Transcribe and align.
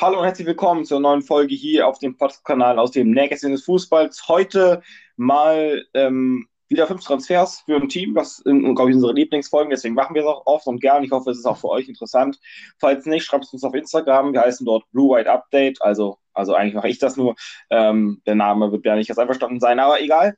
Hallo 0.00 0.20
und 0.20 0.24
herzlich 0.24 0.46
willkommen 0.46 0.86
zur 0.86 0.98
neuen 0.98 1.20
Folge 1.20 1.54
hier 1.54 1.86
auf 1.86 1.98
dem 1.98 2.16
Podcast-Kanal 2.16 2.78
aus 2.78 2.90
dem 2.90 3.10
Nähkästchen 3.10 3.52
des 3.52 3.64
Fußballs. 3.64 4.28
Heute 4.28 4.80
mal 5.18 5.84
ähm, 5.92 6.48
wieder 6.68 6.86
fünf 6.86 7.04
Transfers 7.04 7.60
für 7.66 7.76
ein 7.76 7.90
Team, 7.90 8.14
was 8.14 8.38
sind, 8.38 8.62
glaube 8.74 8.88
ich, 8.88 8.94
unsere 8.94 9.12
Lieblingsfolgen, 9.12 9.68
deswegen 9.68 9.94
machen 9.94 10.14
wir 10.14 10.22
es 10.22 10.26
auch 10.26 10.46
oft 10.46 10.66
und 10.66 10.80
gern. 10.80 11.04
Ich 11.04 11.10
hoffe, 11.10 11.32
es 11.32 11.36
ist 11.40 11.44
auch 11.44 11.58
für 11.58 11.68
euch 11.68 11.86
interessant. 11.86 12.38
Falls 12.78 13.04
nicht, 13.04 13.26
schreibt 13.26 13.44
es 13.44 13.52
uns 13.52 13.62
auf 13.62 13.74
Instagram. 13.74 14.32
Wir 14.32 14.40
heißen 14.40 14.64
dort 14.64 14.90
Blue 14.90 15.14
White 15.14 15.30
Update, 15.30 15.82
also, 15.82 16.16
also 16.32 16.54
eigentlich 16.54 16.76
mache 16.76 16.88
ich 16.88 16.98
das 16.98 17.18
nur. 17.18 17.34
Ähm, 17.68 18.22
der 18.24 18.36
Name 18.36 18.72
wird 18.72 18.86
ja 18.86 18.96
nicht 18.96 19.08
ganz 19.08 19.18
einverstanden 19.18 19.60
sein, 19.60 19.78
aber 19.80 20.00
egal. 20.00 20.34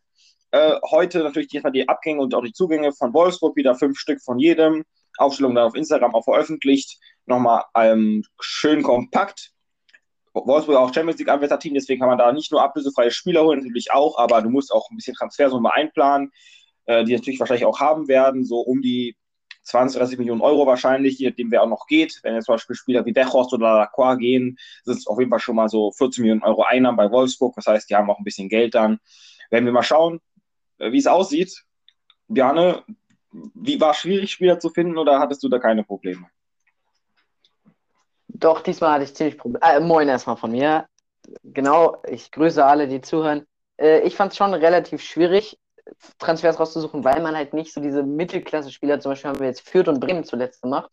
Äh, 0.50 0.72
heute 0.90 1.20
natürlich 1.20 1.50
diesmal 1.50 1.70
die 1.70 1.88
Abgänge 1.88 2.20
und 2.20 2.34
auch 2.34 2.42
die 2.42 2.52
Zugänge 2.52 2.92
von 2.92 3.14
Wolfsburg, 3.14 3.54
wieder 3.54 3.76
fünf 3.76 3.96
Stück 3.96 4.20
von 4.24 4.40
jedem. 4.40 4.82
Aufstellung 5.18 5.54
dann 5.54 5.66
auf 5.66 5.74
Instagram 5.74 6.14
auch 6.14 6.24
veröffentlicht. 6.24 6.98
Nochmal 7.26 7.64
ähm, 7.74 8.24
schön 8.40 8.82
kompakt. 8.82 9.51
Wolfsburg 10.34 10.76
auch 10.76 10.94
Champions 10.94 11.18
League 11.18 11.28
Anwärterteam, 11.28 11.74
deswegen 11.74 12.00
kann 12.00 12.08
man 12.08 12.18
da 12.18 12.32
nicht 12.32 12.52
nur 12.52 12.62
ablösefreie 12.62 13.10
Spieler 13.10 13.44
holen, 13.44 13.60
natürlich 13.60 13.92
auch, 13.92 14.18
aber 14.18 14.42
du 14.42 14.50
musst 14.50 14.72
auch 14.72 14.90
ein 14.90 14.96
bisschen 14.96 15.14
Transfersumme 15.14 15.72
einplanen, 15.72 16.32
äh, 16.86 17.04
die 17.04 17.14
natürlich 17.14 17.38
wahrscheinlich 17.38 17.66
auch 17.66 17.80
haben 17.80 18.08
werden, 18.08 18.44
so 18.44 18.60
um 18.60 18.80
die 18.80 19.16
20, 19.64 19.98
30 19.98 20.18
Millionen 20.18 20.40
Euro 20.40 20.66
wahrscheinlich, 20.66 21.18
je 21.18 21.28
nachdem 21.28 21.50
wer 21.50 21.62
auch 21.62 21.68
noch 21.68 21.86
geht. 21.86 22.18
Wenn 22.22 22.34
jetzt 22.34 22.46
zum 22.46 22.54
Beispiel 22.54 22.74
Spieler 22.74 23.04
wie 23.04 23.12
Dechhorst 23.12 23.52
oder 23.52 23.76
Lacroix 23.76 24.18
gehen, 24.18 24.58
sind 24.84 24.98
es 24.98 25.06
auf 25.06 25.18
jeden 25.18 25.30
Fall 25.30 25.38
schon 25.38 25.56
mal 25.56 25.68
so 25.68 25.92
14 25.92 26.22
Millionen 26.22 26.42
Euro 26.42 26.64
Einnahmen 26.64 26.96
bei 26.96 27.10
Wolfsburg. 27.10 27.54
Das 27.54 27.66
heißt, 27.66 27.88
die 27.88 27.94
haben 27.94 28.10
auch 28.10 28.18
ein 28.18 28.24
bisschen 28.24 28.48
Geld 28.48 28.74
dann. 28.74 28.98
Werden 29.50 29.64
wir 29.64 29.72
mal 29.72 29.82
schauen, 29.82 30.20
äh, 30.78 30.90
wie 30.90 30.98
es 30.98 31.06
aussieht. 31.06 31.62
Bjarne, 32.28 32.82
wie 33.54 33.80
war 33.80 33.92
es 33.92 33.98
schwierig, 33.98 34.32
Spieler 34.32 34.58
zu 34.58 34.70
finden 34.70 34.98
oder 34.98 35.20
hattest 35.20 35.42
du 35.42 35.48
da 35.48 35.58
keine 35.58 35.84
Probleme? 35.84 36.26
Doch, 38.34 38.60
diesmal 38.60 38.92
hatte 38.92 39.04
ich 39.04 39.14
ziemlich 39.14 39.38
Probleme. 39.38 39.64
Äh, 39.64 39.80
moin 39.80 40.08
erstmal 40.08 40.36
von 40.36 40.50
mir. 40.50 40.86
Genau, 41.44 42.02
ich 42.08 42.30
grüße 42.30 42.64
alle, 42.64 42.88
die 42.88 43.00
zuhören. 43.00 43.46
Äh, 43.76 44.00
ich 44.00 44.16
fand 44.16 44.32
es 44.32 44.38
schon 44.38 44.54
relativ 44.54 45.02
schwierig, 45.02 45.58
Transfers 46.18 46.58
rauszusuchen, 46.58 47.04
weil 47.04 47.20
man 47.20 47.36
halt 47.36 47.52
nicht 47.54 47.72
so 47.72 47.80
diese 47.80 48.02
Mittelklasse-Spieler, 48.02 49.00
zum 49.00 49.12
Beispiel 49.12 49.30
haben 49.30 49.40
wir 49.40 49.46
jetzt 49.48 49.68
Fürth 49.68 49.88
und 49.88 50.00
Bremen 50.00 50.24
zuletzt 50.24 50.62
gemacht, 50.62 50.90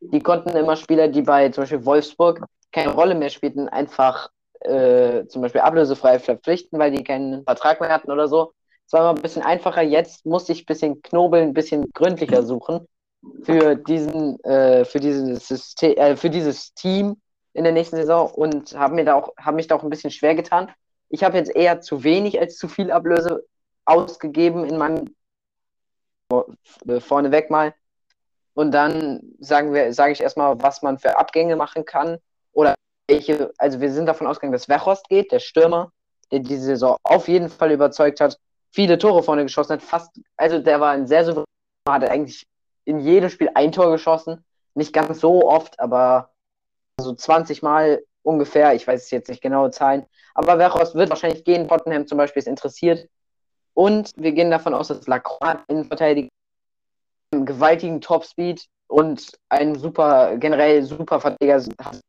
die 0.00 0.20
konnten 0.20 0.50
immer 0.50 0.76
Spieler, 0.76 1.08
die 1.08 1.22
bei 1.22 1.48
zum 1.50 1.62
Beispiel 1.62 1.84
Wolfsburg 1.84 2.44
keine 2.72 2.92
Rolle 2.92 3.14
mehr 3.14 3.30
spielten, 3.30 3.68
einfach 3.68 4.30
äh, 4.60 5.26
zum 5.26 5.42
Beispiel 5.42 5.60
ablösefrei 5.60 6.18
verpflichten, 6.18 6.78
weil 6.78 6.90
die 6.90 7.04
keinen 7.04 7.44
Vertrag 7.44 7.80
mehr 7.80 7.90
hatten 7.90 8.10
oder 8.10 8.28
so. 8.28 8.52
Es 8.86 8.92
war 8.92 9.00
immer 9.00 9.18
ein 9.18 9.22
bisschen 9.22 9.42
einfacher. 9.42 9.82
Jetzt 9.82 10.26
musste 10.26 10.52
ich 10.52 10.62
ein 10.62 10.66
bisschen 10.66 11.02
knobeln, 11.02 11.48
ein 11.48 11.54
bisschen 11.54 11.90
gründlicher 11.92 12.42
suchen 12.42 12.86
für 13.42 13.76
diesen, 13.76 14.42
äh, 14.44 14.84
für 14.84 15.00
dieses 15.00 15.46
System, 15.46 15.96
äh, 15.96 16.16
für 16.16 16.30
dieses 16.30 16.74
Team 16.74 17.16
in 17.52 17.64
der 17.64 17.72
nächsten 17.72 17.96
Saison 17.96 18.30
und 18.30 18.74
habe 18.76 18.94
mir 18.94 19.04
da 19.04 19.14
auch, 19.14 19.32
habe 19.36 19.56
mich 19.56 19.66
da 19.66 19.76
auch 19.76 19.82
ein 19.82 19.90
bisschen 19.90 20.10
schwer 20.10 20.34
getan. 20.34 20.70
Ich 21.08 21.24
habe 21.24 21.36
jetzt 21.36 21.54
eher 21.54 21.80
zu 21.80 22.04
wenig 22.04 22.40
als 22.40 22.56
zu 22.56 22.68
viel 22.68 22.90
Ablöse 22.90 23.44
ausgegeben 23.84 24.64
in 24.64 24.78
meinem 24.78 25.14
äh, 26.30 27.00
vorneweg 27.00 27.50
mal. 27.50 27.74
Und 28.54 28.72
dann 28.72 29.20
sagen 29.40 29.72
wir, 29.74 29.92
sage 29.92 30.12
ich 30.12 30.20
erstmal, 30.20 30.60
was 30.62 30.82
man 30.82 30.98
für 30.98 31.18
Abgänge 31.18 31.56
machen 31.56 31.84
kann. 31.84 32.18
Oder 32.52 32.74
welche, 33.08 33.52
also 33.58 33.80
wir 33.80 33.92
sind 33.92 34.06
davon 34.06 34.26
ausgegangen, 34.26 34.52
dass 34.52 34.68
Wechost 34.68 35.08
geht, 35.08 35.32
der 35.32 35.40
Stürmer, 35.40 35.92
der 36.30 36.40
diese 36.40 36.62
Saison 36.62 36.96
auf 37.02 37.28
jeden 37.28 37.48
Fall 37.48 37.72
überzeugt 37.72 38.20
hat, 38.20 38.38
viele 38.70 38.98
Tore 38.98 39.22
vorne 39.22 39.42
geschossen 39.42 39.74
hat, 39.74 39.82
fast, 39.82 40.10
also 40.36 40.58
der 40.60 40.80
war 40.80 40.92
ein 40.92 41.06
sehr 41.06 41.24
souverän, 41.24 41.44
hatte 41.88 42.10
eigentlich 42.10 42.46
in 42.84 43.00
jedem 43.00 43.30
Spiel 43.30 43.50
ein 43.54 43.72
Tor 43.72 43.90
geschossen. 43.90 44.44
Nicht 44.74 44.92
ganz 44.92 45.20
so 45.20 45.48
oft, 45.48 45.78
aber 45.80 46.30
so 47.00 47.14
20 47.14 47.62
Mal 47.62 48.02
ungefähr. 48.22 48.74
Ich 48.74 48.86
weiß 48.86 49.10
jetzt 49.10 49.28
nicht 49.28 49.42
genaue 49.42 49.70
Zahlen. 49.70 50.06
Aber 50.34 50.56
Verhorst 50.56 50.94
wird 50.94 51.10
wahrscheinlich 51.10 51.44
gehen. 51.44 51.68
Tottenham 51.68 52.06
zum 52.06 52.18
Beispiel 52.18 52.40
ist 52.40 52.46
interessiert. 52.46 53.08
Und 53.74 54.12
wir 54.16 54.32
gehen 54.32 54.50
davon 54.50 54.74
aus, 54.74 54.88
dass 54.88 55.06
Lacroix 55.06 55.58
in 55.68 55.84
Verteidigung 55.84 56.30
einen 57.32 57.46
gewaltigen 57.46 58.00
Topspeed 58.00 58.66
und 58.88 59.32
ein 59.48 59.78
super, 59.78 60.36
generell 60.36 60.82
super 60.82 61.20
Verteidiger 61.20 61.62
hat 61.82 62.00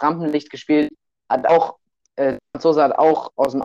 Rampenlicht 0.00 0.50
gespielt, 0.50 0.92
hat 1.28 1.46
auch, 1.46 1.76
äh, 2.16 2.38
Franzose 2.52 2.82
hat 2.82 2.98
auch 2.98 3.30
aus 3.36 3.52
dem 3.52 3.64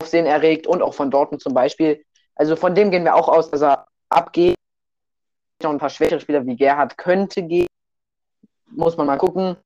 Aufsehen 0.00 0.26
erregt 0.26 0.66
und 0.66 0.82
auch 0.82 0.94
von 0.94 1.10
Dortmund 1.10 1.42
zum 1.42 1.54
Beispiel. 1.54 2.02
Also 2.34 2.56
von 2.56 2.74
dem 2.74 2.90
gehen 2.90 3.04
wir 3.04 3.14
auch 3.14 3.28
aus, 3.28 3.50
dass 3.50 3.60
er 3.60 3.86
abgeht 4.08 4.56
noch 5.62 5.70
ein 5.70 5.78
paar 5.78 5.90
schwächere 5.90 6.20
Spieler 6.20 6.44
wie 6.46 6.56
Gerhard 6.56 6.96
könnte 6.96 7.42
gehen. 7.42 7.66
Muss 8.66 8.96
man 8.96 9.06
mal 9.06 9.18
gucken. 9.18 9.56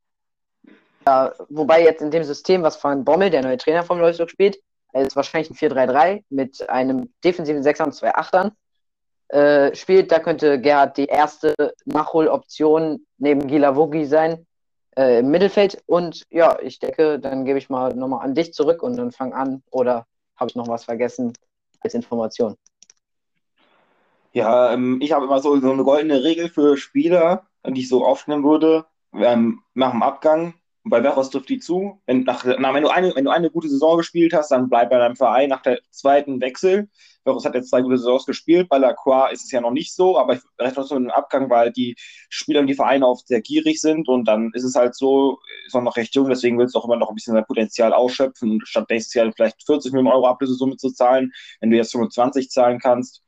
Ja, 1.06 1.32
wobei 1.48 1.82
jetzt 1.82 2.00
in 2.00 2.10
dem 2.10 2.24
System, 2.24 2.62
was 2.62 2.76
von 2.76 3.04
Bommel, 3.04 3.30
der 3.30 3.42
neue 3.42 3.58
Trainer 3.58 3.82
vom 3.82 4.00
Wolfsburg 4.00 4.30
spielt, 4.30 4.58
ist 4.92 5.16
wahrscheinlich 5.16 5.50
ein 5.50 5.70
4-3-3 5.70 6.24
mit 6.30 6.68
einem 6.70 7.12
defensiven 7.22 7.62
Sechser 7.62 7.84
und 7.84 7.94
zwei 7.94 8.14
Achtern 8.14 8.52
äh, 9.28 9.74
spielt. 9.74 10.12
Da 10.12 10.20
könnte 10.20 10.60
Gerhard 10.60 10.96
die 10.96 11.06
erste 11.06 11.54
Nachholoption 11.84 13.04
neben 13.18 13.46
Gila 13.46 13.76
Vogi 13.76 14.06
sein 14.06 14.46
äh, 14.96 15.18
im 15.18 15.30
Mittelfeld. 15.30 15.82
Und 15.86 16.22
ja, 16.30 16.58
ich 16.60 16.78
denke, 16.78 17.18
dann 17.18 17.44
gebe 17.44 17.58
ich 17.58 17.68
mal 17.68 17.94
nochmal 17.94 18.24
an 18.24 18.34
dich 18.34 18.54
zurück 18.54 18.82
und 18.82 18.96
dann 18.96 19.10
fang 19.10 19.32
an. 19.32 19.62
Oder 19.70 20.06
habe 20.36 20.50
ich 20.50 20.56
noch 20.56 20.68
was 20.68 20.84
vergessen 20.84 21.32
als 21.80 21.94
Information? 21.94 22.56
Ja, 24.34 24.72
ähm, 24.72 25.00
ich 25.00 25.12
habe 25.12 25.26
immer 25.26 25.40
so, 25.40 25.58
so 25.60 25.70
eine 25.72 25.84
goldene 25.84 26.24
Regel 26.24 26.48
für 26.48 26.76
Spieler, 26.76 27.46
die 27.64 27.82
ich 27.82 27.88
so 27.88 28.04
aufstellen 28.04 28.42
würde, 28.42 28.84
ähm, 29.14 29.62
nach 29.74 29.92
dem 29.92 30.02
Abgang. 30.02 30.54
Und 30.82 30.90
bei 30.90 31.00
Veros 31.02 31.30
trifft 31.30 31.48
die 31.48 31.60
zu. 31.60 32.02
Wenn, 32.04 32.24
nach, 32.24 32.44
na, 32.44 32.74
wenn, 32.74 32.82
du 32.82 32.90
eine, 32.90 33.14
wenn 33.14 33.24
du 33.24 33.30
eine 33.30 33.50
gute 33.50 33.68
Saison 33.68 33.96
gespielt 33.96 34.34
hast, 34.34 34.50
dann 34.50 34.68
bleib 34.68 34.90
bei 34.90 34.98
deinem 34.98 35.14
Verein 35.14 35.50
nach 35.50 35.62
der 35.62 35.78
zweiten 35.90 36.40
Wechsel. 36.40 36.88
Veros 37.22 37.44
hat 37.44 37.54
jetzt 37.54 37.70
zwei 37.70 37.80
gute 37.80 37.96
Saisons 37.96 38.26
gespielt. 38.26 38.68
Bei 38.68 38.78
Lacroix 38.78 39.32
ist 39.32 39.44
es 39.44 39.52
ja 39.52 39.60
noch 39.60 39.70
nicht 39.70 39.94
so, 39.94 40.18
aber 40.18 40.34
ich 40.34 40.40
rechne 40.58 40.82
so 40.82 40.96
einen 40.96 41.10
Abgang, 41.10 41.48
weil 41.48 41.70
die 41.72 41.94
Spieler 42.28 42.58
und 42.60 42.66
die 42.66 42.74
Vereine 42.74 43.06
oft 43.06 43.28
sehr 43.28 43.40
gierig 43.40 43.80
sind 43.80 44.08
und 44.08 44.26
dann 44.26 44.50
ist 44.52 44.64
es 44.64 44.74
halt 44.74 44.96
so, 44.96 45.38
ist 45.64 45.76
auch 45.76 45.80
noch 45.80 45.96
recht 45.96 46.14
jung, 46.16 46.28
deswegen 46.28 46.58
willst 46.58 46.74
du 46.74 46.80
auch 46.80 46.84
immer 46.86 46.96
noch 46.96 47.08
ein 47.08 47.14
bisschen 47.14 47.34
sein 47.34 47.46
Potenzial 47.46 47.92
ausschöpfen, 47.92 48.60
statt 48.64 48.90
nächstes 48.90 49.14
Jahr 49.14 49.32
vielleicht 49.32 49.64
40 49.64 49.92
Millionen 49.92 50.12
Euro 50.12 50.26
Ablösesumme 50.26 50.76
zu 50.76 50.90
zahlen, 50.90 51.32
wenn 51.60 51.70
du 51.70 51.76
jetzt 51.76 51.92
25 51.92 52.50
zahlen 52.50 52.80
kannst. 52.80 53.22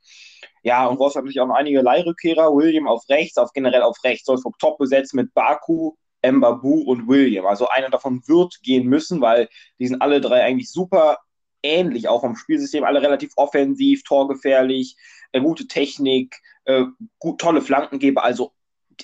Ja, 0.67 0.87
und 0.89 0.99
Wolfsburg 0.99 1.21
hat 1.21 1.25
natürlich 1.27 1.41
auch 1.41 1.47
noch 1.47 1.55
einige 1.55 1.81
Leihrückkehrer. 1.81 2.53
William 2.53 2.89
auf 2.89 3.09
rechts, 3.09 3.39
auf 3.39 3.53
generell 3.53 3.83
auf 3.83 4.03
rechts. 4.03 4.27
Wolfsburg 4.27 4.59
top 4.59 4.79
besetzt 4.79 5.15
mit 5.15 5.33
Baku, 5.33 5.93
Mbabu 6.27 6.81
und 6.81 7.07
William. 7.07 7.47
Also 7.47 7.69
einer 7.69 7.89
davon 7.89 8.21
wird 8.27 8.61
gehen 8.65 8.89
müssen, 8.89 9.21
weil 9.21 9.49
die 9.79 9.87
sind 9.87 10.03
alle 10.03 10.21
drei 10.21 10.43
eigentlich 10.43 10.73
super 10.73 11.19
ähnlich, 11.63 12.09
auch 12.09 12.21
vom 12.21 12.35
Spielsystem, 12.35 12.83
alle 12.83 13.01
relativ 13.01 13.31
offensiv, 13.37 14.03
torgefährlich, 14.03 14.97
äh, 15.31 15.41
gute 15.41 15.69
Technik, 15.69 16.37
äh, 16.65 16.87
gut, 17.21 17.41
tolle 17.41 17.63
Flankengeber, 17.63 18.25
also 18.25 18.53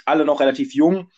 alle 0.05 0.25
noch 0.25 0.41
relativ 0.41 0.75
jung. 0.75 1.13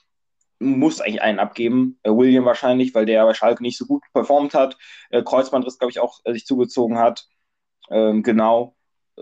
Muss 0.59 1.00
eigentlich 1.00 1.22
einen 1.22 1.38
abgeben, 1.38 1.99
äh, 2.03 2.11
William 2.11 2.44
wahrscheinlich, 2.44 2.94
weil 2.94 3.06
der 3.06 3.25
bei 3.25 3.32
Schalke 3.32 3.62
nicht 3.62 3.78
so 3.78 3.87
gut 3.87 4.03
performt 4.12 4.53
hat. 4.53 4.76
Äh, 5.09 5.22
Kreuzbandriss, 5.22 5.78
glaube 5.78 5.91
ich, 5.93 6.00
auch 6.00 6.21
äh, 6.25 6.34
sich 6.34 6.44
zugezogen 6.44 6.99
hat. 6.99 7.26
Ähm, 7.91 8.22
genau. 8.22 8.76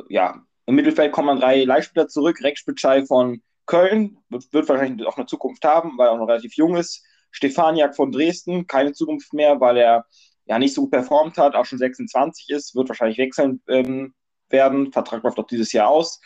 Ja, 0.09 0.43
im 0.67 0.75
Mittelfeld 0.75 1.12
kommen 1.12 1.28
dann 1.28 1.41
drei 1.41 1.65
Leihspieler 1.65 2.09
zurück. 2.09 2.41
Rex 2.43 2.61
Spitschei 2.61 3.05
von 3.05 3.43
Köln 3.67 4.19
wird, 4.28 4.53
wird, 4.53 4.69
wahrscheinlich 4.69 5.06
auch 5.06 5.17
eine 5.17 5.27
Zukunft 5.27 5.65
haben, 5.65 5.99
weil 5.99 6.09
er 6.09 6.12
auch 6.12 6.19
noch 6.19 6.28
relativ 6.28 6.55
jung 6.55 6.77
ist. 6.77 7.05
Stefaniak 7.31 7.97
von 7.97 8.12
Dresden, 8.12 8.67
keine 8.67 8.93
Zukunft 8.93 9.33
mehr, 9.33 9.61
weil 9.61 9.78
er 9.78 10.06
ja 10.45 10.59
nicht 10.59 10.75
so 10.75 10.83
gut 10.83 10.91
performt 10.91 11.39
hat, 11.39 11.55
auch 11.55 11.65
schon 11.65 11.78
26 11.78 12.51
ist, 12.51 12.75
wird 12.75 12.89
wahrscheinlich 12.89 13.19
wechseln 13.19 13.62
ähm, 13.69 14.15
werden. 14.49 14.93
Vertrag 14.93 15.22
läuft 15.22 15.39
doch 15.39 15.47
dieses 15.47 15.72
Jahr 15.72 15.89
aus. 15.89 16.21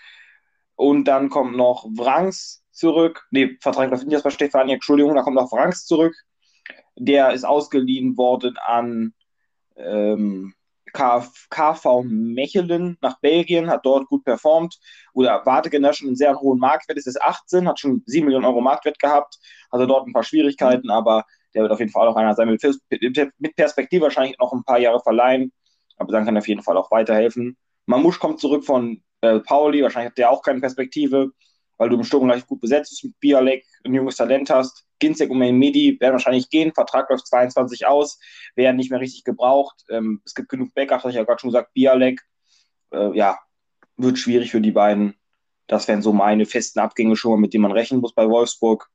Und 0.75 1.05
dann 1.05 1.31
kommt 1.31 1.57
noch 1.57 1.87
Wrangs 1.97 2.65
zurück. 2.71 3.27
Ne, 3.31 3.57
Vertrag 3.61 3.91
läuft 3.91 4.05
nicht 4.05 4.13
erst 4.13 4.25
bei 4.25 4.31
Stefaniak, 4.31 4.77
Entschuldigung, 4.77 5.15
da 5.15 5.23
kommt 5.23 5.37
noch 5.37 5.53
Wrangs 5.53 5.87
zurück. 5.87 6.15
Der 6.97 7.33
ist 7.33 7.45
ausgeliehen 7.45 8.16
worden 8.16 8.57
an 8.59 9.15
ähm, 9.77 10.55
KV 10.97 12.03
Mechelen 12.04 12.97
nach 13.01 13.21
Belgien, 13.21 13.69
hat 13.71 13.84
dort 13.84 14.07
gut 14.07 14.25
performt. 14.25 14.78
Oder 15.13 15.45
Wartegener 15.45 15.93
schon 15.93 16.09
einen 16.09 16.16
sehr 16.16 16.39
hohen 16.41 16.59
Marktwert, 16.59 16.98
ist 16.98 17.07
jetzt 17.07 17.22
18, 17.22 17.69
hat 17.69 17.78
schon 17.78 18.03
7 18.07 18.25
Millionen 18.25 18.47
Euro 18.47 18.60
Marktwert 18.60 18.98
gehabt, 18.98 19.39
hatte 19.71 19.87
dort 19.87 20.07
ein 20.07 20.13
paar 20.13 20.25
Schwierigkeiten, 20.25 20.91
aber 20.91 21.25
der 21.54 21.63
wird 21.63 21.72
auf 21.72 21.81
jeden 21.81 21.93
Fall 21.93 22.09
auch 22.09 22.16
einer 22.16 22.34
sein, 22.34 22.48
mit 22.48 23.57
Perspektive 23.57 24.04
wahrscheinlich 24.04 24.39
noch 24.39 24.53
ein 24.53 24.65
paar 24.65 24.78
Jahre 24.78 25.01
verleihen, 25.01 25.53
aber 25.97 26.13
dann 26.13 26.25
kann 26.25 26.37
er 26.37 26.41
auf 26.41 26.48
jeden 26.48 26.63
Fall 26.63 26.77
auch 26.77 26.91
weiterhelfen. 26.91 27.57
Mamusch 27.87 28.19
kommt 28.19 28.41
zurück 28.41 28.65
von 28.65 29.03
äh, 29.21 29.41
Pauli, 29.41 29.83
wahrscheinlich 29.83 30.10
hat 30.10 30.19
der 30.19 30.31
auch 30.31 30.43
keine 30.43 30.60
Perspektive, 30.60 31.31
weil 31.78 31.89
du 31.89 31.97
im 31.97 32.05
Sturm 32.05 32.27
gleich 32.27 32.47
gut 32.47 32.61
besetzt 32.61 32.91
bist 32.91 33.05
mit 33.05 33.19
Bialek, 33.21 33.65
ein 33.84 33.95
junges 33.95 34.17
Talent 34.17 34.51
hast. 34.51 34.84
Ginzek 34.99 35.31
und 35.31 35.39
Medi 35.39 35.99
werden 36.01 36.15
wahrscheinlich 36.15 36.49
gehen. 36.49 36.73
Vertrag 36.73 37.11
läuft 37.11 37.27
22 37.27 37.87
aus, 37.87 38.19
werden 38.55 38.77
nicht 38.77 38.91
mehr 38.91 39.01
richtig 39.01 39.25
gebraucht. 39.25 39.84
Ähm, 39.91 40.23
es 40.25 40.34
gibt 40.34 40.49
genug 40.49 40.73
Backups, 40.75 41.03
habe 41.03 41.11
ich 41.11 41.17
ja 41.17 41.25
gerade 41.25 41.41
schon 41.41 41.51
gesagt. 41.51 41.75
Bialek, 41.75 42.23
äh, 42.93 43.17
ja, 43.17 43.39
wird 43.97 44.19
schwierig 44.19 44.51
für 44.51 44.61
die 44.61 44.73
beiden. 44.73 45.15
Das 45.67 45.89
wären 45.89 46.03
so 46.03 46.13
meine 46.13 46.47
festen 46.47 46.78
Abgänge 46.78 47.17
schon 47.17 47.33
mal, 47.33 47.39
mit 47.39 47.53
denen 47.53 47.63
man 47.63 47.73
rechnen 47.73 48.01
muss 48.01 48.15
bei 48.15 48.29
Wolfsburg. 48.29 48.89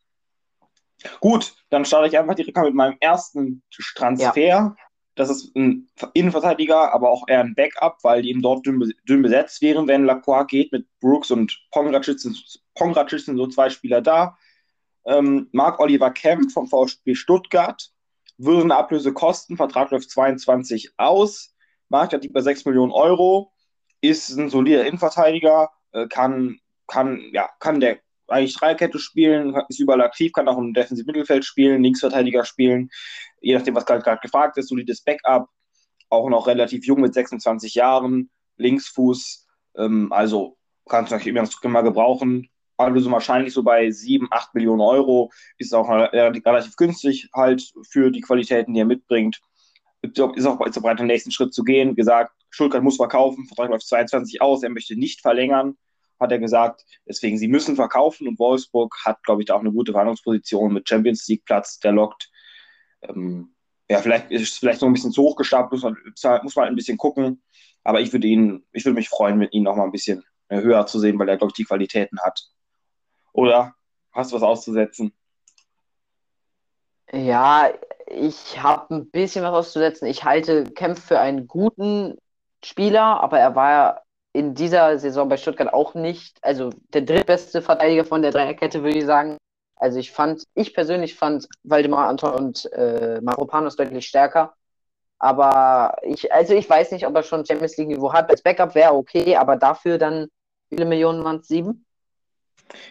Gut, 1.19 1.55
dann 1.69 1.85
starte 1.85 2.07
ich 2.07 2.17
einfach 2.17 2.35
direkt 2.35 2.55
mal 2.55 2.65
mit 2.65 2.75
meinem 2.75 2.97
ersten 2.99 3.63
Transfer. 3.95 4.35
Ja. 4.37 4.75
Das 5.15 5.29
ist 5.29 5.55
ein 5.55 5.89
Innenverteidiger, 6.13 6.93
aber 6.93 7.09
auch 7.09 7.27
eher 7.27 7.41
ein 7.41 7.53
Backup, 7.53 7.97
weil 8.03 8.21
die 8.21 8.29
eben 8.29 8.41
dort 8.41 8.65
dünn, 8.65 8.93
dünn 9.07 9.21
besetzt 9.21 9.61
wären, 9.61 9.87
wenn 9.87 10.05
Lacroix 10.05 10.47
geht 10.47 10.71
mit 10.71 10.87
Brooks 10.99 11.31
und 11.31 11.59
Pongracic 11.71 12.19
sind, 12.19 13.37
so 13.37 13.47
zwei 13.47 13.69
Spieler 13.69 14.01
da. 14.01 14.37
Ähm, 15.05 15.49
Marc 15.51 15.79
Oliver 15.79 16.11
Kemp 16.11 16.51
vom 16.51 16.67
VfB 16.67 17.15
Stuttgart 17.15 17.91
würde 18.37 18.63
eine 18.63 18.75
Ablöse 18.75 19.13
kosten, 19.13 19.57
Vertrag 19.57 19.91
läuft 19.91 20.09
22 20.09 20.93
aus, 20.97 21.53
Marktwert 21.89 22.23
liegt 22.23 22.33
bei 22.33 22.41
6 22.41 22.65
Millionen 22.65 22.91
Euro, 22.91 23.51
ist 23.99 24.29
ein 24.29 24.49
solider 24.49 24.85
Innenverteidiger, 24.85 25.69
äh, 25.91 26.07
kann, 26.07 26.59
kann, 26.87 27.21
ja, 27.33 27.49
kann 27.59 27.79
der 27.79 27.99
eigentlich 28.27 28.55
Dreierkette 28.55 28.97
spielen, 28.97 29.55
ist 29.67 29.79
überall 29.79 30.01
aktiv, 30.01 30.31
kann 30.31 30.47
auch 30.47 30.57
im 30.57 30.73
defensiven 30.73 31.07
Mittelfeld 31.07 31.45
spielen, 31.45 31.83
Linksverteidiger 31.83 32.45
spielen, 32.45 32.89
je 33.41 33.53
nachdem, 33.55 33.75
was 33.75 33.85
gerade 33.85 34.19
gefragt 34.21 34.57
ist, 34.57 34.69
solides 34.69 35.01
Backup, 35.01 35.49
auch 36.09 36.29
noch 36.29 36.47
relativ 36.47 36.85
jung 36.85 37.01
mit 37.01 37.13
26 37.13 37.75
Jahren, 37.75 38.29
Linksfuß, 38.57 39.47
ähm, 39.77 40.11
also 40.11 40.57
kannst 40.87 41.11
du 41.11 41.29
immer 41.29 41.47
mal 41.63 41.81
gebrauchen. 41.81 42.49
Also 42.77 43.11
wahrscheinlich 43.11 43.53
so 43.53 43.61
bei 43.61 43.91
7, 43.91 44.27
8 44.31 44.55
Millionen 44.55 44.81
Euro, 44.81 45.31
ist 45.57 45.73
auch 45.73 45.87
relativ 45.87 46.75
günstig 46.75 47.29
halt 47.33 47.71
für 47.89 48.09
die 48.09 48.21
Qualitäten, 48.21 48.73
die 48.73 48.79
er 48.79 48.85
mitbringt. 48.85 49.39
Ist 50.01 50.19
auch, 50.19 50.35
ist 50.35 50.47
auch 50.47 50.57
bereit, 50.57 50.99
den 50.99 51.05
nächsten 51.05 51.31
Schritt 51.31 51.53
zu 51.53 51.63
gehen. 51.63 51.95
Gesagt, 51.95 52.33
Schulkert 52.49 52.81
muss 52.81 52.97
verkaufen, 52.97 53.45
Vertrag 53.45 53.69
läuft 53.69 53.87
22 53.87 54.41
aus, 54.41 54.63
er 54.63 54.71
möchte 54.71 54.95
nicht 54.95 55.21
verlängern 55.21 55.77
hat 56.21 56.31
er 56.31 56.39
gesagt. 56.39 56.85
Deswegen, 57.05 57.37
sie 57.37 57.47
müssen 57.47 57.75
verkaufen 57.75 58.27
und 58.27 58.39
Wolfsburg 58.39 58.95
hat, 59.03 59.21
glaube 59.23 59.41
ich, 59.41 59.47
da 59.47 59.55
auch 59.55 59.59
eine 59.59 59.71
gute 59.71 59.91
Verhandlungsposition 59.91 60.71
mit 60.71 60.87
Champions 60.87 61.27
League 61.27 61.43
Platz, 61.45 61.79
der 61.79 61.91
lockt. 61.91 62.30
Ähm, 63.01 63.53
ja, 63.89 63.99
vielleicht 63.99 64.31
ist 64.31 64.43
es 64.43 64.57
vielleicht 64.57 64.81
noch 64.81 64.87
ein 64.87 64.93
bisschen 64.93 65.11
zu 65.11 65.21
hoch 65.23 65.35
gestapelt, 65.35 65.71
muss 65.71 65.83
man, 65.83 65.97
muss 66.43 66.55
man 66.55 66.67
ein 66.67 66.75
bisschen 66.75 66.97
gucken. 66.97 67.41
Aber 67.83 67.99
ich 67.99 68.13
würde 68.13 68.27
ihn, 68.27 68.65
ich 68.71 68.85
würde 68.85 68.95
mich 68.95 69.09
freuen, 69.09 69.37
mit 69.37 69.53
ihm 69.53 69.63
noch 69.63 69.75
mal 69.75 69.85
ein 69.85 69.91
bisschen 69.91 70.23
höher 70.49 70.85
zu 70.85 70.99
sehen, 70.99 71.17
weil 71.19 71.29
er, 71.29 71.37
glaube 71.37 71.51
ich, 71.51 71.55
die 71.55 71.63
Qualitäten 71.63 72.19
hat. 72.21 72.39
Oder 73.33 73.73
hast 74.11 74.31
du 74.31 74.35
was 74.35 74.43
auszusetzen? 74.43 75.13
Ja, 77.11 77.69
ich 78.07 78.61
habe 78.61 78.95
ein 78.95 79.09
bisschen 79.09 79.43
was 79.43 79.51
auszusetzen. 79.51 80.07
Ich 80.07 80.23
halte 80.23 80.65
Kempf 80.65 81.05
für 81.05 81.19
einen 81.19 81.47
guten 81.47 82.17
Spieler, 82.63 83.21
aber 83.21 83.39
er 83.39 83.55
war 83.55 84.03
in 84.33 84.53
dieser 84.53 84.97
Saison 84.97 85.27
bei 85.27 85.37
Stuttgart 85.37 85.73
auch 85.73 85.93
nicht, 85.93 86.37
also 86.41 86.69
der 86.93 87.01
drittbeste 87.01 87.61
Verteidiger 87.61 88.05
von 88.05 88.21
der 88.21 88.31
Dreierkette, 88.31 88.83
würde 88.83 88.99
ich 88.99 89.05
sagen. 89.05 89.37
Also 89.81 89.97
ich 89.97 90.11
fand, 90.11 90.43
ich 90.53 90.75
persönlich 90.75 91.15
fand 91.15 91.47
Waldemar 91.63 92.07
Anton 92.07 92.33
und 92.33 92.71
äh, 92.71 93.19
Maropanos 93.19 93.75
deutlich 93.75 94.07
stärker. 94.07 94.53
Aber 95.17 95.97
ich, 96.03 96.31
also 96.31 96.53
ich 96.53 96.69
weiß 96.69 96.91
nicht, 96.91 97.07
ob 97.07 97.15
er 97.15 97.23
schon 97.23 97.43
Champions 97.43 97.77
League 97.77 97.87
Niveau 97.87 98.13
hat. 98.13 98.29
Als 98.29 98.43
Backup 98.43 98.75
wäre 98.75 98.93
okay, 98.93 99.35
aber 99.35 99.55
dafür 99.55 99.97
dann, 99.97 100.27
viele 100.69 100.85
Millionen 100.85 101.23
waren 101.23 101.37
es? 101.37 101.47
Sieben? 101.47 101.83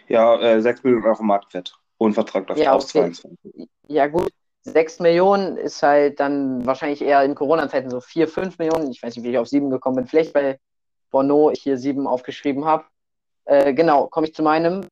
Ja, 0.09 0.41
äh, 0.41 0.61
sechs 0.61 0.83
Millionen 0.83 1.07
Euro 1.07 1.23
Marktwert. 1.23 1.79
Und 1.97 2.15
Vertrag 2.15 2.49
läuft 2.49 2.61
ja, 2.61 2.75
okay. 2.75 3.13
22. 3.13 3.69
Ja, 3.87 4.09
gut. 4.09 4.31
Sechs 4.63 4.99
Millionen 4.99 5.57
ist 5.59 5.83
halt 5.85 6.19
dann 6.19 6.67
wahrscheinlich 6.67 7.03
eher 7.03 7.23
in 7.23 7.37
Corona-Zeiten 7.37 7.89
so 7.89 8.01
vier, 8.01 8.27
fünf 8.27 8.59
Millionen. 8.59 8.91
Ich 8.91 9.01
weiß 9.01 9.15
nicht, 9.15 9.25
wie 9.25 9.31
ich 9.31 9.39
auf 9.39 9.49
sieben 9.49 9.71
gekommen 9.71 9.97
bin. 9.97 10.07
Vielleicht 10.09 10.33
bei 10.33 10.59
Bono 11.11 11.53
hier 11.55 11.79
sieben 11.79 12.09
aufgeschrieben 12.09 12.65
habe. 12.65 12.85
Äh, 13.45 13.75
genau, 13.75 14.09
komme 14.09 14.27
ich 14.27 14.35
zu 14.35 14.43
meinem. 14.43 14.87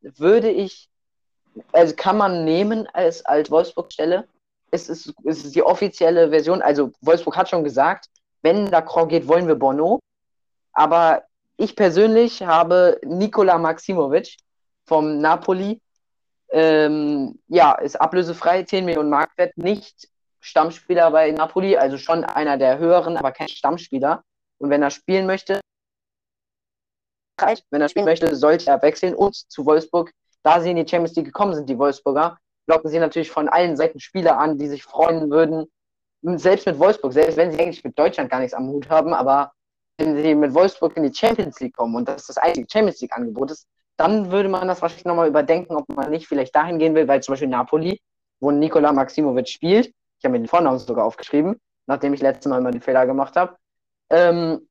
Würde 0.00 0.50
ich, 0.50 0.88
also 1.72 1.94
kann 1.96 2.16
man 2.16 2.44
nehmen 2.44 2.86
als, 2.92 3.24
als 3.24 3.50
Wolfsburg-Stelle. 3.50 4.26
Es 4.70 4.88
ist, 4.88 5.14
es 5.24 5.44
ist 5.44 5.54
die 5.54 5.62
offizielle 5.62 6.30
Version. 6.30 6.62
Also 6.62 6.92
Wolfsburg 7.00 7.36
hat 7.36 7.48
schon 7.48 7.64
gesagt, 7.64 8.06
wenn 8.42 8.66
Lacroix 8.66 9.08
geht, 9.08 9.28
wollen 9.28 9.46
wir 9.46 9.54
Bono. 9.54 10.00
Aber 10.72 11.22
ich 11.56 11.76
persönlich 11.76 12.42
habe 12.42 13.00
Nikola 13.04 13.58
Maximovic 13.58 14.36
vom 14.84 15.20
Napoli. 15.20 15.80
Ähm, 16.50 17.38
ja, 17.48 17.72
ist 17.72 18.00
ablösefrei, 18.00 18.64
10 18.64 18.84
Millionen 18.84 19.10
Marktwert, 19.10 19.56
nicht 19.56 20.08
Stammspieler 20.40 21.10
bei 21.10 21.30
Napoli, 21.30 21.76
also 21.76 21.96
schon 21.96 22.22
einer 22.22 22.58
der 22.58 22.78
höheren, 22.78 23.16
aber 23.16 23.32
kein 23.32 23.48
Stammspieler. 23.48 24.22
Und 24.58 24.70
wenn 24.70 24.82
er 24.82 24.90
spielen 24.90 25.26
möchte, 25.26 25.60
wenn 27.70 27.80
er 27.80 27.88
spielen 27.88 28.04
möchte, 28.04 28.34
sollte 28.36 28.70
er 28.70 28.82
wechseln. 28.82 29.14
Und 29.14 29.34
zu 29.34 29.66
Wolfsburg, 29.66 30.10
da 30.42 30.60
sie 30.60 30.70
in 30.70 30.76
die 30.76 30.88
Champions 30.88 31.16
League 31.16 31.26
gekommen 31.26 31.54
sind, 31.54 31.68
die 31.68 31.78
Wolfsburger, 31.78 32.38
locken 32.66 32.90
sie 32.90 32.98
natürlich 32.98 33.30
von 33.30 33.48
allen 33.48 33.76
Seiten 33.76 34.00
Spieler 34.00 34.38
an, 34.38 34.58
die 34.58 34.68
sich 34.68 34.82
freuen 34.82 35.30
würden, 35.30 35.66
selbst 36.22 36.66
mit 36.66 36.78
Wolfsburg, 36.78 37.12
selbst 37.12 37.36
wenn 37.36 37.52
sie 37.52 37.60
eigentlich 37.60 37.84
mit 37.84 37.98
Deutschland 37.98 38.30
gar 38.30 38.40
nichts 38.40 38.54
am 38.54 38.68
Hut 38.68 38.88
haben, 38.88 39.12
aber 39.12 39.52
wenn 39.98 40.16
sie 40.16 40.34
mit 40.34 40.54
Wolfsburg 40.54 40.96
in 40.96 41.04
die 41.04 41.14
Champions 41.14 41.60
League 41.60 41.76
kommen 41.76 41.94
und 41.94 42.08
das 42.08 42.26
das 42.26 42.38
einzige 42.38 42.66
Champions 42.70 43.00
League-Angebot 43.00 43.50
ist, 43.50 43.66
dann 43.96 44.32
würde 44.32 44.48
man 44.48 44.66
das 44.66 44.82
wahrscheinlich 44.82 45.04
nochmal 45.04 45.28
überdenken, 45.28 45.76
ob 45.76 45.88
man 45.88 46.10
nicht 46.10 46.26
vielleicht 46.26 46.54
dahin 46.56 46.78
gehen 46.78 46.94
will, 46.94 47.06
weil 47.06 47.22
zum 47.22 47.32
Beispiel 47.32 47.48
Napoli, 47.48 48.00
wo 48.40 48.50
Nikola 48.50 48.92
Maximovic 48.92 49.48
spielt, 49.48 49.86
ich 49.86 50.24
habe 50.24 50.32
mir 50.32 50.40
den 50.40 50.48
Vornamen 50.48 50.78
sogar 50.78 51.04
aufgeschrieben, 51.04 51.60
nachdem 51.86 52.14
ich 52.14 52.22
letztes 52.22 52.48
Mal 52.50 52.58
immer 52.58 52.70
den 52.70 52.80
Fehler 52.80 53.06
gemacht 53.06 53.36
habe, 53.36 53.56
ähm, 54.10 54.66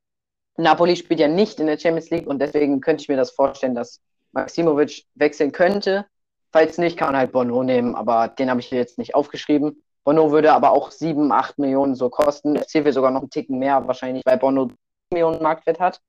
Napoli 0.57 0.95
spielt 0.95 1.19
ja 1.19 1.27
nicht 1.27 1.59
in 1.59 1.67
der 1.67 1.79
Champions 1.79 2.09
League 2.09 2.27
und 2.27 2.39
deswegen 2.39 2.81
könnte 2.81 3.01
ich 3.01 3.09
mir 3.09 3.17
das 3.17 3.31
vorstellen, 3.31 3.75
dass 3.75 4.01
Maximovic 4.33 5.05
wechseln 5.15 5.51
könnte. 5.51 6.05
Falls 6.51 6.77
nicht, 6.77 6.97
kann 6.97 7.09
man 7.09 7.17
halt 7.17 7.31
Bono 7.31 7.63
nehmen, 7.63 7.95
aber 7.95 8.27
den 8.27 8.49
habe 8.49 8.59
ich 8.59 8.67
hier 8.67 8.77
jetzt 8.77 8.99
nicht 8.99 9.15
aufgeschrieben. 9.15 9.83
Bono 10.03 10.31
würde 10.31 10.53
aber 10.53 10.71
auch 10.71 10.91
7, 10.91 11.31
8 11.31 11.57
Millionen 11.57 11.95
so 11.95 12.09
kosten. 12.09 12.57
FC 12.57 12.85
will 12.85 12.93
sogar 12.93 13.11
noch 13.11 13.21
einen 13.21 13.29
Ticken 13.29 13.57
mehr 13.57 13.87
wahrscheinlich, 13.87 14.23
weil 14.25 14.37
Bono 14.37 14.69
Millionen 15.11 15.41
Marktwert 15.41 15.79
hat. 15.79 15.99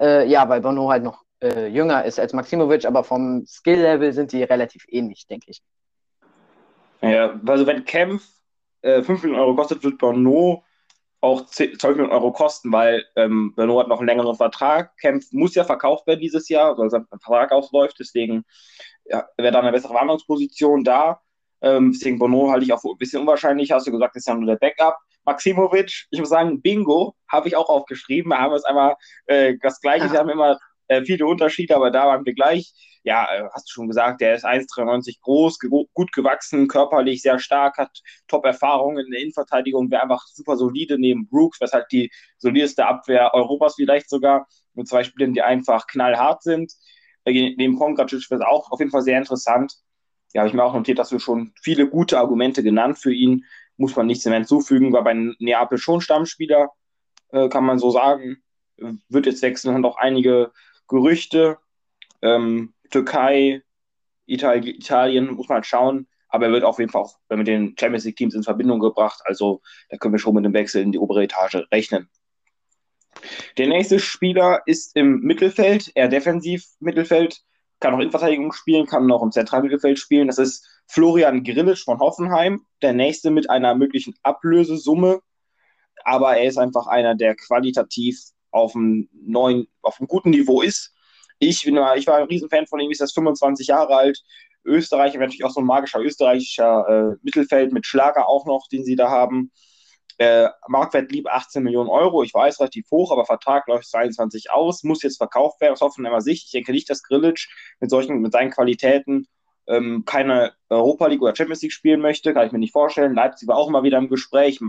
Äh, 0.00 0.28
ja, 0.28 0.48
weil 0.48 0.60
Bono 0.60 0.90
halt 0.90 1.02
noch 1.02 1.24
äh, 1.42 1.66
jünger 1.66 2.04
ist 2.04 2.20
als 2.20 2.32
Maximovic, 2.32 2.84
aber 2.84 3.02
vom 3.02 3.44
Skill-Level 3.46 4.12
sind 4.12 4.32
die 4.32 4.42
relativ 4.42 4.84
ähnlich, 4.88 5.26
denke 5.26 5.50
ich. 5.50 5.62
Ja, 7.00 7.40
also 7.46 7.66
wenn 7.66 7.84
Kempf 7.84 8.28
äh, 8.82 9.02
5 9.02 9.22
Millionen 9.22 9.42
Euro 9.42 9.56
kostet, 9.56 9.82
wird 9.82 9.98
Bono 9.98 10.64
auch 11.20 11.46
12 11.46 11.82
Millionen 11.82 12.12
Euro 12.12 12.32
kosten, 12.32 12.70
weil 12.72 13.04
ähm, 13.16 13.54
Renault 13.56 13.82
hat 13.82 13.88
noch 13.88 13.98
einen 13.98 14.08
längeren 14.08 14.36
Vertrag. 14.36 14.96
Kempf 14.98 15.32
muss 15.32 15.54
ja 15.54 15.64
verkauft 15.64 16.06
werden 16.06 16.20
dieses 16.20 16.48
Jahr, 16.48 16.78
weil 16.78 16.90
sein 16.90 17.06
Vertrag 17.06 17.50
ausläuft. 17.50 17.96
Deswegen 17.98 18.44
ja, 19.04 19.26
wäre 19.36 19.52
da 19.52 19.60
eine 19.60 19.72
bessere 19.72 19.94
Warnungsposition 19.94 20.84
da. 20.84 21.20
Ähm, 21.60 21.92
deswegen 21.92 22.18
Bono 22.18 22.50
halte 22.50 22.64
ich 22.64 22.72
auch 22.72 22.84
ein 22.84 22.98
bisschen 22.98 23.22
unwahrscheinlich. 23.22 23.72
Hast 23.72 23.86
du 23.86 23.90
gesagt, 23.90 24.14
ist 24.14 24.28
ja 24.28 24.34
nur 24.34 24.46
der 24.46 24.56
Backup. 24.56 24.96
Maximovic, 25.24 26.06
ich 26.10 26.20
muss 26.20 26.30
sagen, 26.30 26.62
Bingo 26.62 27.14
habe 27.28 27.48
ich 27.48 27.56
auch 27.56 27.68
aufgeschrieben. 27.68 28.30
Da 28.30 28.38
haben 28.38 28.52
wir 28.52 28.56
es 28.56 28.64
einmal 28.64 28.96
äh, 29.26 29.56
das 29.60 29.80
Gleiche. 29.80 30.10
Wir 30.10 30.20
haben 30.20 30.30
immer 30.30 30.58
äh, 30.88 31.04
viele 31.04 31.26
Unterschiede, 31.26 31.76
aber 31.76 31.90
da 31.90 32.06
waren 32.06 32.24
wir 32.24 32.34
gleich. 32.34 32.72
Ja, 33.04 33.24
äh, 33.32 33.48
hast 33.52 33.68
du 33.68 33.72
schon 33.72 33.88
gesagt, 33.88 34.20
der 34.20 34.34
ist 34.34 34.44
1,93 34.44 35.20
groß, 35.22 35.58
ge 35.58 35.70
gut 35.70 36.12
gewachsen, 36.12 36.68
körperlich 36.68 37.22
sehr 37.22 37.38
stark, 37.38 37.78
hat 37.78 38.00
Top-Erfahrungen 38.26 39.04
in 39.04 39.12
der 39.12 39.20
Innenverteidigung, 39.20 39.90
wäre 39.90 40.02
einfach 40.02 40.26
super 40.26 40.56
solide 40.56 40.98
neben 40.98 41.28
Brooks, 41.28 41.60
was 41.60 41.72
halt 41.72 41.86
die 41.92 42.10
solideste 42.38 42.86
Abwehr 42.86 43.32
Europas 43.34 43.76
vielleicht 43.76 44.10
sogar, 44.10 44.46
mit 44.74 44.88
zwei 44.88 45.04
Spielern, 45.04 45.34
die 45.34 45.42
einfach 45.42 45.86
knallhart 45.86 46.42
sind. 46.42 46.72
Äh, 47.24 47.54
neben 47.56 47.78
Pongracic 47.78 48.30
wäre 48.30 48.40
es 48.40 48.46
auch 48.46 48.70
auf 48.70 48.80
jeden 48.80 48.90
Fall 48.90 49.02
sehr 49.02 49.18
interessant. 49.18 49.74
Ja, 50.34 50.40
habe 50.40 50.48
ich 50.48 50.54
mir 50.54 50.64
auch 50.64 50.74
notiert, 50.74 50.98
dass 50.98 51.08
du 51.08 51.18
schon 51.18 51.52
viele 51.62 51.88
gute 51.88 52.18
Argumente 52.18 52.62
genannt 52.62 52.98
für 52.98 53.12
ihn. 53.12 53.44
Muss 53.76 53.96
man 53.96 54.06
nichts 54.06 54.24
mehr 54.24 54.34
hinzufügen, 54.34 54.92
war 54.92 55.04
bei 55.04 55.14
Neapel 55.38 55.78
schon 55.78 56.00
Stammspieler, 56.00 56.70
äh, 57.30 57.48
kann 57.48 57.64
man 57.64 57.78
so 57.78 57.90
sagen. 57.90 58.38
Wird 59.08 59.26
jetzt 59.26 59.42
wechseln, 59.42 59.74
haben 59.74 59.84
auch 59.84 59.96
einige 59.96 60.52
Gerüchte. 60.88 61.58
Ähm, 62.22 62.74
Türkei, 62.90 63.62
Italien, 64.26 64.74
Italien, 64.74 65.34
muss 65.34 65.48
man 65.48 65.56
halt 65.56 65.66
schauen. 65.66 66.08
Aber 66.28 66.46
er 66.46 66.52
wird 66.52 66.64
auf 66.64 66.78
jeden 66.78 66.90
Fall 66.90 67.02
auch 67.02 67.18
mit 67.30 67.46
den 67.46 67.74
Champions 67.78 68.04
League 68.04 68.16
Teams 68.16 68.34
in 68.34 68.42
Verbindung 68.42 68.80
gebracht. 68.80 69.22
Also 69.24 69.62
da 69.88 69.96
können 69.96 70.14
wir 70.14 70.18
schon 70.18 70.34
mit 70.34 70.44
dem 70.44 70.52
Wechsel 70.52 70.82
in 70.82 70.92
die 70.92 70.98
obere 70.98 71.22
Etage 71.22 71.66
rechnen. 71.72 72.10
Der 73.56 73.66
nächste 73.66 73.98
Spieler 73.98 74.62
ist 74.66 74.94
im 74.94 75.20
Mittelfeld, 75.20 75.90
eher 75.94 76.08
defensiv 76.08 76.64
Mittelfeld, 76.80 77.42
kann 77.80 77.94
auch 77.94 78.00
in 78.00 78.10
Verteidigung 78.10 78.52
spielen, 78.52 78.86
kann 78.86 79.06
noch 79.06 79.22
im 79.22 79.32
Zentralmittelfeld 79.32 79.98
spielen. 79.98 80.26
Das 80.26 80.38
ist 80.38 80.66
Florian 80.86 81.44
Grillitsch 81.44 81.84
von 81.84 81.98
Hoffenheim, 81.98 82.64
der 82.82 82.92
nächste 82.92 83.30
mit 83.30 83.50
einer 83.50 83.74
möglichen 83.74 84.14
Ablösesumme. 84.22 85.20
Aber 86.04 86.36
er 86.36 86.44
ist 86.44 86.58
einfach 86.58 86.86
einer, 86.86 87.14
der 87.14 87.34
qualitativ 87.34 88.20
auf 88.50 88.74
einem 88.74 89.08
neuen, 89.12 89.66
auf 89.82 90.00
einem 90.00 90.08
guten 90.08 90.30
Niveau 90.30 90.62
ist. 90.62 90.94
Ich, 91.38 91.64
bin, 91.64 91.78
ich 91.96 92.06
war 92.06 92.16
ein 92.16 92.24
Riesenfan 92.24 92.66
von 92.66 92.80
ihm, 92.80 92.90
ist 92.90 93.00
das 93.00 93.12
25 93.12 93.68
Jahre 93.68 93.96
alt. 93.96 94.22
Österreich, 94.64 95.14
natürlich 95.14 95.44
auch 95.44 95.50
so 95.50 95.60
ein 95.60 95.66
magischer 95.66 96.00
österreichischer 96.00 96.86
äh, 96.88 97.16
Mittelfeld 97.22 97.72
mit 97.72 97.86
Schlager 97.86 98.28
auch 98.28 98.44
noch, 98.46 98.66
den 98.68 98.84
sie 98.84 98.96
da 98.96 99.08
haben. 99.08 99.50
Äh, 100.18 100.48
Marktwert 100.66 101.12
lieb 101.12 101.28
18 101.28 101.62
Millionen 101.62 101.88
Euro, 101.88 102.24
ich 102.24 102.34
weiß, 102.34 102.58
relativ 102.58 102.90
hoch, 102.90 103.12
aber 103.12 103.24
Vertrag 103.24 103.68
läuft 103.68 103.88
22 103.88 104.50
aus, 104.50 104.82
muss 104.82 105.02
jetzt 105.02 105.18
verkauft 105.18 105.60
werden, 105.60 105.74
das 105.74 105.80
hoffen 105.80 106.04
immer 106.04 106.20
sich. 106.20 106.46
Ich 106.46 106.50
denke 106.50 106.72
nicht, 106.72 106.90
dass 106.90 107.04
Grillitsch 107.04 107.48
mit 107.78 107.90
solchen, 107.90 108.20
mit 108.20 108.32
seinen 108.32 108.50
Qualitäten 108.50 109.28
ähm, 109.68 110.04
keine 110.04 110.54
Europa 110.68 111.06
League 111.06 111.22
oder 111.22 111.36
Champions 111.36 111.62
League 111.62 111.72
spielen 111.72 112.00
möchte, 112.00 112.34
kann 112.34 112.46
ich 112.46 112.52
mir 112.52 112.58
nicht 112.58 112.72
vorstellen. 112.72 113.14
Leipzig 113.14 113.46
war 113.46 113.56
auch 113.56 113.68
immer 113.68 113.84
wieder 113.84 113.98
im 113.98 114.08
Gespräch. 114.08 114.60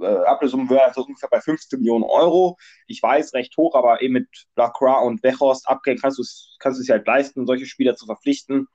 Äh, 0.00 0.06
Ablösung 0.06 0.68
wäre 0.70 0.84
also 0.84 1.02
ungefähr 1.02 1.28
bei 1.28 1.40
15 1.40 1.78
Millionen 1.78 2.04
Euro. 2.04 2.56
Ich 2.86 3.02
weiß, 3.02 3.34
recht 3.34 3.56
hoch, 3.56 3.74
aber 3.74 4.02
eben 4.02 4.14
mit 4.14 4.28
Lacroix 4.56 5.04
und 5.04 5.22
Wechhorst 5.22 5.68
abgehen 5.68 5.98
kannst 6.00 6.18
du 6.18 6.22
es 6.22 6.56
kannst 6.58 6.80
sich 6.80 6.90
halt 6.90 7.06
leisten, 7.06 7.46
solche 7.46 7.66
Spieler 7.66 7.94
zu 7.96 8.06
verpflichten. 8.06 8.66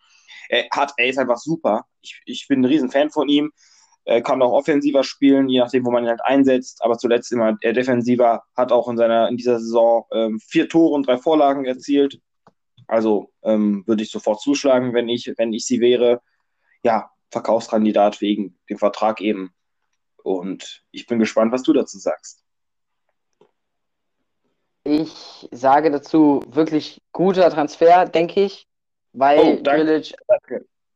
Er, 0.50 0.68
hat, 0.72 0.94
er 0.98 1.08
ist 1.08 1.20
einfach 1.20 1.38
super. 1.38 1.86
Ich, 2.02 2.22
ich 2.26 2.48
bin 2.48 2.62
ein 2.62 2.66
Riesenfan 2.66 3.10
von 3.10 3.28
ihm. 3.30 3.52
Er 4.06 4.22
kann 4.22 4.42
auch 4.42 4.54
offensiver 4.54 5.04
spielen, 5.04 5.50
je 5.50 5.60
nachdem, 5.60 5.86
wo 5.86 5.92
man 5.92 6.04
ihn 6.04 6.10
halt 6.10 6.24
einsetzt, 6.24 6.84
aber 6.84 6.98
zuletzt 6.98 7.32
immer 7.32 7.58
er 7.62 7.74
defensiver, 7.74 8.44
hat 8.56 8.72
auch 8.72 8.88
in, 8.88 8.98
seiner, 8.98 9.28
in 9.30 9.38
dieser 9.38 9.60
Saison 9.60 10.06
ähm, 10.12 10.40
vier 10.40 10.68
Tore 10.68 10.96
und 10.96 11.06
drei 11.06 11.18
Vorlagen 11.18 11.66
erzielt. 11.66 12.20
Also 12.88 13.32
ähm, 13.44 13.84
würde 13.86 14.02
ich 14.02 14.10
sofort 14.10 14.42
zuschlagen, 14.42 14.94
wenn 14.94 15.10
ich, 15.10 15.32
wenn 15.38 15.54
ich 15.54 15.66
sie 15.66 15.80
wäre. 15.80 16.22
Ja, 16.82 17.12
Verkaufskandidat 17.30 18.20
wegen 18.22 18.58
dem 18.68 18.80
Vertrag 18.80 19.22
eben. 19.22 19.54
Und 20.24 20.84
ich 20.92 21.08
bin 21.08 21.20
gespannt, 21.20 21.52
was 21.52 21.64
du 21.64 21.74
dazu 21.74 21.98
sagst. 21.98 22.44
Ich 24.84 25.48
sage 25.52 25.92
dazu 25.92 26.42
wirklich 26.48 27.02
guter 27.12 27.50
Transfer, 27.50 28.06
denke 28.06 28.46
ich, 28.46 28.68
weil 29.14 29.40
oh, 29.40 29.64
Grilic, 29.64 30.14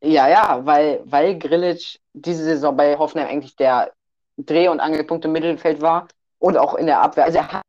ja, 0.02 0.28
ja, 0.28 0.66
weil, 0.66 1.02
weil 1.06 1.38
Grilic 1.38 2.00
diese 2.14 2.44
Saison 2.44 2.76
bei 2.76 2.98
Hoffenheim 2.98 3.30
eigentlich 3.30 3.56
der 3.56 3.94
Dreh- 4.38 4.70
und 4.70 4.80
Angelpunkt 4.80 5.26
im 5.26 5.32
Mittelfeld 5.32 5.82
war 5.82 6.08
und 6.40 6.58
auch 6.58 6.76
in 6.76 6.88
der 6.88 7.02
Abwehr. 7.02 7.26
Also 7.26 7.38
er 7.38 7.52
hat 7.52 7.64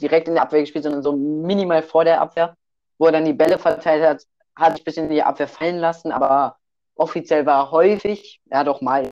direkt 0.00 0.28
in 0.28 0.34
der 0.34 0.44
Abwehr 0.44 0.60
gespielt, 0.60 0.84
sondern 0.84 1.02
so 1.02 1.16
minimal 1.16 1.82
vor 1.82 2.04
der 2.04 2.20
Abwehr, 2.20 2.56
wo 2.98 3.06
er 3.06 3.12
dann 3.12 3.24
die 3.24 3.32
Bälle 3.32 3.58
verteilt 3.58 4.04
hat, 4.04 4.26
hat 4.54 4.72
sich 4.72 4.82
ein 4.82 4.84
bisschen 4.84 5.06
in 5.06 5.14
die 5.14 5.22
Abwehr 5.22 5.48
fallen 5.48 5.78
lassen, 5.78 6.12
aber 6.12 6.58
offiziell 6.94 7.46
war 7.46 7.64
er 7.64 7.70
häufig, 7.70 8.40
er 8.48 8.60
hat 8.60 8.68
auch 8.68 8.80
mal 8.80 9.08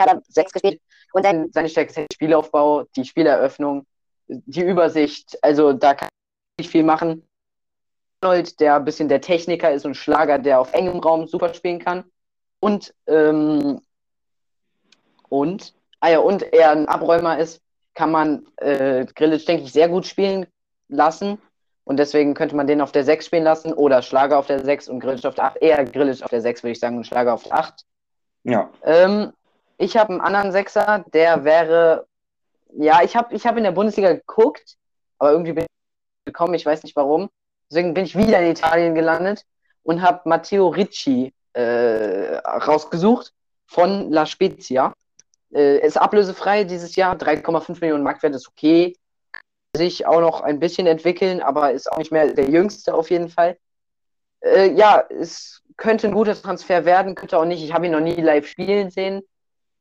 hat 0.00 0.08
er 0.08 0.22
sechs 0.28 0.52
gespielt 0.52 0.80
und 1.12 1.24
dann 1.24 1.50
seine 1.52 1.68
Stärke 1.68 1.88
ist 1.88 1.96
der 1.96 2.06
Spielaufbau, 2.12 2.84
die 2.96 3.04
Spieleröffnung, 3.04 3.86
die 4.26 4.62
Übersicht, 4.62 5.38
also 5.42 5.72
da 5.72 5.94
kann 5.94 6.08
ich 6.58 6.68
viel 6.68 6.82
machen. 6.82 7.26
Arnold, 8.24 8.58
der 8.60 8.76
ein 8.76 8.84
bisschen 8.84 9.08
der 9.08 9.20
Techniker 9.20 9.70
ist 9.70 9.84
und 9.84 9.96
Schlager, 9.96 10.38
der 10.38 10.60
auf 10.60 10.72
engem 10.72 10.98
Raum 10.98 11.26
super 11.26 11.52
spielen 11.52 11.78
kann. 11.78 12.04
Und, 12.60 12.94
ähm, 13.06 13.80
und, 15.28 15.74
ah 16.00 16.10
ja, 16.10 16.18
und 16.20 16.42
er 16.52 16.70
ein 16.70 16.88
Abräumer 16.88 17.38
ist, 17.38 17.60
kann 17.94 18.10
man 18.10 18.46
äh, 18.56 19.04
Grillitsch, 19.14 19.46
denke 19.46 19.64
ich, 19.64 19.72
sehr 19.72 19.88
gut 19.88 20.06
spielen 20.06 20.46
lassen. 20.88 21.38
Und 21.84 21.98
deswegen 21.98 22.32
könnte 22.32 22.56
man 22.56 22.66
den 22.66 22.80
auf 22.80 22.92
der 22.92 23.04
6 23.04 23.26
spielen 23.26 23.44
lassen 23.44 23.74
oder 23.74 24.00
Schlager 24.00 24.38
auf 24.38 24.46
der 24.46 24.64
6 24.64 24.88
und 24.88 25.00
Grillitsch 25.00 25.26
auf 25.26 25.34
der 25.34 25.44
8. 25.44 25.56
Eher 25.58 25.84
Grillitsch 25.84 26.22
auf 26.22 26.30
der 26.30 26.40
6, 26.40 26.62
würde 26.62 26.72
ich 26.72 26.80
sagen, 26.80 26.96
und 26.96 27.06
Schlager 27.06 27.34
auf 27.34 27.42
der 27.42 27.52
8. 27.52 27.84
Ja. 28.44 28.70
Ähm, 28.82 29.32
ich 29.78 29.96
habe 29.96 30.12
einen 30.12 30.20
anderen 30.20 30.52
Sechser, 30.52 31.04
der 31.12 31.44
wäre, 31.44 32.06
ja, 32.76 33.02
ich 33.02 33.16
habe 33.16 33.34
ich 33.34 33.46
hab 33.46 33.56
in 33.56 33.64
der 33.64 33.72
Bundesliga 33.72 34.12
geguckt, 34.12 34.76
aber 35.18 35.32
irgendwie 35.32 35.52
bin 35.52 35.64
ich 35.64 36.24
gekommen, 36.32 36.54
ich 36.54 36.66
weiß 36.66 36.82
nicht 36.82 36.96
warum. 36.96 37.30
Deswegen 37.70 37.94
bin 37.94 38.04
ich 38.04 38.16
wieder 38.16 38.40
in 38.40 38.50
Italien 38.50 38.94
gelandet 38.94 39.44
und 39.82 40.02
habe 40.02 40.28
Matteo 40.28 40.68
Ricci 40.68 41.32
äh, 41.54 42.36
rausgesucht 42.36 43.32
von 43.66 44.10
La 44.10 44.26
Spezia. 44.26 44.92
Äh, 45.52 45.78
ist 45.86 45.96
ablösefrei 45.96 46.64
dieses 46.64 46.96
Jahr, 46.96 47.16
3,5 47.16 47.80
Millionen 47.80 48.04
Marktwert 48.04 48.34
ist 48.34 48.48
okay. 48.48 48.96
Sich 49.76 50.06
auch 50.06 50.20
noch 50.20 50.42
ein 50.42 50.60
bisschen 50.60 50.86
entwickeln, 50.86 51.42
aber 51.42 51.72
ist 51.72 51.90
auch 51.90 51.98
nicht 51.98 52.12
mehr 52.12 52.32
der 52.32 52.48
jüngste 52.48 52.94
auf 52.94 53.10
jeden 53.10 53.28
Fall. 53.28 53.56
Äh, 54.40 54.72
ja, 54.72 55.04
es 55.10 55.62
könnte 55.76 56.06
ein 56.06 56.14
guter 56.14 56.40
Transfer 56.40 56.84
werden, 56.84 57.14
könnte 57.14 57.38
auch 57.38 57.44
nicht. 57.44 57.62
Ich 57.62 57.72
habe 57.72 57.86
ihn 57.86 57.92
noch 57.92 58.00
nie 58.00 58.14
live 58.14 58.46
spielen 58.46 58.90
sehen, 58.90 59.22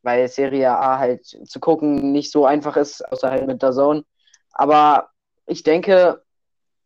weil 0.04 0.28
Serie 0.28 0.70
A 0.70 1.00
halt 1.00 1.26
zu 1.26 1.60
gucken 1.60 2.12
nicht 2.12 2.32
so 2.32 2.46
einfach 2.46 2.78
ist, 2.78 3.02
außer 3.12 3.32
halt 3.32 3.48
mit 3.48 3.62
der 3.62 3.72
Zone. 3.72 4.04
Aber 4.52 5.10
ich 5.48 5.64
denke, 5.64 6.22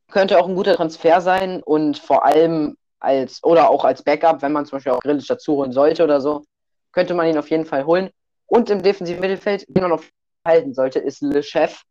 könnte 0.10 0.40
auch 0.40 0.48
ein 0.48 0.56
guter 0.56 0.76
Transfer 0.76 1.20
sein 1.20 1.62
und 1.62 1.98
vor 1.98 2.24
allem 2.26 2.78
als, 3.00 3.44
oder 3.44 3.70
auch 3.70 3.84
als 3.84 4.04
Backup, 4.04 4.42
wenn 4.42 4.54
man 4.54 4.66
zum 4.66 4.78
Beispiel 4.78 4.94
auch 4.94 5.02
Grillisch 5.02 5.28
dazu 5.28 5.58
holen 5.58 5.72
sollte 5.72 6.04
oder 6.04 6.22
so, 6.22 6.46
könnte 6.92 7.14
man 7.14 7.28
ihn 7.28 7.38
auf 7.38 7.50
jeden 7.50 7.66
Fall 7.66 7.86
holen. 7.86 8.10
Und 8.48 8.70
im 8.70 8.82
defensiven 8.82 9.20
Mittelfeld, 9.20 9.66
den 9.68 9.84
man 9.84 9.92
auf 9.92 10.10
halten 10.46 10.74
sollte, 10.74 11.00
ist 11.00 11.22
Le 11.22 11.44
Chef, 11.44 11.82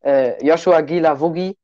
äh, 0.00 0.44
Joshua 0.44 0.80
Gila 0.80 1.20
Wugi. 1.20 1.56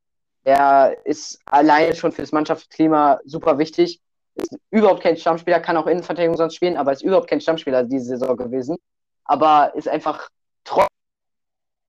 Der 0.45 0.95
ist 1.05 1.39
alleine 1.45 1.95
schon 1.95 2.11
für 2.11 2.21
das 2.21 2.31
Mannschaftsklima 2.31 3.19
super 3.25 3.57
wichtig. 3.57 3.99
Ist 4.35 4.55
überhaupt 4.69 5.01
kein 5.01 5.17
Stammspieler, 5.17 5.59
kann 5.59 5.75
auch 5.77 5.87
Innenverteidigung 5.87 6.37
sonst 6.37 6.55
spielen, 6.55 6.77
aber 6.77 6.91
ist 6.91 7.01
überhaupt 7.01 7.29
kein 7.29 7.41
Stammspieler 7.41 7.83
diese 7.83 8.17
Saison 8.17 8.37
gewesen. 8.37 8.77
Aber 9.25 9.73
ist 9.75 9.87
einfach 9.87 10.29
trotzdem 10.63 10.87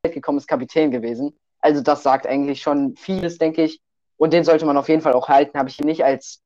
gekommen, 0.03 0.39
ist 0.39 0.49
Kapitän 0.49 0.91
gewesen. 0.91 1.39
Also 1.61 1.83
das 1.83 2.03
sagt 2.03 2.27
eigentlich 2.27 2.63
schon 2.63 2.97
vieles, 2.97 3.39
denke 3.39 3.63
ich. 3.65 3.81
Und 4.17 4.33
den 4.33 4.45
sollte 4.45 4.67
man 4.67 4.77
auf 4.77 4.89
jeden 4.89 5.03
Fall 5.03 5.13
auch 5.13 5.29
halten. 5.29 5.59
Habe 5.59 5.69
ich 5.69 5.79
ihn 5.81 5.87
nicht 5.87 6.05
als 6.05 6.43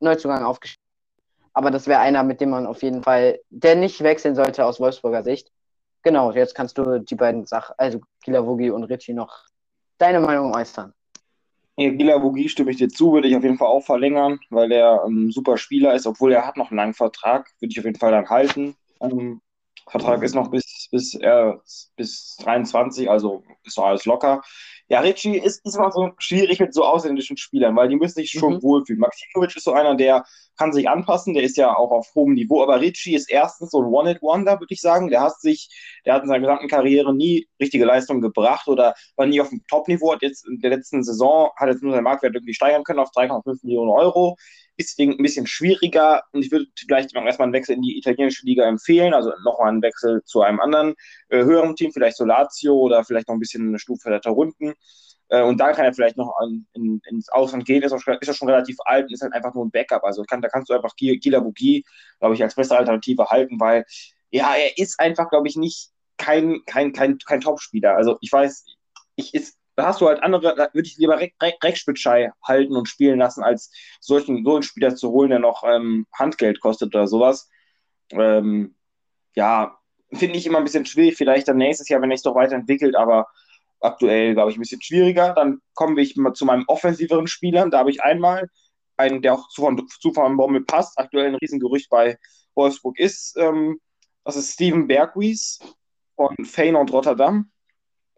Neuzugang 0.00 0.44
aufgeschrieben. 0.44 0.82
Aber 1.54 1.70
das 1.70 1.86
wäre 1.86 2.00
einer, 2.00 2.22
mit 2.22 2.40
dem 2.40 2.50
man 2.50 2.66
auf 2.66 2.82
jeden 2.82 3.02
Fall, 3.02 3.38
der 3.50 3.76
nicht 3.76 4.02
wechseln 4.02 4.34
sollte 4.34 4.64
aus 4.64 4.80
Wolfsburger 4.80 5.22
Sicht. 5.22 5.52
Genau, 6.02 6.32
jetzt 6.32 6.54
kannst 6.54 6.78
du 6.78 6.98
die 6.98 7.14
beiden 7.14 7.46
Sachen, 7.46 7.74
also 7.78 8.00
Gilavogi 8.24 8.70
und 8.70 8.84
Ritchie, 8.84 9.12
noch 9.12 9.46
deine 9.98 10.18
Meinung 10.18 10.54
äußern. 10.54 10.92
Ja, 11.76 11.90
Gilavogi 11.90 12.48
stimme 12.48 12.70
ich 12.70 12.78
dir 12.78 12.88
zu, 12.88 13.12
würde 13.12 13.28
ich 13.28 13.36
auf 13.36 13.44
jeden 13.44 13.56
Fall 13.56 13.68
auch 13.68 13.84
verlängern, 13.84 14.40
weil 14.50 14.72
er 14.72 15.04
ein 15.04 15.12
ähm, 15.12 15.32
super 15.32 15.56
Spieler 15.56 15.94
ist, 15.94 16.06
obwohl 16.06 16.32
er 16.32 16.46
hat 16.46 16.56
noch 16.56 16.70
einen 16.70 16.78
langen 16.78 16.94
Vertrag, 16.94 17.50
würde 17.60 17.72
ich 17.72 17.78
auf 17.78 17.84
jeden 17.84 17.98
Fall 17.98 18.12
dann 18.12 18.28
halten. 18.28 18.74
Ähm, 19.00 19.40
Vertrag 19.88 20.22
ist 20.22 20.34
noch 20.34 20.50
bis, 20.50 20.88
bis, 20.90 21.14
äh, 21.14 21.52
bis 21.96 22.36
23, 22.42 23.10
also 23.10 23.42
ist 23.64 23.76
noch 23.76 23.86
alles 23.86 24.04
locker. 24.04 24.42
Ja, 24.88 25.00
Ricci 25.00 25.38
ist, 25.38 25.64
ist 25.64 25.76
immer 25.76 25.90
so 25.90 26.10
schwierig 26.18 26.60
mit 26.60 26.74
so 26.74 26.84
ausländischen 26.84 27.36
Spielern, 27.36 27.74
weil 27.76 27.88
die 27.88 27.96
müssen 27.96 28.14
sich 28.14 28.30
schon 28.30 28.54
mhm. 28.54 28.62
wohlfühlen. 28.62 29.00
Maximovic 29.00 29.56
ist 29.56 29.64
so 29.64 29.72
einer, 29.72 29.94
der 29.94 30.24
kann 30.58 30.72
sich 30.72 30.88
anpassen, 30.88 31.34
der 31.34 31.42
ist 31.42 31.56
ja 31.56 31.74
auch 31.74 31.90
auf 31.90 32.14
hohem 32.14 32.34
Niveau, 32.34 32.62
aber 32.62 32.80
Ricci 32.80 33.14
ist 33.14 33.30
erstens 33.30 33.70
so 33.70 33.80
ein 33.80 33.86
One-Hit-Wonder, 33.86 34.60
würde 34.60 34.74
ich 34.74 34.80
sagen. 34.80 35.08
Der 35.08 35.22
hat 35.22 35.40
sich, 35.40 35.70
der 36.04 36.14
hat 36.14 36.22
in 36.22 36.28
seiner 36.28 36.40
gesamten 36.40 36.68
Karriere 36.68 37.14
nie 37.14 37.48
richtige 37.60 37.84
Leistung 37.84 38.20
gebracht 38.20 38.68
oder 38.68 38.94
war 39.16 39.26
nie 39.26 39.40
auf 39.40 39.48
dem 39.48 39.62
Top-Niveau, 39.66 40.12
hat 40.12 40.22
jetzt 40.22 40.46
in 40.46 40.60
der 40.60 40.70
letzten 40.70 41.02
Saison, 41.02 41.50
hat 41.56 41.68
jetzt 41.68 41.82
nur 41.82 41.92
seinen 41.92 42.04
Marktwert 42.04 42.34
irgendwie 42.34 42.54
steigern 42.54 42.84
können 42.84 43.00
auf 43.00 43.10
3,5 43.10 43.60
Millionen 43.62 43.90
Euro 43.90 44.36
ist 44.76 44.98
ein 44.98 45.16
bisschen 45.18 45.46
schwieriger 45.46 46.22
und 46.32 46.44
ich 46.44 46.50
würde 46.50 46.66
vielleicht 46.78 47.14
erstmal 47.14 47.46
einen 47.46 47.52
Wechsel 47.52 47.76
in 47.76 47.82
die 47.82 47.98
italienische 47.98 48.46
Liga 48.46 48.64
empfehlen, 48.66 49.14
also 49.14 49.32
nochmal 49.44 49.68
einen 49.68 49.82
Wechsel 49.82 50.22
zu 50.24 50.42
einem 50.42 50.60
anderen 50.60 50.94
äh, 51.28 51.44
höheren 51.44 51.76
Team, 51.76 51.92
vielleicht 51.92 52.16
so 52.16 52.24
Lazio 52.24 52.74
oder 52.74 53.04
vielleicht 53.04 53.28
noch 53.28 53.34
ein 53.34 53.40
bisschen 53.40 53.68
eine 53.68 53.78
Stufe 53.78 54.10
weiter 54.10 54.36
unten. 54.36 54.74
Äh, 55.28 55.42
und 55.42 55.58
dann 55.58 55.74
kann 55.74 55.84
er 55.84 55.94
vielleicht 55.94 56.16
noch 56.16 56.34
an, 56.38 56.66
in, 56.74 57.00
ins 57.08 57.28
Ausland 57.30 57.64
gehen, 57.64 57.82
ist, 57.82 57.92
auch, 57.92 58.00
ist 58.20 58.30
auch 58.30 58.34
schon 58.34 58.48
relativ 58.48 58.76
alt 58.84 59.06
und 59.06 59.12
ist 59.12 59.22
halt 59.22 59.32
einfach 59.32 59.54
nur 59.54 59.64
ein 59.64 59.70
Backup. 59.70 60.04
Also 60.04 60.22
kann, 60.24 60.42
da 60.42 60.48
kannst 60.48 60.70
du 60.70 60.74
einfach 60.74 60.94
Gila 60.96 61.40
Bugi, 61.40 61.84
glaube 62.18 62.34
ich, 62.34 62.42
als 62.42 62.54
beste 62.54 62.76
Alternative 62.76 63.26
halten, 63.26 63.60
weil 63.60 63.84
ja, 64.30 64.54
er 64.54 64.78
ist 64.78 64.98
einfach, 64.98 65.28
glaube 65.28 65.48
ich, 65.48 65.56
nicht 65.56 65.90
kein, 66.16 66.60
kein, 66.66 66.92
kein, 66.92 67.18
kein 67.18 67.40
Top-Spieler. 67.40 67.94
Also 67.94 68.16
ich 68.20 68.32
weiß, 68.32 68.64
ich 69.16 69.34
ist 69.34 69.56
da 69.74 69.86
hast 69.86 70.00
du 70.00 70.08
halt 70.08 70.22
andere, 70.22 70.54
da 70.54 70.68
würde 70.72 70.86
ich 70.86 70.98
lieber 70.98 71.18
Re 71.18 71.30
Re 71.40 72.32
halten 72.42 72.76
und 72.76 72.88
spielen 72.88 73.18
lassen, 73.18 73.42
als 73.42 73.70
solchen, 74.00 74.44
so 74.44 74.54
einen 74.54 74.62
Spieler 74.62 74.94
zu 74.94 75.10
holen, 75.10 75.30
der 75.30 75.38
noch 75.38 75.64
ähm, 75.64 76.06
Handgeld 76.12 76.60
kostet 76.60 76.94
oder 76.94 77.06
sowas. 77.06 77.48
Ähm, 78.10 78.74
ja, 79.34 79.78
finde 80.12 80.38
ich 80.38 80.46
immer 80.46 80.58
ein 80.58 80.64
bisschen 80.64 80.86
schwierig. 80.86 81.16
Vielleicht 81.16 81.48
dann 81.48 81.56
nächstes 81.56 81.88
Jahr, 81.88 82.02
wenn 82.02 82.10
er 82.10 82.14
es 82.14 82.22
doch 82.22 82.34
weiterentwickelt, 82.34 82.96
aber 82.96 83.28
aktuell, 83.80 84.34
glaube 84.34 84.50
ich, 84.50 84.56
ein 84.56 84.60
bisschen 84.60 84.82
schwieriger. 84.82 85.34
Dann 85.34 85.60
komme 85.74 86.00
ich 86.00 86.16
mal 86.16 86.34
zu 86.34 86.44
meinem 86.44 86.64
offensiveren 86.66 87.26
Spielern. 87.26 87.70
Da 87.70 87.78
habe 87.78 87.90
ich 87.90 88.02
einmal 88.02 88.48
einen, 88.96 89.22
der 89.22 89.34
auch 89.34 89.48
zu 89.48 89.62
Van, 89.62 89.82
zu 90.00 90.14
Van 90.14 90.36
Bommel 90.36 90.64
passt. 90.64 90.98
Aktuell 90.98 91.28
ein 91.28 91.34
Riesengerücht 91.36 91.88
bei 91.90 92.18
Wolfsburg 92.54 92.98
ist. 92.98 93.36
Ähm, 93.38 93.80
das 94.24 94.36
ist 94.36 94.52
Steven 94.52 94.86
Bergwies 94.86 95.58
von 96.14 96.36
Feyenoord 96.44 96.92
Rotterdam. 96.92 97.50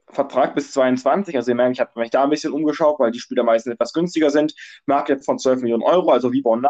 Vertrag 0.09 0.55
bis 0.55 0.73
22. 0.73 1.37
Also 1.37 1.51
ihr 1.51 1.55
merkt, 1.55 1.77
ich 1.77 1.81
habe 1.81 1.99
mich 1.99 2.11
da 2.11 2.25
ein 2.25 2.31
bisschen 2.31 2.53
umgeschaut, 2.53 2.99
weil 2.99 3.11
die 3.11 3.21
Spieler 3.21 3.43
meistens 3.43 3.75
etwas 3.75 3.93
günstiger 3.93 4.31
sind. 4.31 4.55
Marktwert 4.87 5.25
von 5.25 5.39
12 5.39 5.63
Millionen 5.63 5.83
Euro, 5.83 6.11
also 6.11 6.33
wie 6.33 6.43
Bonn 6.43 6.67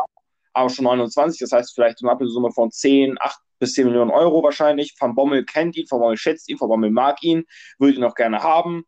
aber 0.55 0.71
schon 0.71 0.85
29. 0.85 1.41
Das 1.41 1.53
heißt 1.53 1.75
vielleicht 1.75 2.03
eine 2.03 2.13
Ablösesumme 2.13 2.53
von 2.53 2.71
10, 2.71 3.17
8 3.21 3.39
bis 3.59 3.75
10 3.75 3.87
Millionen 3.87 4.11
Euro 4.11 4.43
wahrscheinlich. 4.43 4.95
Van 4.99 5.15
Bommel 5.15 5.45
kennt 5.45 5.77
ihn, 5.77 5.87
Van 5.91 6.01
Bommel 6.01 6.17
schätzt 6.17 6.49
ihn, 6.49 6.59
Van 6.59 6.69
Bommel 6.69 6.91
mag 6.91 7.23
ihn, 7.23 7.45
würde 7.79 7.99
ihn 7.99 8.05
auch 8.05 8.15
gerne 8.15 8.43
haben. 8.43 8.85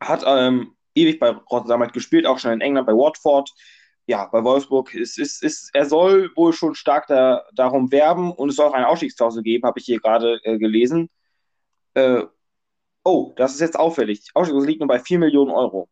Hat 0.00 0.22
ähm, 0.26 0.76
ewig 0.94 1.18
bei 1.18 1.30
Rotterdam 1.30 1.88
gespielt, 1.88 2.26
auch 2.26 2.38
schon 2.38 2.52
in 2.52 2.60
England 2.60 2.86
bei 2.86 2.92
Watford. 2.92 3.50
Ja, 4.06 4.26
bei 4.26 4.44
Wolfsburg 4.44 4.94
ist, 4.94 5.18
ist, 5.18 5.42
ist 5.42 5.70
er 5.72 5.86
soll 5.86 6.30
wohl 6.36 6.52
schon 6.52 6.74
stark 6.74 7.06
da, 7.06 7.42
darum 7.54 7.90
werben 7.90 8.32
und 8.32 8.50
es 8.50 8.56
soll 8.56 8.66
auch 8.66 8.74
eine 8.74 8.88
Ausstiegsklausel 8.88 9.42
geben, 9.42 9.66
habe 9.66 9.78
ich 9.78 9.86
hier 9.86 9.98
gerade 9.98 10.38
äh, 10.44 10.58
gelesen. 10.58 11.08
Äh, 11.94 12.24
oh, 13.04 13.32
das 13.36 13.54
ist 13.54 13.60
jetzt 13.60 13.78
auffällig. 13.78 14.22
Die 14.22 14.50
liegt 14.66 14.80
nur 14.80 14.88
bei 14.88 14.98
4 14.98 15.18
Millionen 15.18 15.50
Euro. 15.50 15.88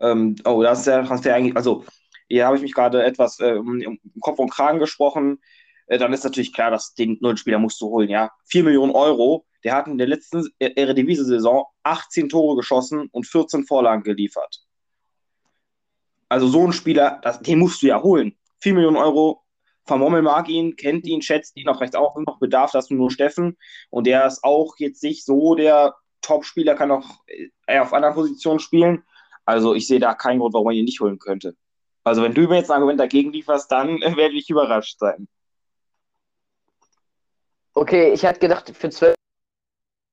Ähm, 0.00 0.36
oh, 0.44 0.62
das 0.62 0.80
ist 0.80 0.86
der 0.86 1.04
Transfer 1.04 1.34
eigentlich, 1.34 1.56
also 1.56 1.84
hier 2.28 2.46
habe 2.46 2.56
ich 2.56 2.62
mich 2.62 2.74
gerade 2.74 3.04
etwas 3.04 3.38
äh, 3.40 3.54
um, 3.54 3.98
Kopf 4.20 4.38
und 4.38 4.50
Kragen 4.50 4.78
gesprochen, 4.78 5.40
äh, 5.86 5.98
dann 5.98 6.12
ist 6.12 6.24
natürlich 6.24 6.52
klar, 6.52 6.70
dass 6.70 6.94
den 6.94 7.18
neuen 7.20 7.36
Spieler 7.36 7.58
musst 7.58 7.80
du 7.80 7.86
holen, 7.86 8.08
ja. 8.08 8.30
4 8.46 8.64
Millionen 8.64 8.92
Euro, 8.92 9.46
der 9.62 9.74
hat 9.74 9.86
in 9.86 9.98
der 9.98 10.06
letzten 10.06 10.46
Eredivisie-Saison 10.58 11.66
18 11.82 12.28
Tore 12.28 12.56
geschossen 12.56 13.08
und 13.12 13.26
14 13.26 13.64
Vorlagen 13.64 14.02
geliefert. 14.02 14.64
Also 16.28 16.48
so 16.48 16.66
ein 16.66 16.72
Spieler, 16.72 17.20
das, 17.22 17.40
den 17.40 17.58
musst 17.58 17.82
du 17.82 17.86
ja 17.86 18.02
holen. 18.02 18.36
4 18.60 18.74
Millionen 18.74 18.96
Euro, 18.96 19.42
Van 19.86 20.00
Mommel 20.00 20.22
mag 20.22 20.48
ihn, 20.48 20.76
kennt 20.76 21.06
ihn, 21.06 21.22
schätzt 21.22 21.56
ihn, 21.56 21.68
auch 21.68 21.80
recht 21.80 21.94
auch 21.94 22.16
noch 22.16 22.38
Bedarf, 22.38 22.72
dass 22.72 22.88
du 22.88 22.94
nur 22.94 23.10
Steffen. 23.10 23.56
Und 23.90 24.06
der 24.06 24.26
ist 24.26 24.42
auch 24.42 24.74
jetzt 24.78 25.02
nicht 25.02 25.24
so 25.24 25.54
der 25.54 25.94
Top-Spieler, 26.24 26.74
kann 26.74 26.90
auch 26.90 27.06
eher 27.66 27.82
auf 27.82 27.92
anderen 27.92 28.14
Positionen 28.14 28.60
spielen. 28.60 29.04
Also 29.44 29.74
ich 29.74 29.86
sehe 29.86 30.00
da 30.00 30.14
keinen 30.14 30.40
Grund, 30.40 30.54
warum 30.54 30.66
man 30.66 30.74
ihn 30.74 30.84
nicht 30.84 31.00
holen 31.00 31.18
könnte. 31.18 31.54
Also 32.02 32.22
wenn 32.22 32.34
du 32.34 32.42
mir 32.42 32.56
jetzt 32.56 32.70
ein 32.70 32.76
Argument 32.76 33.00
dagegen 33.00 33.32
lieferst, 33.32 33.70
dann 33.70 34.00
werde 34.00 34.34
ich 34.34 34.50
überrascht 34.50 34.98
sein. 34.98 35.28
Okay, 37.74 38.12
ich 38.12 38.24
hatte 38.24 38.40
gedacht, 38.40 38.70
für 38.74 38.90
12 38.90 39.14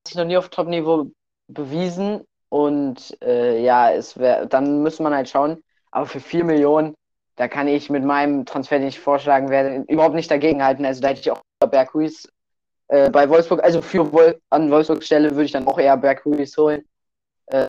sich 0.07 0.17
noch 0.17 0.25
nie 0.25 0.37
auf 0.37 0.49
Top-Niveau 0.49 1.11
bewiesen 1.47 2.25
und 2.49 3.17
äh, 3.21 3.61
ja, 3.63 3.91
es 3.91 4.17
wär, 4.17 4.45
dann 4.45 4.81
müsste 4.81 5.03
man 5.03 5.13
halt 5.13 5.29
schauen. 5.29 5.63
Aber 5.91 6.05
für 6.05 6.19
4 6.19 6.43
Millionen, 6.43 6.95
da 7.35 7.47
kann 7.47 7.67
ich 7.67 7.89
mit 7.89 8.03
meinem 8.03 8.45
Transfer, 8.45 8.79
den 8.79 8.87
ich 8.87 8.99
vorschlagen 8.99 9.49
werde, 9.49 9.85
überhaupt 9.87 10.15
nicht 10.15 10.31
dagegenhalten. 10.31 10.85
Also 10.85 11.01
da 11.01 11.09
hätte 11.09 11.21
ich 11.21 11.31
auch 11.31 11.41
Berghuis 11.69 12.27
äh, 12.91 13.09
bei 13.09 13.29
Wolfsburg, 13.29 13.63
also 13.63 13.81
für 13.81 14.11
Wol 14.11 14.41
an 14.49 14.69
Wolfsburgs 14.69 15.05
Stelle 15.05 15.31
würde 15.31 15.45
ich 15.45 15.53
dann 15.53 15.65
auch 15.65 15.79
eher 15.79 15.95
Berghuis 15.95 16.57
holen. 16.57 16.83
Äh, 17.45 17.67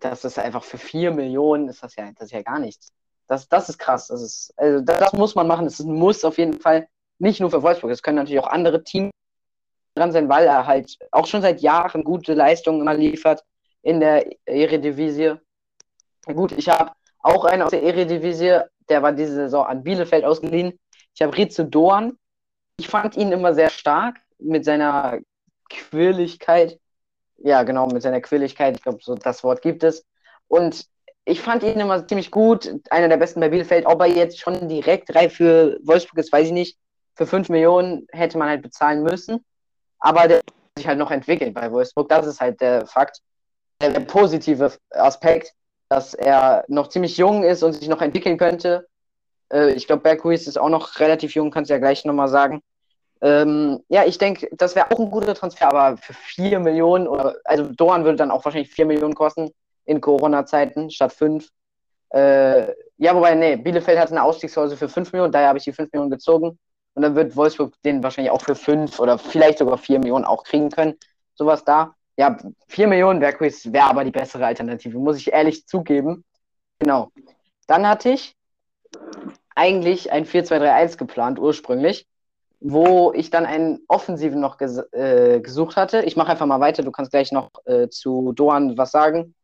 das 0.00 0.24
ist 0.24 0.38
einfach 0.38 0.64
für 0.64 0.78
4 0.78 1.10
Millionen, 1.10 1.68
ist 1.68 1.82
das 1.82 1.94
ja, 1.96 2.10
das 2.12 2.26
ist 2.26 2.32
ja 2.32 2.40
gar 2.40 2.58
nichts. 2.58 2.88
Das, 3.26 3.46
das 3.48 3.68
ist 3.68 3.78
krass. 3.78 4.06
Das, 4.06 4.22
ist, 4.22 4.54
also 4.56 4.80
das, 4.80 4.98
das 4.98 5.12
muss 5.12 5.34
man 5.34 5.46
machen. 5.46 5.66
Das 5.66 5.78
ist 5.78 5.84
ein 5.86 5.92
Muss 5.94 6.24
auf 6.24 6.38
jeden 6.38 6.58
Fall. 6.58 6.88
Nicht 7.18 7.38
nur 7.38 7.50
für 7.50 7.62
Wolfsburg. 7.62 7.90
Es 7.90 8.02
können 8.02 8.16
natürlich 8.16 8.40
auch 8.40 8.48
andere 8.48 8.82
Teams 8.82 9.10
dran 9.94 10.10
sein, 10.10 10.30
weil 10.30 10.46
er 10.46 10.66
halt 10.66 10.96
auch 11.10 11.26
schon 11.26 11.42
seit 11.42 11.60
Jahren 11.60 12.02
gute 12.02 12.32
Leistungen 12.32 12.80
immer 12.80 12.94
liefert 12.94 13.44
in 13.82 14.00
der 14.00 14.24
Eredivisie. 14.46 15.34
Gut, 16.24 16.52
ich 16.52 16.70
habe 16.70 16.92
auch 17.18 17.44
einen 17.44 17.62
aus 17.62 17.72
der 17.72 17.82
Eredivisie, 17.82 18.60
der 18.88 19.02
war 19.02 19.12
diese 19.12 19.34
Saison 19.34 19.66
an 19.66 19.82
Bielefeld 19.82 20.24
ausgeliehen. 20.24 20.78
Ich 21.14 21.20
habe 21.20 21.36
Rizzo 21.36 21.62
Doan. 21.62 22.16
Ich 22.78 22.88
fand 22.88 23.18
ihn 23.18 23.32
immer 23.32 23.52
sehr 23.52 23.68
stark 23.68 24.21
mit 24.44 24.64
seiner 24.64 25.20
Quirligkeit. 25.70 26.78
Ja, 27.38 27.62
genau, 27.62 27.86
mit 27.86 28.02
seiner 28.02 28.20
Quirligkeit. 28.20 28.76
Ich 28.76 28.82
glaube, 28.82 28.98
so 29.02 29.14
das 29.14 29.42
Wort 29.42 29.62
gibt 29.62 29.82
es. 29.82 30.04
Und 30.48 30.86
ich 31.24 31.40
fand 31.40 31.62
ihn 31.62 31.80
immer 31.80 32.06
ziemlich 32.06 32.30
gut. 32.30 32.72
Einer 32.90 33.08
der 33.08 33.16
besten 33.16 33.40
bei 33.40 33.48
Bielefeld. 33.48 33.86
Ob 33.86 34.00
er 34.00 34.08
jetzt 34.08 34.38
schon 34.38 34.68
direkt 34.68 35.14
reif 35.14 35.34
für 35.34 35.78
Wolfsburg 35.82 36.18
ist, 36.18 36.32
weiß 36.32 36.48
ich 36.48 36.52
nicht. 36.52 36.78
Für 37.14 37.26
5 37.26 37.48
Millionen 37.48 38.06
hätte 38.10 38.38
man 38.38 38.48
halt 38.48 38.62
bezahlen 38.62 39.02
müssen 39.02 39.44
aber 40.02 40.28
der 40.28 40.40
sich 40.76 40.86
halt 40.86 40.98
noch 40.98 41.10
entwickelt 41.10 41.54
bei 41.54 41.70
Wolfsburg. 41.70 42.08
Das 42.08 42.26
ist 42.26 42.40
halt 42.40 42.60
der 42.60 42.86
Fakt. 42.86 43.20
Der, 43.80 43.90
der 43.90 44.00
positive 44.00 44.72
Aspekt, 44.90 45.54
dass 45.88 46.14
er 46.14 46.64
noch 46.68 46.88
ziemlich 46.88 47.16
jung 47.16 47.44
ist 47.44 47.62
und 47.62 47.72
sich 47.72 47.88
noch 47.88 48.02
entwickeln 48.02 48.36
könnte. 48.36 48.86
Äh, 49.52 49.72
ich 49.72 49.86
glaube, 49.86 50.02
Berghuis 50.02 50.46
ist 50.46 50.58
auch 50.58 50.68
noch 50.68 50.98
relativ 51.00 51.34
jung, 51.34 51.50
kannst 51.50 51.70
du 51.70 51.74
ja 51.74 51.78
gleich 51.78 52.04
nochmal 52.04 52.28
sagen. 52.28 52.62
Ähm, 53.22 53.80
ja, 53.88 54.04
ich 54.04 54.18
denke, 54.18 54.48
das 54.52 54.74
wäre 54.74 54.90
auch 54.90 54.98
ein 54.98 55.10
guter 55.10 55.34
Transfer, 55.34 55.72
aber 55.72 55.96
für 55.96 56.12
4 56.12 56.58
Millionen, 56.58 57.06
oder, 57.06 57.36
also 57.44 57.64
Doan 57.64 58.04
würde 58.04 58.16
dann 58.16 58.30
auch 58.30 58.44
wahrscheinlich 58.44 58.72
4 58.72 58.86
Millionen 58.86 59.14
kosten 59.14 59.50
in 59.84 60.00
Corona-Zeiten 60.00 60.90
statt 60.90 61.12
5. 61.12 61.48
Äh, 62.10 62.72
ja, 62.98 63.14
wobei, 63.14 63.34
nee, 63.34 63.56
Bielefeld 63.56 63.98
hat 63.98 64.10
eine 64.10 64.22
Ausstiegsklausel 64.22 64.76
für 64.76 64.88
5 64.88 65.12
Millionen, 65.12 65.32
daher 65.32 65.48
habe 65.48 65.58
ich 65.58 65.64
die 65.64 65.72
5 65.72 65.92
Millionen 65.92 66.10
gezogen. 66.10 66.58
Und 66.94 67.02
dann 67.02 67.14
wird 67.14 67.36
Wolfsburg 67.36 67.74
den 67.84 68.02
wahrscheinlich 68.02 68.30
auch 68.30 68.42
für 68.42 68.54
fünf 68.54 69.00
oder 69.00 69.18
vielleicht 69.18 69.58
sogar 69.58 69.78
vier 69.78 69.98
Millionen 69.98 70.24
auch 70.24 70.44
kriegen 70.44 70.70
können. 70.70 70.94
Sowas 71.34 71.64
da. 71.64 71.94
Ja, 72.16 72.36
vier 72.68 72.86
Millionen 72.86 73.20
wäre 73.20 73.38
wär 73.40 73.84
aber 73.86 74.04
die 74.04 74.10
bessere 74.10 74.44
Alternative, 74.44 74.98
muss 74.98 75.16
ich 75.16 75.32
ehrlich 75.32 75.66
zugeben. 75.66 76.24
Genau. 76.78 77.10
Dann 77.66 77.88
hatte 77.88 78.10
ich 78.10 78.36
eigentlich 79.54 80.12
ein 80.12 80.26
4-2-3-1 80.26 80.98
geplant, 80.98 81.38
ursprünglich, 81.38 82.06
wo 82.62 83.12
ich 83.12 83.30
dann 83.30 83.46
einen 83.46 83.80
Offensiven 83.88 84.40
noch 84.40 84.58
ges 84.58 84.78
äh, 84.92 85.40
gesucht 85.40 85.76
hatte. 85.76 86.02
Ich 86.02 86.16
mache 86.16 86.32
einfach 86.32 86.46
mal 86.46 86.60
weiter, 86.60 86.82
du 86.82 86.92
kannst 86.92 87.10
gleich 87.10 87.32
noch 87.32 87.50
äh, 87.64 87.88
zu 87.88 88.32
Doan 88.32 88.76
was 88.78 88.90
sagen. 88.90 89.34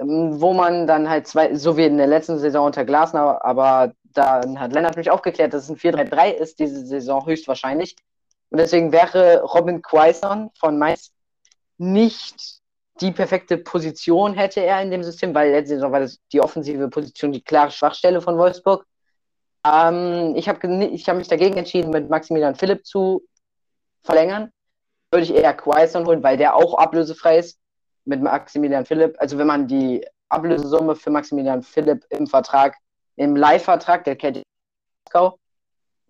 Ähm, 0.00 0.40
wo 0.40 0.52
man 0.52 0.86
dann 0.86 1.08
halt 1.08 1.26
zwei, 1.26 1.54
so 1.54 1.76
wie 1.76 1.84
in 1.84 1.98
der 1.98 2.06
letzten 2.06 2.38
Saison 2.38 2.66
unter 2.66 2.84
Glasner, 2.84 3.44
aber 3.44 3.92
dann 4.14 4.58
hat 4.58 4.72
Lennart 4.72 4.96
mich 4.96 5.10
aufgeklärt, 5.10 5.52
dass 5.52 5.64
es 5.64 5.70
ein 5.70 5.76
4-3-3 5.76 6.30
ist, 6.32 6.58
diese 6.58 6.86
Saison 6.86 7.26
höchstwahrscheinlich. 7.26 7.96
Und 8.50 8.58
deswegen 8.58 8.92
wäre 8.92 9.42
Robin 9.42 9.82
Quaison 9.82 10.50
von 10.58 10.78
Mainz 10.78 11.12
nicht 11.78 12.60
die 13.00 13.12
perfekte 13.12 13.56
Position 13.56 14.34
hätte 14.34 14.60
er 14.60 14.82
in 14.82 14.90
dem 14.90 15.02
System, 15.02 15.34
weil 15.34 15.50
letzte 15.50 15.76
Saison 15.76 15.92
war 15.92 16.00
das 16.00 16.18
die 16.32 16.40
offensive 16.40 16.88
Position 16.88 17.32
die 17.32 17.42
klare 17.42 17.70
Schwachstelle 17.70 18.20
von 18.20 18.36
Wolfsburg. 18.36 18.84
Ähm, 19.64 20.34
ich 20.36 20.48
habe 20.48 20.84
ich 20.84 21.08
hab 21.08 21.16
mich 21.16 21.28
dagegen 21.28 21.56
entschieden, 21.56 21.90
mit 21.90 22.08
Maximilian 22.08 22.54
Philipp 22.54 22.86
zu 22.86 23.22
verlängern. 24.02 24.50
Würde 25.10 25.24
ich 25.24 25.34
eher 25.34 25.54
Quaison 25.54 26.06
holen, 26.06 26.22
weil 26.22 26.36
der 26.36 26.54
auch 26.54 26.74
ablösefrei 26.74 27.38
ist 27.38 27.58
mit 28.04 28.22
Maximilian 28.22 28.86
Philipp. 28.86 29.16
Also 29.18 29.38
wenn 29.38 29.46
man 29.46 29.66
die 29.66 30.06
Ablösesumme 30.28 30.94
für 30.94 31.10
Maximilian 31.10 31.62
Philipp 31.62 32.04
im 32.10 32.26
Vertrag 32.26 32.76
im 33.16 33.36
Leihvertrag, 33.36 34.04
der 34.04 34.16
kennt 34.16 34.42
Moskau. 35.04 35.38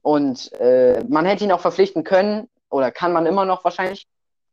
Und 0.03 0.53
äh, 0.53 1.03
man 1.09 1.27
hätte 1.27 1.45
ihn 1.45 1.53
auch 1.53 1.61
verpflichten 1.61 2.05
können, 2.05 2.49
oder 2.71 2.91
kann 2.91 3.13
man 3.13 3.27
immer 3.27 3.45
noch 3.45 3.65
wahrscheinlich, 3.65 4.07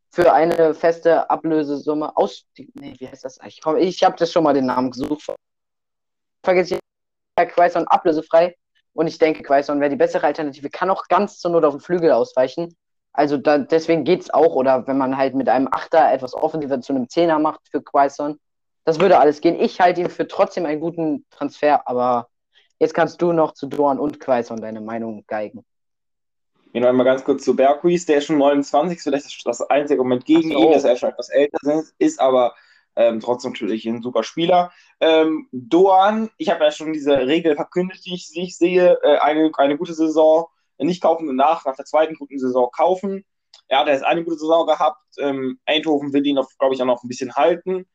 für 0.09 0.33
eine 0.33 0.73
feste 0.73 1.29
Ablösesumme 1.29 2.15
aus. 2.17 2.45
Nee, 2.73 2.95
wie 2.97 3.07
heißt 3.07 3.25
das 3.25 3.39
eigentlich? 3.39 3.61
Ich, 3.79 3.97
ich 3.97 4.03
habe 4.03 4.15
das 4.17 4.31
schon 4.31 4.43
mal 4.43 4.53
den 4.53 4.65
Namen 4.65 4.89
gesucht. 4.89 5.27
Vergiss 6.43 6.71
ich, 6.71 6.79
Quaison 7.35 7.85
ablösefrei. 7.87 8.55
Und 8.97 9.07
ich 9.07 9.17
denke, 9.17 9.43
Quaison 9.43 9.79
wäre 9.79 9.89
die 9.89 9.95
bessere 9.95 10.25
Alternative. 10.25 10.69
Kann 10.69 10.89
auch 10.89 11.07
ganz 11.07 11.39
zur 11.39 11.51
Not 11.51 11.65
auf 11.65 11.75
den 11.75 11.81
Flügel 11.81 12.11
ausweichen. 12.11 12.75
Also 13.13 13.37
da, 13.37 13.57
deswegen 13.57 14.03
geht 14.03 14.21
es 14.21 14.33
auch. 14.33 14.55
Oder 14.55 14.87
wenn 14.87 14.97
man 14.97 15.17
halt 15.17 15.35
mit 15.35 15.49
einem 15.49 15.67
Achter 15.71 16.11
etwas 16.11 16.33
offensiver 16.33 16.81
zu 16.81 16.93
einem 16.93 17.09
Zehner 17.09 17.39
macht 17.39 17.61
für 17.69 17.81
Quaison. 17.81 18.37
Das 18.85 18.99
würde 18.99 19.19
alles 19.19 19.41
gehen. 19.41 19.59
Ich 19.59 19.79
halte 19.79 20.01
ihn 20.01 20.09
für 20.09 20.27
trotzdem 20.27 20.65
einen 20.65 20.79
guten 20.79 21.25
Transfer, 21.29 21.87
aber 21.87 22.29
Jetzt 22.79 22.93
kannst 22.93 23.21
du 23.21 23.33
noch 23.33 23.53
zu 23.53 23.67
Dorn 23.67 23.99
und 23.99 24.19
Quaison 24.19 24.59
deine 24.61 24.81
Meinung 24.81 25.23
geigen. 25.27 25.65
Genau, 26.73 26.93
mal 26.93 27.03
ganz 27.03 27.23
kurz 27.23 27.43
zu 27.43 27.55
Berghuis, 27.55 28.05
der 28.05 28.17
ist 28.17 28.25
schon 28.25 28.37
29, 28.37 29.01
vielleicht 29.01 29.47
das 29.47 29.61
einzige 29.61 30.03
Moment 30.03 30.25
gegen 30.25 30.51
so. 30.51 30.59
ihn, 30.59 30.71
dass 30.71 30.83
er 30.83 30.95
schon 30.95 31.09
etwas 31.09 31.29
älter 31.29 31.57
ist, 31.79 31.95
ist 31.97 32.19
aber 32.19 32.53
ähm, 32.97 33.19
trotzdem 33.19 33.51
natürlich 33.51 33.85
ein 33.85 34.01
super 34.01 34.23
Spieler. 34.23 34.71
Ähm, 34.99 35.47
Doan, 35.51 36.31
ich 36.37 36.49
habe 36.49 36.63
ja 36.63 36.71
schon 36.71 36.93
diese 36.93 37.15
Regel 37.27 37.55
verkündet, 37.55 38.03
die 38.05 38.15
ich, 38.15 38.31
die 38.33 38.41
ich 38.41 38.57
sehe, 38.57 38.97
äh, 39.03 39.19
eine, 39.19 39.51
eine 39.57 39.77
gute 39.77 39.93
Saison 39.93 40.47
nicht 40.79 41.01
kaufen 41.01 41.29
und 41.29 41.35
nach, 41.35 41.63
nach 41.65 41.75
der 41.75 41.85
zweiten 41.85 42.15
guten 42.15 42.39
Saison 42.39 42.69
kaufen. 42.71 43.23
Er 43.67 43.79
hat 43.79 43.87
jetzt 43.87 44.03
eine 44.03 44.23
gute 44.23 44.37
Saison 44.37 44.65
gehabt. 44.65 45.01
Ähm, 45.19 45.59
Eindhoven 45.65 46.11
will 46.11 46.25
ihn, 46.25 46.39
glaube 46.59 46.73
ich, 46.73 46.81
auch 46.81 46.85
noch 46.85 47.03
ein 47.03 47.07
bisschen 47.07 47.35
halten. 47.35 47.85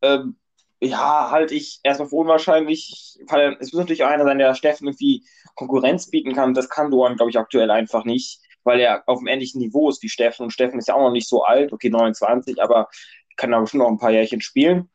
Ähm, 0.00 0.38
ja, 0.80 1.30
halte 1.30 1.54
ich 1.54 1.80
erstmal 1.82 2.08
für 2.08 2.16
unwahrscheinlich. 2.16 3.18
Es 3.60 3.72
muss 3.72 3.80
natürlich 3.80 4.04
auch 4.04 4.08
einer 4.08 4.24
sein, 4.24 4.38
der 4.38 4.54
Steffen 4.54 4.86
irgendwie 4.86 5.24
Konkurrenz 5.56 6.08
bieten 6.08 6.34
kann. 6.34 6.54
Das 6.54 6.70
kann 6.70 6.90
Doan, 6.90 7.16
glaube 7.16 7.30
ich, 7.30 7.38
aktuell 7.38 7.70
einfach 7.70 8.04
nicht, 8.04 8.40
weil 8.64 8.80
er 8.80 9.02
auf 9.06 9.18
dem 9.18 9.26
ähnlichen 9.26 9.60
Niveau 9.60 9.90
ist 9.90 10.02
wie 10.02 10.08
Steffen. 10.08 10.44
Und 10.44 10.52
Steffen 10.52 10.78
ist 10.78 10.88
ja 10.88 10.94
auch 10.94 11.02
noch 11.02 11.10
nicht 11.10 11.28
so 11.28 11.42
alt, 11.42 11.72
okay, 11.72 11.90
29, 11.90 12.62
aber 12.62 12.88
kann 13.38 13.50
da 13.50 13.60
bestimmt 13.60 13.84
noch 13.84 13.88
ein 13.88 13.98
paar 13.98 14.10
Jährchen 14.10 14.42
spielen. 14.42 14.90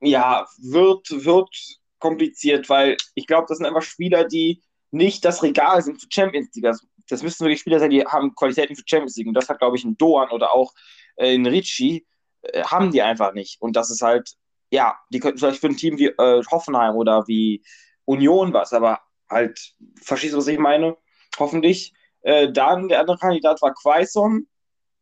Ja, 0.00 0.46
wird, 0.58 1.08
wird 1.10 1.50
kompliziert, 1.98 2.68
weil 2.68 2.96
ich 3.16 3.26
glaube, 3.26 3.46
das 3.48 3.58
sind 3.58 3.66
einfach 3.66 3.82
Spieler, 3.82 4.24
die 4.24 4.62
nicht 4.92 5.24
das 5.24 5.42
Regal 5.42 5.82
sind 5.82 6.00
für 6.00 6.06
Champions 6.08 6.54
League. 6.54 6.64
Das, 6.64 6.86
das 7.08 7.24
müssen 7.24 7.44
wirklich 7.44 7.60
Spieler 7.60 7.80
sein, 7.80 7.90
die 7.90 8.04
haben 8.04 8.34
Qualitäten 8.36 8.76
für 8.76 8.84
Champions 8.86 9.16
League. 9.16 9.26
Und 9.26 9.34
das 9.34 9.48
hat, 9.48 9.58
glaube 9.58 9.76
ich, 9.76 9.84
ein 9.84 9.98
Doan 9.98 10.30
oder 10.30 10.54
auch 10.54 10.72
äh, 11.16 11.34
ein 11.34 11.46
Ricci, 11.46 12.06
äh, 12.42 12.62
haben 12.62 12.92
die 12.92 13.02
einfach 13.02 13.34
nicht. 13.34 13.60
Und 13.60 13.74
das 13.74 13.90
ist 13.90 14.02
halt 14.02 14.36
ja, 14.70 14.98
die 15.10 15.20
könnten 15.20 15.38
vielleicht 15.38 15.60
für 15.60 15.68
ein 15.68 15.76
Team 15.76 15.98
wie 15.98 16.06
äh, 16.06 16.42
Hoffenheim 16.50 16.96
oder 16.96 17.26
wie 17.26 17.62
Union 18.04 18.52
was, 18.52 18.72
aber 18.72 19.00
halt, 19.30 19.74
verstehst 20.02 20.34
du, 20.34 20.38
was 20.38 20.46
ich 20.48 20.58
meine? 20.58 20.96
Hoffentlich. 21.38 21.92
Äh, 22.22 22.50
dann 22.52 22.88
der 22.88 23.00
andere 23.00 23.18
Kandidat 23.18 23.62
war 23.62 23.74
Quaison. 23.74 24.46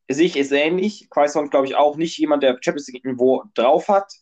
Sehe 0.08 0.26
ich 0.26 0.36
ist 0.36 0.52
ähnlich. 0.52 1.08
Quaison, 1.10 1.50
glaube 1.50 1.66
ich, 1.66 1.74
auch 1.74 1.96
nicht 1.96 2.18
jemand, 2.18 2.42
der 2.42 2.58
Champions 2.60 2.88
League-Niveau 2.88 3.44
drauf 3.54 3.88
hat. 3.88 4.12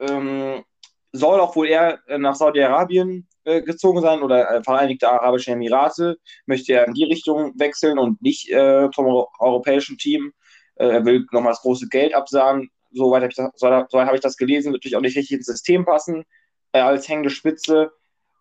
Ähm, 0.00 0.64
soll 1.12 1.40
auch 1.40 1.54
wohl 1.56 1.68
eher 1.68 2.00
nach 2.18 2.34
Saudi-Arabien 2.34 3.28
äh, 3.44 3.62
gezogen 3.62 4.00
sein 4.00 4.22
oder 4.22 4.50
äh, 4.50 4.62
Vereinigte 4.62 5.10
Arabische 5.10 5.52
Emirate. 5.52 6.18
Möchte 6.46 6.72
er 6.72 6.86
in 6.86 6.94
die 6.94 7.04
Richtung 7.04 7.52
wechseln 7.58 7.98
und 7.98 8.20
nicht 8.22 8.50
äh, 8.50 8.88
zum 8.94 9.06
europäischen 9.38 9.98
Team. 9.98 10.32
Äh, 10.76 10.88
er 10.88 11.04
will 11.04 11.26
nochmal 11.30 11.52
das 11.52 11.62
große 11.62 11.88
Geld 11.88 12.14
absagen 12.14 12.70
soweit 12.96 13.22
habe 13.22 13.30
ich, 13.30 13.36
das, 13.36 13.50
so, 13.54 13.84
so 13.88 14.00
hab 14.00 14.14
ich 14.14 14.20
das 14.20 14.36
gelesen, 14.36 14.72
wird 14.72 14.82
natürlich 14.82 14.96
auch 14.96 15.00
nicht 15.00 15.16
richtig 15.16 15.38
ins 15.38 15.46
System 15.46 15.84
passen 15.84 16.24
äh, 16.72 16.80
als 16.80 17.08
hängende 17.08 17.30
Spitze. 17.30 17.92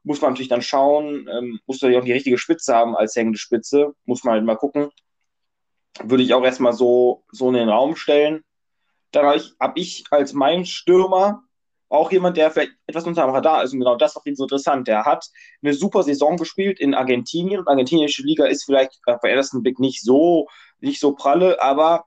muss 0.04 0.22
man 0.22 0.32
natürlich 0.32 0.50
dann 0.50 0.62
schauen, 0.62 1.28
ähm, 1.32 1.60
muss 1.66 1.82
natürlich 1.82 2.02
auch 2.02 2.06
die 2.06 2.14
richtige 2.14 2.38
Spitze 2.38 2.76
haben 2.76 2.96
als 2.96 3.16
hängende 3.16 3.40
Spitze, 3.40 3.94
muss 4.06 4.24
man 4.24 4.36
halt 4.36 4.46
mal 4.46 4.56
gucken. 4.56 4.90
Würde 6.04 6.24
ich 6.24 6.34
auch 6.34 6.44
erstmal 6.44 6.74
so, 6.74 7.24
so 7.32 7.48
in 7.50 7.56
den 7.56 7.70
Raum 7.70 7.96
stellen. 7.96 8.44
Dann 9.12 9.26
habe 9.26 9.38
ich, 9.38 9.54
hab 9.60 9.78
ich 9.78 10.04
als 10.12 10.34
mein 10.34 10.66
Stürmer 10.66 11.44
auch 11.90 12.12
jemand, 12.12 12.38
der 12.38 12.52
vielleicht 12.52 12.74
etwas 12.88 13.06
unter 13.06 13.26
dem 13.26 13.34
Radar 13.34 13.64
ist. 13.64 13.74
Und 13.74 13.80
genau 13.80 13.96
das 13.96 14.16
ist 14.16 14.26
ihn 14.26 14.36
so 14.36 14.44
interessant. 14.44 14.88
Der 14.88 15.06
hat 15.06 15.26
eine 15.62 15.74
super 15.74 16.04
Saison 16.04 16.38
gespielt 16.38 16.80
in 16.80 16.94
Argentinien. 16.94 17.60
Und 17.60 17.68
argentinische 17.68 18.24
Liga 18.24 18.46
ist 18.46 18.66
vielleicht 18.66 19.00
bei 19.06 19.30
ersten 19.30 19.62
Blick 19.62 19.80
nicht 19.80 20.02
so, 20.02 20.48
nicht 20.80 21.00
so 21.00 21.14
pralle, 21.14 21.62
aber 21.62 22.06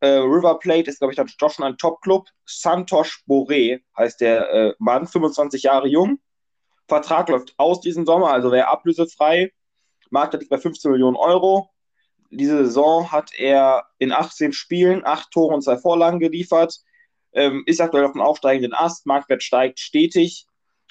äh, 0.00 0.08
River 0.08 0.58
Plate 0.58 0.90
ist, 0.90 0.98
glaube 0.98 1.12
ich, 1.12 1.36
doch 1.38 1.50
schon 1.50 1.64
ein 1.64 1.76
Top-Club. 1.76 2.28
Santos 2.44 3.22
Boré 3.26 3.80
heißt 3.96 4.20
der 4.20 4.50
äh, 4.50 4.74
Mann, 4.78 5.06
25 5.06 5.64
Jahre 5.64 5.88
jung. 5.88 6.18
Vertrag 6.86 7.28
läuft 7.28 7.54
aus 7.56 7.80
diesen 7.80 8.06
Sommer, 8.06 8.30
also 8.30 8.52
wäre 8.52 8.68
ablösefrei. 8.68 9.52
Markt 10.10 10.34
liegt 10.34 10.50
bei 10.50 10.58
15 10.58 10.90
Millionen 10.90 11.16
Euro. 11.16 11.70
Diese 12.30 12.64
Saison 12.64 13.10
hat 13.12 13.30
er 13.36 13.86
in 13.98 14.12
18 14.12 14.52
Spielen 14.52 15.04
8 15.04 15.30
Tore 15.30 15.54
und 15.54 15.62
2 15.62 15.78
Vorlagen 15.78 16.20
geliefert. 16.20 16.80
Ähm, 17.32 17.62
ist 17.66 17.80
aktuell 17.80 18.04
auf 18.04 18.12
dem 18.12 18.20
aufsteigenden 18.20 18.74
Ast. 18.74 19.06
Marktwert 19.06 19.42
steigt 19.42 19.78
stetig. 19.78 20.46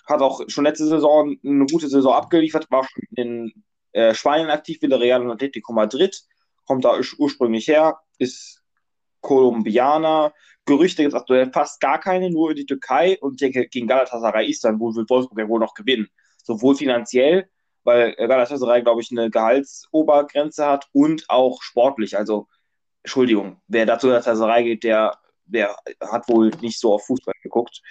Hat 0.06 0.22
auch 0.22 0.42
schon 0.48 0.66
letzte 0.66 0.88
Saison 0.88 1.36
eine 1.44 1.66
gute 1.66 1.88
Saison 1.88 2.14
abgeliefert. 2.14 2.70
War 2.70 2.84
schon 2.84 3.04
in 3.16 3.64
äh, 3.94 4.14
Spanien 4.14 4.50
aktiv, 4.50 4.78
wie 4.82 4.88
der 4.88 5.00
Real 5.00 5.22
und 5.22 5.32
Atletico 5.32 5.74
Madrid. 5.74 6.22
Kommt 6.66 6.86
da 6.86 7.00
ursprünglich 7.18 7.68
her. 7.68 8.00
Ist 8.20 8.62
Kolumbianer. 9.22 10.34
Gerüchte 10.66 11.04
gibt 11.04 11.14
es 11.14 11.20
aktuell 11.20 11.52
fast 11.52 11.80
gar 11.80 12.00
keine, 12.00 12.30
nur 12.30 12.52
in 12.52 12.58
die 12.58 12.66
Türkei 12.66 13.18
und 13.22 13.40
gegen 13.40 13.88
Galatasaray 13.88 14.48
Istanbul 14.50 14.96
wird 14.96 15.10
Wolfsburg 15.10 15.40
ja 15.40 15.48
wohl 15.48 15.60
noch 15.60 15.74
gewinnen. 15.74 16.08
Sowohl 16.44 16.76
finanziell, 16.76 17.50
weil 17.86 18.14
Galatasaray, 18.16 18.84
glaube 18.84 19.02
ich, 19.02 19.12
eine 19.12 19.30
Gehaltsobergrenze 19.30 20.66
hat 20.66 20.88
und 20.92 21.24
auch 21.30 21.62
sportlich. 21.62 22.18
Also, 22.18 22.48
Entschuldigung, 23.04 23.62
wer 23.68 23.86
dazu 23.86 24.08
Galatasaray 24.08 24.64
geht, 24.64 24.84
der, 24.84 25.18
der 25.46 25.76
hat 26.02 26.28
wohl 26.28 26.52
nicht 26.62 26.80
so 26.80 26.94
auf 26.94 27.06
Fußball 27.06 27.36
geguckt. 27.42 27.82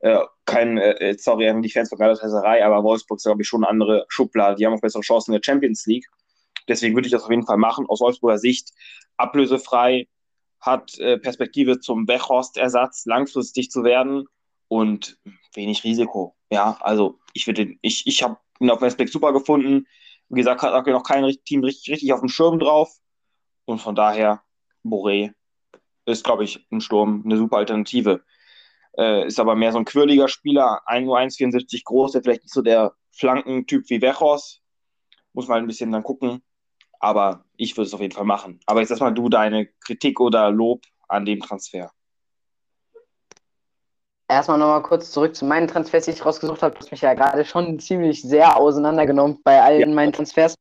Äh, 0.00 0.20
kein, 0.46 0.78
äh, 0.78 1.14
sorry 1.18 1.48
an 1.48 1.60
die 1.60 1.70
Fans 1.70 1.90
von 1.90 1.98
Galatasaray, 1.98 2.62
aber 2.62 2.82
Wolfsburg 2.82 3.18
ist, 3.18 3.24
glaube 3.24 3.42
ich, 3.42 3.48
schon 3.48 3.62
eine 3.62 3.70
andere 3.70 4.06
Schublade. 4.08 4.56
Die 4.56 4.64
haben 4.64 4.72
auch 4.72 4.80
bessere 4.80 5.02
Chancen 5.02 5.32
in 5.32 5.40
der 5.40 5.44
Champions 5.44 5.84
League. 5.84 6.06
Deswegen 6.68 6.94
würde 6.94 7.06
ich 7.06 7.12
das 7.12 7.24
auf 7.24 7.30
jeden 7.30 7.44
Fall 7.44 7.58
machen. 7.58 7.86
Aus 7.88 8.00
Wolfsburger 8.00 8.38
Sicht 8.38 8.70
ablösefrei, 9.16 10.06
hat 10.60 10.98
äh, 10.98 11.18
Perspektive 11.18 11.80
zum 11.80 12.06
Bechhorst-Ersatz 12.06 13.06
langfristig 13.06 13.70
zu 13.70 13.82
werden 13.82 14.26
und 14.68 15.18
wenig 15.54 15.84
Risiko. 15.84 16.36
Ja, 16.50 16.76
also 16.80 17.18
ich 17.32 17.46
würde, 17.46 17.74
ich, 17.80 18.06
ich 18.06 18.22
habe 18.22 18.36
ihn 18.60 18.70
auf 18.70 18.80
Westbeck 18.80 19.08
super 19.08 19.32
gefunden. 19.32 19.86
Wie 20.28 20.40
gesagt, 20.40 20.62
hat 20.62 20.86
noch 20.86 21.02
kein 21.02 21.28
Team 21.44 21.64
richtig, 21.64 21.92
richtig 21.92 22.12
auf 22.12 22.20
dem 22.20 22.28
Schirm 22.28 22.58
drauf. 22.58 22.90
Und 23.64 23.80
von 23.80 23.94
daher, 23.94 24.42
Boré 24.84 25.32
ist, 26.06 26.24
glaube 26.24 26.44
ich, 26.44 26.66
ein 26.70 26.80
Sturm 26.80 27.22
eine 27.24 27.36
super 27.36 27.58
Alternative. 27.58 28.22
Äh, 28.96 29.26
ist 29.26 29.40
aber 29.40 29.54
mehr 29.54 29.72
so 29.72 29.78
ein 29.78 29.84
quirliger 29.84 30.28
Spieler, 30.28 30.82
1 30.86 31.06
nur 31.06 31.18
1,74 31.18 31.82
groß, 31.84 32.12
der 32.12 32.22
vielleicht 32.22 32.42
nicht 32.42 32.54
so 32.54 32.62
der 32.62 32.94
Flankentyp 33.12 33.88
wie 33.88 34.02
Wechos. 34.02 34.60
Muss 35.32 35.48
man 35.48 35.58
ein 35.58 35.66
bisschen 35.66 35.92
dann 35.92 36.02
gucken. 36.02 36.42
Aber 36.98 37.44
ich 37.56 37.76
würde 37.76 37.86
es 37.86 37.94
auf 37.94 38.00
jeden 38.00 38.14
Fall 38.14 38.24
machen. 38.24 38.60
Aber 38.66 38.80
jetzt 38.80 38.90
erstmal 38.90 39.14
du 39.14 39.28
deine 39.28 39.66
Kritik 39.84 40.20
oder 40.20 40.50
Lob 40.50 40.82
an 41.08 41.24
dem 41.24 41.40
Transfer. 41.40 41.92
Erstmal 44.30 44.58
nochmal 44.58 44.82
kurz 44.82 45.10
zurück 45.10 45.34
zu 45.34 45.44
meinen 45.44 45.66
Transfers, 45.66 46.04
die 46.04 46.12
ich 46.12 46.24
rausgesucht 46.24 46.62
habe. 46.62 46.74
Du 46.74 46.80
hast 46.80 46.92
mich 46.92 47.00
ja 47.00 47.14
gerade 47.14 47.44
schon 47.44 47.80
ziemlich 47.80 48.22
sehr 48.22 48.56
auseinandergenommen 48.56 49.40
bei 49.42 49.60
allen 49.60 49.80
ja. 49.80 49.86
meinen 49.88 50.12
Transfers. 50.12 50.54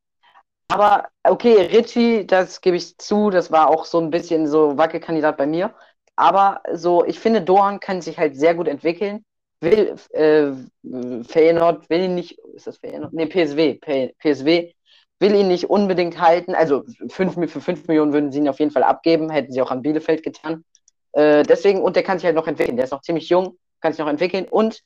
Aber 0.70 1.08
okay, 1.24 1.68
Richie, 1.72 2.26
das 2.26 2.62
gebe 2.62 2.78
ich 2.78 2.98
zu, 2.98 3.30
das 3.30 3.52
war 3.52 3.70
auch 3.70 3.86
so 3.86 4.00
ein 4.00 4.10
bisschen 4.10 4.48
so 4.48 4.76
Wackelkandidat 4.76 5.38
bei 5.38 5.46
mir. 5.46 5.76
Aber 6.16 6.62
so, 6.74 7.06
ich 7.06 7.20
finde, 7.20 7.44
Doan 7.44 7.80
kann 7.80 8.02
sich 8.02 8.18
halt 8.18 8.36
sehr 8.36 8.56
gut 8.56 8.68
entwickeln. 8.68 9.24
Will, 9.62 9.96
äh, 10.14 10.52
Feyenoord 11.24 11.90
will 11.92 12.06
ihn 12.06 12.16
nicht, 12.16 12.40
ist 12.56 12.66
das 12.66 12.78
Feyenoord? 12.78 13.14
Nee, 13.14 13.28
PSW, 13.28 13.76
PSW 14.20 14.74
will 15.20 15.36
ihn 15.36 15.48
nicht 15.48 15.70
unbedingt 15.70 16.20
halten. 16.20 16.56
Also 16.56 16.86
fünf, 17.10 17.36
für 17.36 17.62
5 17.62 17.88
Millionen 17.88 18.14
würden 18.14 18.32
sie 18.32 18.40
ihn 18.40 18.50
auf 18.50 18.58
jeden 18.58 18.72
Fall 18.72 18.84
abgeben, 18.84 19.30
hätten 19.30 19.52
sie 19.52 19.62
auch 19.62 19.70
an 19.70 19.84
Bielefeld 19.84 20.24
getan. 20.24 20.64
Äh, 21.20 21.44
deswegen, 21.44 21.82
und 21.82 21.98
der 21.98 22.04
kann 22.04 22.18
sich 22.18 22.26
halt 22.26 22.36
noch 22.36 22.48
entwickeln. 22.48 22.78
Der 22.78 22.86
ist 22.86 22.92
noch 22.92 23.02
ziemlich 23.02 23.28
jung, 23.28 23.58
kann 23.82 23.92
sich 23.92 24.00
noch 24.00 24.08
entwickeln. 24.08 24.48
Und 24.50 24.80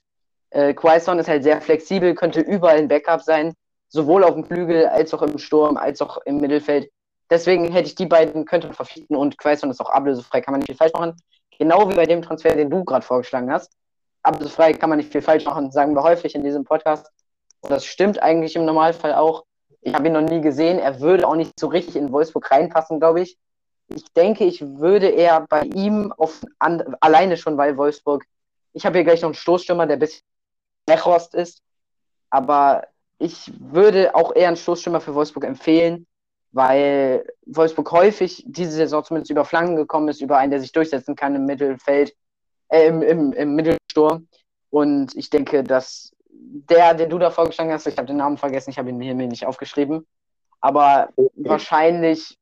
äh, 0.50 0.74
Quaison 0.74 1.20
ist 1.20 1.30
halt 1.30 1.44
sehr 1.44 1.62
flexibel, 1.62 2.16
könnte 2.16 2.42
überall 2.42 2.78
ein 2.78 2.88
Backup 2.88 3.22
sein, 3.22 3.54
sowohl 3.88 4.24
auf 4.24 4.34
dem 4.34 4.44
Flügel 4.44 4.88
als 4.88 5.14
auch 5.14 5.22
im 5.22 5.38
Sturm, 5.38 5.78
als 5.78 6.02
auch 6.02 6.18
im 6.26 6.38
Mittelfeld. 6.38 6.90
Deswegen 7.30 7.72
hätte 7.72 7.88
ich 7.88 7.94
die 7.94 8.08
beiden, 8.08 8.46
könnte 8.46 8.66
man 8.66 8.76
verpflichten 8.76 9.16
und 9.16 9.38
Quaison 9.38 9.70
ist 9.70 9.80
auch 9.80 9.92
ablösefrei, 9.92 10.42
kann 10.42 10.54
man 10.54 10.60
nicht 10.60 10.70
viel 10.70 10.76
falsch 10.76 10.94
machen. 10.94 11.16
Genau 11.60 11.88
wie 11.92 11.96
bei 11.96 12.08
dem 12.08 12.24
Transfer, 12.24 12.56
den 12.56 12.72
du 12.72 12.84
gerade 12.84 13.06
vorgeschlagen 13.06 13.52
hast. 13.52 13.72
Ablösefrei 14.24 14.74
kann 14.74 14.90
man 14.90 14.98
nicht 14.98 15.12
viel 15.12 15.22
falsch 15.22 15.46
machen, 15.46 15.72
sagen 15.72 15.94
wir 15.94 16.02
häufig 16.02 16.34
in 16.34 16.44
diesem 16.44 16.64
Podcast. 16.64 17.12
Und 17.62 17.70
das 17.70 17.86
stimmt 17.86 18.22
eigentlich 18.24 18.56
im 18.56 18.66
Normalfall 18.66 19.14
auch. 19.14 19.44
Ich 19.82 19.94
habe 19.94 20.08
ihn 20.08 20.14
noch 20.14 20.22
nie 20.22 20.42
gesehen. 20.42 20.80
Er 20.80 21.00
würde 21.00 21.28
auch 21.28 21.36
nicht 21.36 21.60
so 21.60 21.68
richtig 21.68 21.96
in 21.96 22.12
Wolfsburg 22.12 22.50
reinpassen, 22.50 23.00
glaube 23.00 23.22
ich. 23.22 23.38
Ich 23.88 24.06
denke, 24.14 24.46
ich 24.46 24.62
würde 24.62 25.10
eher 25.10 25.46
bei 25.50 25.64
ihm 25.64 26.12
auf, 26.14 26.42
an, 26.60 26.96
alleine 27.00 27.38
schon, 27.38 27.58
weil 27.58 27.78
Wolfsburg. 27.78 28.26
Ich 28.74 28.86
habe 28.86 28.98
hier 28.98 29.04
gleich 29.04 29.22
noch 29.22 29.30
einen 29.30 29.36
Stoßstürmer, 29.36 29.86
der 29.86 29.98
ein 29.98 30.00
bisschen 30.00 30.24
Mechrost 30.88 31.36
ist. 31.36 31.62
Aber 32.30 32.88
ich 33.20 33.52
würde 33.60 34.16
auch 34.16 34.36
eher 34.36 34.48
einen 34.48 34.58
Stoßstürmer 34.58 35.00
für 35.00 35.14
Wolfsburg 35.14 35.46
empfehlen, 35.46 36.08
weil 36.52 37.26
Wolfsburg 37.46 37.92
häufig 37.92 38.44
diese 38.48 38.72
Saison 38.72 39.04
zumindest 39.04 39.32
über 39.32 39.46
Flanken 39.46 39.76
gekommen 39.76 40.08
ist, 40.08 40.22
über 40.22 40.38
einen, 40.38 40.52
der 40.52 40.60
sich 40.60 40.72
durchsetzen 40.72 41.16
kann 41.16 41.36
im 41.36 41.46
Mittelfeld, 41.46 42.16
äh, 42.70 42.88
im, 42.88 43.02
im, 43.02 43.34
im 43.34 43.56
Mittelsturm. 43.56 44.28
Und 44.70 45.16
ich 45.16 45.30
denke, 45.30 45.64
dass 45.64 46.12
der, 46.30 46.94
den 46.94 47.10
du 47.10 47.20
da 47.20 47.32
vorgeschlagen 47.32 47.72
hast, 47.72 47.88
ich 47.88 47.98
habe 47.98 48.08
den 48.08 48.18
Namen 48.18 48.38
vergessen, 48.38 48.72
ich 48.72 48.78
habe 48.78 48.90
ihn 48.90 48.98
mir 48.98 49.14
nicht 49.14 49.46
aufgeschrieben. 49.46 50.06
Aber 50.60 51.10
wahrscheinlich, 51.36 52.38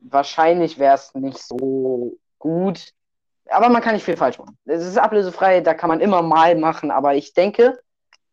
wahrscheinlich 0.00 0.78
wäre 0.78 0.94
es 0.94 1.14
nicht 1.14 1.38
so 1.38 2.16
gut. 2.38 2.92
Aber 3.48 3.68
man 3.68 3.82
kann 3.82 3.94
nicht 3.94 4.04
viel 4.04 4.16
falsch 4.16 4.38
machen. 4.38 4.56
Es 4.64 4.86
ist 4.86 4.98
ablösefrei, 4.98 5.60
da 5.60 5.74
kann 5.74 5.88
man 5.88 6.00
immer 6.00 6.22
mal 6.22 6.54
machen. 6.54 6.90
Aber 6.90 7.14
ich 7.14 7.34
denke, 7.34 7.80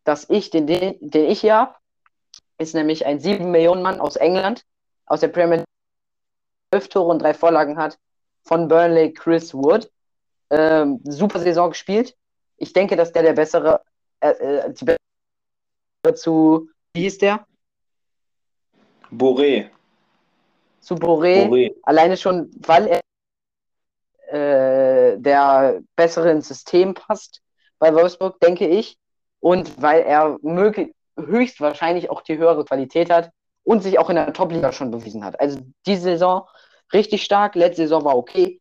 dass 0.04 0.28
ich, 0.30 0.50
den, 0.50 0.66
den, 0.66 0.96
den 1.00 1.28
ich 1.28 1.40
hier 1.40 1.56
habe, 1.56 1.74
ist 2.58 2.74
nämlich 2.74 3.06
ein 3.06 3.20
7 3.20 3.50
Millionen 3.50 3.82
Mann 3.82 4.00
aus 4.00 4.16
England, 4.16 4.64
aus 5.06 5.20
der 5.20 5.28
Premier 5.28 5.56
League, 5.58 5.66
12 6.72 6.88
Tore 6.88 7.10
und 7.10 7.18
drei 7.20 7.34
Vorlagen 7.34 7.78
hat, 7.78 7.98
von 8.42 8.68
Burnley 8.68 9.12
Chris 9.12 9.54
Wood. 9.54 9.90
Ähm, 10.50 11.00
super 11.04 11.40
Saison 11.40 11.70
gespielt. 11.70 12.16
Ich 12.56 12.72
denke, 12.72 12.96
dass 12.96 13.12
der 13.12 13.22
der 13.22 13.34
bessere 13.34 13.82
äh, 14.20 14.30
äh, 14.30 14.72
die 14.72 16.14
zu, 16.14 16.68
wie 16.94 17.02
hieß 17.02 17.18
der? 17.18 17.46
Boré. 19.10 19.70
Zu 20.88 20.94
Boré, 20.94 21.46
Boré. 21.46 21.74
Alleine 21.82 22.16
schon, 22.16 22.50
weil 22.66 22.86
er 22.86 23.00
äh, 24.32 25.18
der 25.18 25.82
bessere 25.96 26.30
ins 26.30 26.48
System 26.48 26.94
passt 26.94 27.42
bei 27.78 27.94
Wolfsburg, 27.94 28.40
denke 28.40 28.66
ich. 28.66 28.96
Und 29.40 29.82
weil 29.82 30.00
er 30.00 30.38
möglich, 30.40 30.94
höchstwahrscheinlich 31.18 32.08
auch 32.08 32.22
die 32.22 32.38
höhere 32.38 32.64
Qualität 32.64 33.10
hat 33.10 33.30
und 33.64 33.82
sich 33.82 33.98
auch 33.98 34.08
in 34.08 34.16
der 34.16 34.32
Top-Liga 34.32 34.72
schon 34.72 34.90
bewiesen 34.90 35.26
hat. 35.26 35.38
Also 35.38 35.58
diese 35.84 36.02
Saison 36.04 36.48
richtig 36.94 37.22
stark, 37.22 37.54
letzte 37.54 37.82
Saison 37.82 38.06
war 38.06 38.16
okay. 38.16 38.58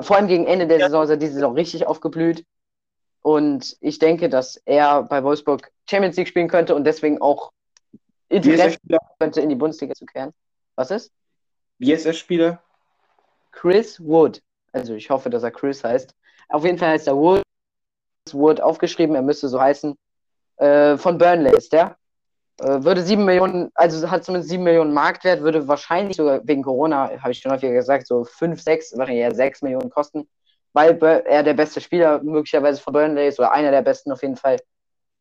Vor 0.00 0.16
allem 0.16 0.26
gegen 0.26 0.46
Ende 0.48 0.66
der 0.66 0.80
ja. 0.80 0.86
Saison 0.86 1.04
ist 1.04 1.10
er 1.10 1.16
diese 1.16 1.34
Saison 1.34 1.54
richtig 1.54 1.86
aufgeblüht. 1.86 2.44
Und 3.22 3.76
ich 3.80 4.00
denke, 4.00 4.28
dass 4.28 4.56
er 4.64 5.04
bei 5.04 5.22
Wolfsburg 5.22 5.70
Champions 5.88 6.16
League 6.16 6.26
spielen 6.26 6.48
könnte 6.48 6.74
und 6.74 6.82
deswegen 6.82 7.22
auch 7.22 7.52
Interesse 8.28 8.78
könnte, 9.20 9.40
in 9.42 9.48
die 9.48 9.54
Bundesliga 9.54 9.94
zu 9.94 10.06
kehren. 10.06 10.32
Was 10.74 10.90
ist? 10.90 11.12
Wie 11.78 11.92
ist 11.92 12.04
der 12.04 12.12
Spieler? 12.12 12.62
Chris 13.52 14.00
Wood. 14.04 14.42
Also 14.72 14.94
ich 14.94 15.10
hoffe, 15.10 15.30
dass 15.30 15.42
er 15.42 15.50
Chris 15.50 15.82
heißt. 15.82 16.14
Auf 16.48 16.64
jeden 16.64 16.78
Fall 16.78 16.90
heißt 16.90 17.06
er 17.06 17.16
Wood. 17.16 17.42
Wood 18.32 18.60
aufgeschrieben, 18.60 19.14
er 19.14 19.22
müsste 19.22 19.48
so 19.48 19.60
heißen. 19.60 19.96
Äh, 20.56 20.96
von 20.96 21.18
Burnley 21.18 21.56
ist 21.56 21.72
der. 21.72 21.96
Äh, 22.60 22.82
würde 22.84 23.02
sieben 23.02 23.24
Millionen, 23.24 23.70
also 23.74 24.10
hat 24.10 24.24
zumindest 24.24 24.50
sieben 24.50 24.64
Millionen 24.64 24.92
Marktwert, 24.92 25.40
würde 25.40 25.66
wahrscheinlich 25.66 26.16
sogar 26.16 26.46
wegen 26.46 26.62
Corona, 26.62 27.10
habe 27.22 27.30
ich 27.30 27.38
schon 27.38 27.52
häufiger 27.52 27.72
gesagt, 27.72 28.06
so 28.06 28.24
fünf, 28.24 28.60
sechs, 28.60 28.96
wahrscheinlich 28.96 29.22
eher 29.22 29.34
sechs 29.34 29.62
Millionen 29.62 29.90
kosten 29.90 30.28
weil 30.72 31.02
er 31.26 31.42
der 31.42 31.54
beste 31.54 31.80
Spieler 31.80 32.22
möglicherweise 32.22 32.80
von 32.80 32.92
Burnley 32.92 33.28
ist 33.28 33.38
oder 33.38 33.52
einer 33.52 33.70
der 33.70 33.82
besten 33.82 34.12
auf 34.12 34.22
jeden 34.22 34.36
Fall. 34.36 34.58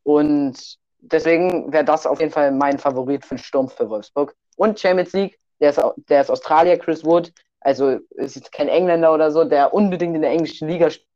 Und 0.04 0.78
deswegen 1.00 1.72
wäre 1.72 1.86
das 1.86 2.06
auf 2.06 2.20
jeden 2.20 2.32
Fall 2.32 2.52
mein 2.52 2.78
Favorit 2.78 3.26
für 3.26 3.36
den 3.36 3.44
Sturm 3.44 3.70
für 3.70 3.90
Wolfsburg. 3.90 4.36
Und 4.56 4.80
Champions 4.80 5.14
League, 5.14 5.40
der 5.60 5.72
ist, 5.72 5.82
der 6.10 6.22
ist 6.22 6.30
Australier, 6.30 6.78
Chris 6.78 7.04
Wood, 7.04 7.34
also 7.60 8.00
ist 8.12 8.52
kein 8.52 8.68
Engländer 8.68 9.14
oder 9.14 9.32
so, 9.32 9.44
der 9.44 9.74
unbedingt 9.74 10.16
in 10.16 10.22
der 10.22 10.32
englischen 10.32 10.68
Liga 10.68 10.90
spielt. 10.90 11.08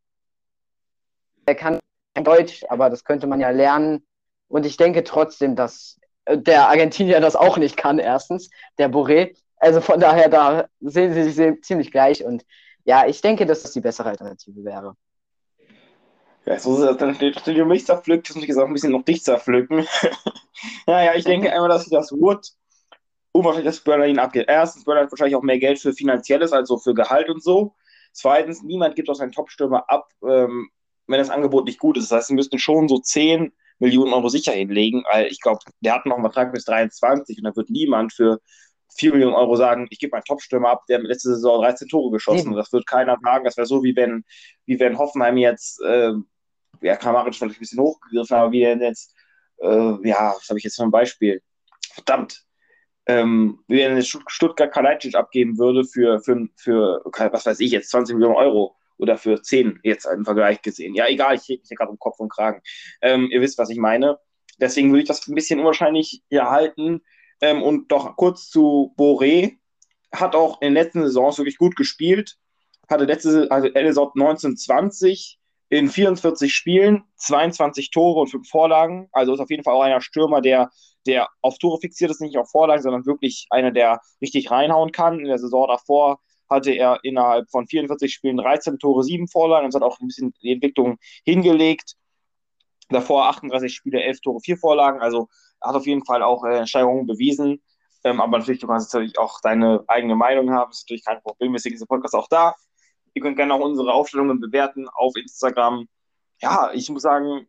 Der 1.47 1.56
kann 1.56 1.80
kein 2.13 2.23
Deutsch, 2.23 2.63
aber 2.69 2.89
das 2.89 3.04
könnte 3.04 3.27
man 3.27 3.39
ja 3.39 3.49
lernen. 3.49 4.06
Und 4.47 4.65
ich 4.65 4.77
denke 4.77 5.04
trotzdem, 5.04 5.56
dass 5.56 5.99
äh, 6.25 6.38
der 6.38 6.67
Argentinier 6.67 7.19
das 7.19 7.36
auch 7.36 7.58
nicht 7.58 7.77
kann, 7.77 7.99
erstens, 7.99 8.49
der 8.77 8.91
Boré. 8.91 9.36
Also 9.58 9.80
von 9.80 9.99
daher, 9.99 10.27
da 10.30 10.65
sehen 10.82 11.13
sie 11.13 11.30
sich 11.30 11.63
ziemlich 11.63 11.91
gleich. 11.91 12.23
Und 12.25 12.45
ja, 12.84 13.08
ich 13.08 13.21
denke, 13.21 13.45
dass 13.45 13.63
das 13.63 13.71
die 13.71 13.82
bessere 13.82 14.10
Alternative 14.10 14.63
wäre. 14.63 14.95
Ja, 16.45 16.60
so 16.60 16.84
ist 16.84 16.99
dann 16.99 17.15
steht 17.15 17.45
du 17.45 17.65
mich 17.65 17.86
zerpflückt, 17.86 18.27
das 18.27 18.36
muss 18.36 18.43
ich 18.43 18.49
jetzt 18.49 18.58
auch 18.58 18.65
ein 18.65 18.73
bisschen 18.73 18.91
noch 18.91 19.04
dich 19.04 19.23
zerpflücken. 19.23 19.88
naja, 20.88 21.13
ich 21.15 21.23
denke 21.23 21.54
einmal, 21.54 21.69
dass 21.69 21.88
das 21.88 22.12
Wood 22.12 22.47
unwahrscheinlich, 23.31 23.65
dass 23.65 23.83
Börner 23.83 24.07
ihn 24.07 24.19
abgeht. 24.19 24.45
Erstens, 24.47 24.83
Börner 24.83 25.01
hat 25.01 25.11
wahrscheinlich 25.11 25.35
auch 25.35 25.43
mehr 25.43 25.59
Geld 25.59 25.79
für 25.79 25.93
Finanzielles, 25.93 26.51
also 26.51 26.77
für 26.77 26.93
Gehalt 26.93 27.29
und 27.29 27.43
so. 27.43 27.75
Zweitens, 28.13 28.63
niemand 28.63 28.95
gibt 28.95 29.09
auch 29.09 29.15
seinen 29.15 29.31
Top-Stürmer 29.31 29.89
ab, 29.89 30.09
ähm, 30.27 30.69
wenn 31.07 31.19
das 31.19 31.29
Angebot 31.29 31.65
nicht 31.65 31.79
gut 31.79 31.97
ist. 31.97 32.11
Das 32.11 32.17
heißt, 32.17 32.27
sie 32.27 32.35
müssten 32.35 32.59
schon 32.59 32.87
so 32.87 32.99
10 32.99 33.53
Millionen 33.79 34.13
Euro 34.13 34.29
sicher 34.29 34.51
hinlegen, 34.51 35.03
weil 35.11 35.27
ich 35.27 35.41
glaube, 35.41 35.59
der 35.79 35.95
hat 35.95 36.05
noch 36.05 36.15
einen 36.15 36.23
Vertrag 36.23 36.53
bis 36.53 36.65
23 36.65 37.37
und 37.37 37.45
da 37.45 37.55
wird 37.55 37.69
niemand 37.69 38.13
für 38.13 38.39
4 38.95 39.13
Millionen 39.13 39.35
Euro 39.35 39.55
sagen, 39.55 39.87
ich 39.89 39.99
gebe 39.99 40.11
meinen 40.11 40.23
Top-Stürmer 40.23 40.69
ab, 40.69 40.83
der 40.87 40.99
letzte 40.99 41.29
Saison 41.29 41.61
13 41.61 41.87
Tore 41.87 42.11
geschossen. 42.11 42.51
Mhm. 42.51 42.55
Das 42.55 42.71
wird 42.73 42.85
keiner 42.85 43.17
sagen. 43.21 43.45
Das 43.45 43.57
wäre 43.57 43.65
so, 43.65 43.83
wie 43.83 43.95
wenn, 43.95 44.23
wie 44.65 44.79
wenn 44.79 44.97
Hoffenheim 44.97 45.37
jetzt, 45.37 45.81
äh, 45.81 46.11
ja, 46.81 46.95
Kramaric 46.95 47.35
vielleicht 47.35 47.57
ein 47.57 47.59
bisschen 47.59 47.79
hochgegriffen, 47.79 48.35
aber 48.35 48.51
wie 48.51 48.63
wenn 48.63 48.81
jetzt, 48.81 49.15
äh, 49.61 50.07
ja, 50.07 50.33
was 50.35 50.49
habe 50.49 50.59
ich 50.59 50.63
jetzt 50.63 50.75
für 50.75 50.83
ein 50.83 50.91
Beispiel? 50.91 51.41
Verdammt, 51.93 52.43
ähm, 53.07 53.59
wenn 53.67 53.97
jetzt 53.97 54.17
Stuttgart 54.27 54.71
Kalajdzic 54.71 55.15
abgeben 55.15 55.57
würde 55.57 55.83
für, 55.83 56.19
für, 56.19 56.47
für, 56.55 57.01
was 57.03 57.45
weiß 57.45 57.59
ich 57.59 57.71
jetzt, 57.71 57.89
20 57.89 58.15
Millionen 58.15 58.35
Euro 58.35 58.75
oder 58.97 59.17
für 59.17 59.41
10 59.41 59.79
jetzt 59.83 60.05
im 60.05 60.23
Vergleich 60.23 60.61
gesehen. 60.61 60.93
Ja, 60.93 61.07
egal, 61.07 61.35
ich 61.35 61.49
rede 61.49 61.61
mich 61.61 61.69
ja 61.69 61.75
gerade 61.75 61.91
um 61.91 61.99
Kopf 61.99 62.19
und 62.19 62.29
Kragen. 62.29 62.61
Ähm, 63.01 63.29
ihr 63.31 63.41
wisst, 63.41 63.57
was 63.57 63.69
ich 63.69 63.77
meine. 63.77 64.19
Deswegen 64.59 64.91
würde 64.91 65.01
ich 65.01 65.07
das 65.07 65.27
ein 65.27 65.33
bisschen 65.33 65.59
unwahrscheinlich 65.59 66.21
hier 66.29 66.49
halten. 66.49 67.01
Ähm, 67.41 67.63
und 67.63 67.91
doch 67.91 68.15
kurz 68.15 68.49
zu 68.49 68.93
Boré. 68.97 69.57
Hat 70.13 70.35
auch 70.35 70.61
in 70.61 70.67
den 70.67 70.73
letzten 70.73 71.01
Saisons 71.01 71.39
wirklich 71.39 71.57
gut 71.57 71.75
gespielt. 71.75 72.37
Hatte 72.87 73.05
letzte, 73.05 73.49
also 73.49 73.67
Elisot 73.69 74.11
1920 74.15 75.39
in 75.69 75.89
44 75.89 76.53
Spielen, 76.53 77.03
22 77.15 77.89
Tore 77.89 78.19
und 78.19 78.27
5 78.27 78.47
Vorlagen. 78.47 79.07
Also 79.13 79.33
ist 79.33 79.39
auf 79.39 79.49
jeden 79.49 79.63
Fall 79.63 79.73
auch 79.73 79.81
einer 79.81 80.01
Stürmer, 80.01 80.41
der, 80.41 80.69
der 81.05 81.29
auf 81.41 81.57
Tore 81.57 81.79
fixiert 81.79 82.11
ist, 82.11 82.21
nicht 82.21 82.37
auf 82.37 82.51
Vorlagen, 82.51 82.81
sondern 82.81 83.05
wirklich 83.05 83.47
einer, 83.49 83.71
der 83.71 84.01
richtig 84.21 84.51
reinhauen 84.51 84.91
kann. 84.91 85.19
In 85.19 85.27
der 85.27 85.39
Saison 85.39 85.67
davor 85.67 86.19
hatte 86.49 86.71
er 86.71 86.99
innerhalb 87.03 87.49
von 87.49 87.67
44 87.67 88.13
Spielen 88.13 88.37
13 88.37 88.77
Tore, 88.77 89.03
7 89.03 89.27
Vorlagen 89.27 89.65
und 89.65 89.75
hat 89.75 89.83
auch 89.83 89.99
ein 89.99 90.07
bisschen 90.07 90.33
die 90.41 90.51
Entwicklung 90.51 90.97
hingelegt. 91.23 91.95
Davor 92.89 93.27
38 93.27 93.73
Spiele, 93.73 94.03
11 94.03 94.21
Tore, 94.21 94.39
4 94.41 94.57
Vorlagen. 94.57 94.99
Also 95.01 95.29
hat 95.61 95.75
auf 95.75 95.87
jeden 95.87 96.05
Fall 96.05 96.23
auch 96.23 96.43
äh, 96.43 96.67
Steigerungen 96.67 97.07
bewiesen. 97.07 97.61
Ähm, 98.03 98.19
aber 98.19 98.39
natürlich, 98.39 98.59
du 98.59 98.67
kannst 98.67 98.93
natürlich 98.93 99.17
auch 99.17 99.39
deine 99.41 99.83
eigene 99.87 100.15
Meinung 100.15 100.51
haben. 100.51 100.71
Das 100.71 100.79
ist 100.79 100.85
natürlich 100.85 101.05
kein 101.05 101.21
Problem. 101.21 101.53
Deswegen 101.53 101.75
ist 101.75 101.81
der 101.81 101.85
Podcast 101.85 102.15
auch 102.15 102.27
da. 102.27 102.55
Ihr 103.13 103.21
könnt 103.21 103.37
gerne 103.37 103.53
auch 103.53 103.59
unsere 103.59 103.93
Aufstellungen 103.93 104.39
bewerten 104.39 104.87
auf 104.89 105.15
Instagram. 105.15 105.87
Ja, 106.41 106.71
ich 106.73 106.89
muss 106.89 107.03
sagen, 107.03 107.47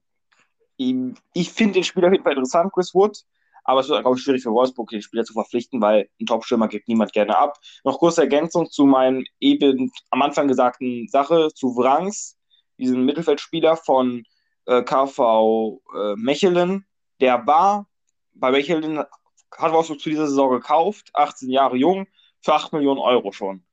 ich 0.76 1.52
finde 1.52 1.74
den 1.74 1.84
Spieler 1.84 2.08
auf 2.08 2.12
jeden 2.12 2.24
Fall 2.24 2.32
interessant, 2.32 2.72
Chris 2.72 2.94
Wood. 2.94 3.22
Aber 3.64 3.80
es 3.80 3.88
wird, 3.88 4.02
glaube 4.02 4.16
ich, 4.16 4.22
schwierig 4.22 4.42
für 4.42 4.52
Wolfsburg, 4.52 4.90
den 4.90 5.02
Spieler 5.02 5.24
zu 5.24 5.32
verpflichten, 5.32 5.80
weil 5.80 6.08
ein 6.20 6.26
Top-Stürmer 6.26 6.68
gibt 6.68 6.88
niemand 6.88 7.12
gerne 7.12 7.36
ab. 7.36 7.58
Noch 7.84 7.98
kurze 7.98 8.22
Ergänzung 8.22 8.70
zu 8.70 8.86
meinem 8.86 9.24
eben 9.40 9.90
am 10.10 10.22
Anfang 10.22 10.48
gesagten 10.48 11.08
Sache 11.08 11.48
zu 11.54 11.76
Wrangs, 11.76 12.38
diesem 12.78 13.04
Mittelfeldspieler 13.04 13.76
von 13.76 14.24
äh, 14.66 14.82
KV 14.82 15.80
äh, 15.94 16.14
Mechelen. 16.16 16.86
Der 17.20 17.46
war 17.46 17.86
bei 18.34 18.50
Mechelen, 18.50 18.98
hat 18.98 19.72
Wolfsburg 19.72 20.00
zu 20.00 20.10
dieser 20.10 20.26
Saison 20.26 20.50
gekauft, 20.50 21.10
18 21.14 21.50
Jahre 21.50 21.76
jung, 21.76 22.06
für 22.40 22.54
8 22.54 22.72
Millionen 22.72 23.00
Euro 23.00 23.32
schon. 23.32 23.64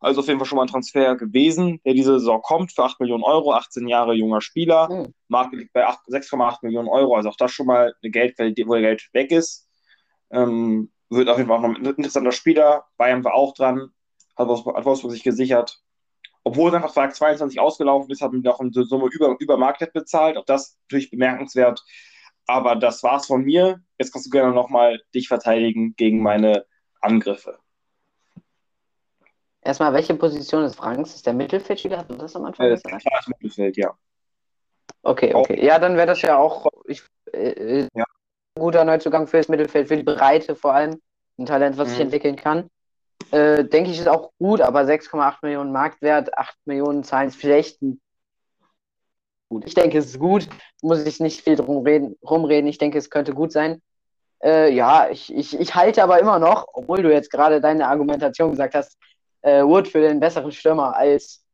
Also 0.00 0.20
auf 0.20 0.28
jeden 0.28 0.38
Fall 0.38 0.46
schon 0.46 0.56
mal 0.56 0.62
ein 0.62 0.68
Transfer 0.68 1.16
gewesen, 1.16 1.80
der 1.84 1.94
diese 1.94 2.18
Saison 2.18 2.40
kommt 2.40 2.72
für 2.72 2.84
8 2.84 3.00
Millionen 3.00 3.24
Euro, 3.24 3.52
18 3.52 3.88
Jahre 3.88 4.14
junger 4.14 4.40
Spieler. 4.40 4.88
Mhm. 4.88 5.14
Marke 5.26 5.56
liegt 5.56 5.72
bei 5.72 5.84
6,8 5.84 6.58
Millionen 6.62 6.88
Euro, 6.88 7.16
also 7.16 7.30
auch 7.30 7.36
das 7.36 7.50
schon 7.50 7.66
mal 7.66 7.94
eine 8.02 8.10
Geldquelle, 8.10 8.54
wo 8.66 8.74
der 8.74 8.82
Geld 8.82 9.08
weg 9.12 9.32
ist. 9.32 9.68
Ähm, 10.30 10.92
wird 11.10 11.28
auf 11.28 11.38
jeden 11.38 11.48
Fall 11.48 11.58
auch 11.58 11.62
noch 11.62 11.74
ein 11.74 11.84
interessanter 11.84 12.32
Spieler. 12.32 12.84
Bayern 12.96 13.24
war 13.24 13.34
auch 13.34 13.54
dran, 13.54 13.90
hat 14.36 14.46
Wolfsburg, 14.46 14.76
hat 14.76 14.84
Wolfsburg 14.84 15.12
sich 15.12 15.24
gesichert. 15.24 15.82
Obwohl 16.44 16.70
sein 16.70 16.80
Vertrag 16.80 17.14
22 17.14 17.58
ausgelaufen 17.58 18.10
ist, 18.10 18.22
hat 18.22 18.32
man 18.32 18.42
noch 18.42 18.60
eine 18.60 18.70
Summe 18.72 19.08
über, 19.12 19.36
über 19.38 19.56
Marktwert 19.56 19.92
bezahlt. 19.92 20.36
Auch 20.36 20.44
das 20.44 20.78
natürlich 20.84 21.10
bemerkenswert. 21.10 21.84
Aber 22.46 22.76
das 22.76 23.02
war's 23.02 23.26
von 23.26 23.42
mir. 23.42 23.82
Jetzt 23.98 24.12
kannst 24.12 24.26
du 24.26 24.30
gerne 24.30 24.54
nochmal 24.54 25.00
dich 25.14 25.28
verteidigen 25.28 25.94
gegen 25.96 26.22
meine 26.22 26.64
Angriffe. 27.00 27.58
Erstmal, 29.68 29.92
welche 29.92 30.14
Position 30.14 30.64
ist 30.64 30.76
Franks? 30.76 31.14
Ist 31.14 31.26
der 31.26 31.34
Mittelfeldspieler? 31.34 31.98
Hat 31.98 32.08
man 32.08 32.18
das 32.18 32.34
am 32.34 32.46
Anfang 32.46 32.68
äh, 32.68 32.70
gesagt? 32.70 33.02
Klar, 33.02 33.20
ist 33.20 33.28
Mittelfeld, 33.28 33.76
ja. 33.76 33.92
Okay, 35.02 35.34
okay. 35.34 35.62
Ja, 35.62 35.78
dann 35.78 35.94
wäre 35.94 36.06
das 36.06 36.22
ja 36.22 36.38
auch 36.38 36.66
ich, 36.86 37.02
äh, 37.34 37.80
ja. 37.82 38.04
ein 38.04 38.60
guter 38.62 38.86
Neuzugang 38.86 39.26
für 39.26 39.36
das 39.36 39.48
Mittelfeld, 39.48 39.88
für 39.88 39.98
die 39.98 40.04
Breite 40.04 40.56
vor 40.56 40.72
allem. 40.72 41.02
Ein 41.36 41.44
Talent, 41.44 41.76
was 41.76 41.88
mhm. 41.88 41.92
sich 41.92 42.00
entwickeln 42.00 42.36
kann. 42.36 42.70
Äh, 43.30 43.62
denke 43.64 43.90
ich, 43.90 43.98
ist 43.98 44.08
auch 44.08 44.30
gut, 44.38 44.62
aber 44.62 44.80
6,8 44.84 45.34
Millionen 45.42 45.70
Marktwert, 45.70 46.38
8 46.38 46.56
Millionen 46.64 47.04
zahlen 47.04 47.28
es 47.28 47.36
vielleicht 47.36 47.78
gut. 49.50 49.66
Ich 49.66 49.74
denke, 49.74 49.98
es 49.98 50.06
ist 50.06 50.18
gut. 50.18 50.48
Muss 50.80 51.04
ich 51.04 51.20
nicht 51.20 51.42
viel 51.42 51.56
drum 51.56 51.84
reden, 51.84 52.16
rumreden. 52.24 52.70
Ich 52.70 52.78
denke, 52.78 52.96
es 52.96 53.10
könnte 53.10 53.34
gut 53.34 53.52
sein. 53.52 53.82
Äh, 54.42 54.72
ja, 54.72 55.10
ich, 55.10 55.30
ich, 55.34 55.60
ich 55.60 55.74
halte 55.74 56.02
aber 56.02 56.20
immer 56.20 56.38
noch, 56.38 56.68
obwohl 56.72 57.02
du 57.02 57.12
jetzt 57.12 57.30
gerade 57.30 57.60
deine 57.60 57.86
Argumentation 57.86 58.52
gesagt 58.52 58.74
hast, 58.74 58.96
äh, 59.42 59.62
Wood 59.62 59.88
für 59.88 60.00
den 60.00 60.20
besseren 60.20 60.52
Stürmer 60.52 60.96
als. 60.96 61.44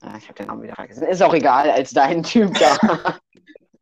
Ah, 0.00 0.16
ich 0.18 0.24
habe 0.24 0.34
den 0.34 0.46
Namen 0.46 0.62
wieder 0.62 0.74
vergessen. 0.74 1.06
Ist 1.06 1.22
auch 1.22 1.34
egal, 1.34 1.70
als 1.70 1.90
dein 1.92 2.22
Typ 2.24 2.52
da. 2.58 3.18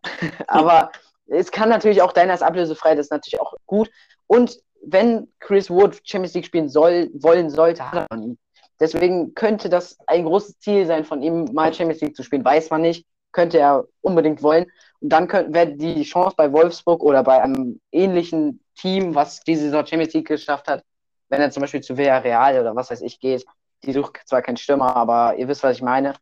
Aber 0.46 0.90
es 1.26 1.50
kann 1.50 1.68
natürlich 1.68 2.02
auch 2.02 2.12
deiner 2.12 2.34
ist 2.34 2.42
ablösefrei, 2.42 2.94
das 2.94 3.06
ist 3.06 3.12
natürlich 3.12 3.40
auch 3.40 3.54
gut. 3.66 3.90
Und 4.26 4.58
wenn 4.84 5.28
Chris 5.40 5.70
Wood 5.70 6.00
Champions 6.04 6.34
League 6.34 6.46
spielen 6.46 6.68
soll, 6.68 7.10
wollen 7.14 7.50
sollte, 7.50 7.90
hat 7.90 7.98
er 7.98 8.06
von 8.10 8.22
ihm. 8.22 8.38
Deswegen 8.80 9.34
könnte 9.34 9.68
das 9.68 9.96
ein 10.06 10.24
großes 10.24 10.58
Ziel 10.58 10.86
sein, 10.86 11.04
von 11.04 11.22
ihm 11.22 11.44
mal 11.52 11.72
Champions 11.72 12.00
League 12.00 12.16
zu 12.16 12.24
spielen. 12.24 12.44
Weiß 12.44 12.70
man 12.70 12.82
nicht, 12.82 13.06
könnte 13.30 13.58
er 13.58 13.84
unbedingt 14.00 14.42
wollen. 14.42 14.66
Und 15.00 15.10
dann 15.10 15.28
wäre 15.30 15.68
die 15.68 16.02
Chance 16.02 16.34
bei 16.36 16.52
Wolfsburg 16.52 17.02
oder 17.02 17.22
bei 17.22 17.40
einem 17.40 17.80
ähnlichen 17.92 18.60
Team, 18.76 19.14
was 19.14 19.40
diese 19.40 19.64
Saison 19.64 19.86
Champions 19.86 20.14
League 20.14 20.28
geschafft 20.28 20.68
hat, 20.68 20.84
wenn 21.32 21.40
er 21.40 21.50
zum 21.50 21.62
Beispiel 21.62 21.80
zu 21.80 21.96
Villarreal 21.96 22.60
oder 22.60 22.76
was 22.76 22.90
weiß 22.90 23.00
ich 23.00 23.18
geht, 23.18 23.46
die 23.84 23.92
sucht 23.92 24.20
zwar 24.26 24.42
keinen 24.42 24.58
Stürmer, 24.58 24.94
aber 24.94 25.34
ihr 25.38 25.48
wisst, 25.48 25.62
was 25.62 25.76
ich 25.76 25.82
meine, 25.82 26.12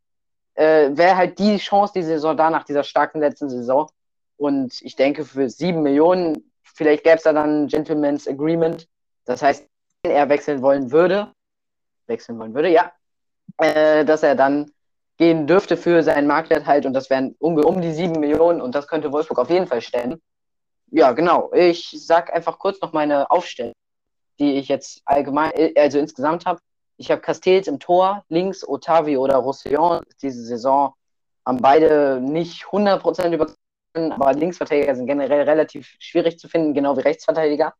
äh, 0.54 0.90
wäre 0.92 1.16
halt 1.16 1.40
die 1.40 1.56
Chance 1.56 1.92
die 1.96 2.04
Saison 2.04 2.36
da 2.36 2.48
nach 2.48 2.62
dieser 2.62 2.84
starken 2.84 3.18
letzten 3.18 3.50
Saison. 3.50 3.90
Und 4.36 4.80
ich 4.82 4.94
denke, 4.94 5.24
für 5.24 5.50
sieben 5.50 5.82
Millionen, 5.82 6.52
vielleicht 6.62 7.02
gäbe 7.02 7.16
es 7.16 7.24
da 7.24 7.32
dann 7.32 7.64
ein 7.64 7.66
Gentleman's 7.66 8.28
Agreement. 8.28 8.86
Das 9.24 9.42
heißt, 9.42 9.66
wenn 10.04 10.12
er 10.12 10.28
wechseln 10.28 10.62
wollen 10.62 10.92
würde, 10.92 11.32
wechseln 12.06 12.38
wollen 12.38 12.54
würde, 12.54 12.68
ja, 12.68 12.92
äh, 13.58 14.04
dass 14.04 14.22
er 14.22 14.36
dann 14.36 14.70
gehen 15.18 15.48
dürfte 15.48 15.76
für 15.76 16.04
seinen 16.04 16.28
Marktwert 16.28 16.66
halt 16.66 16.86
und 16.86 16.92
das 16.92 17.10
wären 17.10 17.34
um, 17.40 17.58
um 17.58 17.82
die 17.82 17.92
sieben 17.92 18.20
Millionen 18.20 18.60
und 18.60 18.76
das 18.76 18.86
könnte 18.86 19.12
Wolfsburg 19.12 19.40
auf 19.40 19.50
jeden 19.50 19.66
Fall 19.66 19.80
stellen. 19.80 20.22
Ja, 20.92 21.10
genau. 21.12 21.52
Ich 21.52 21.90
sag 21.98 22.32
einfach 22.32 22.60
kurz 22.60 22.80
noch 22.80 22.92
meine 22.92 23.28
Aufstellung 23.30 23.74
die 24.40 24.54
ich 24.54 24.68
jetzt 24.68 25.02
allgemein, 25.04 25.52
äh, 25.52 25.72
also 25.76 25.98
insgesamt 25.98 26.46
habe. 26.46 26.60
Ich 26.96 27.10
habe 27.10 27.20
Castells 27.20 27.68
im 27.68 27.78
Tor, 27.78 28.24
links 28.28 28.66
Otavio 28.66 29.22
oder 29.22 29.36
Roussillon. 29.36 30.02
Diese 30.20 30.42
Saison 30.44 30.94
haben 31.46 31.58
beide 31.58 32.20
nicht 32.20 32.64
100% 32.64 33.32
überzeugt, 33.32 33.56
aber 33.94 34.32
Linksverteidiger 34.32 34.94
sind 34.94 35.06
generell 35.06 35.42
relativ 35.42 35.94
schwierig 35.98 36.38
zu 36.38 36.48
finden, 36.48 36.74
genau 36.74 36.96
wie 36.96 37.02
Rechtsverteidiger. 37.02 37.74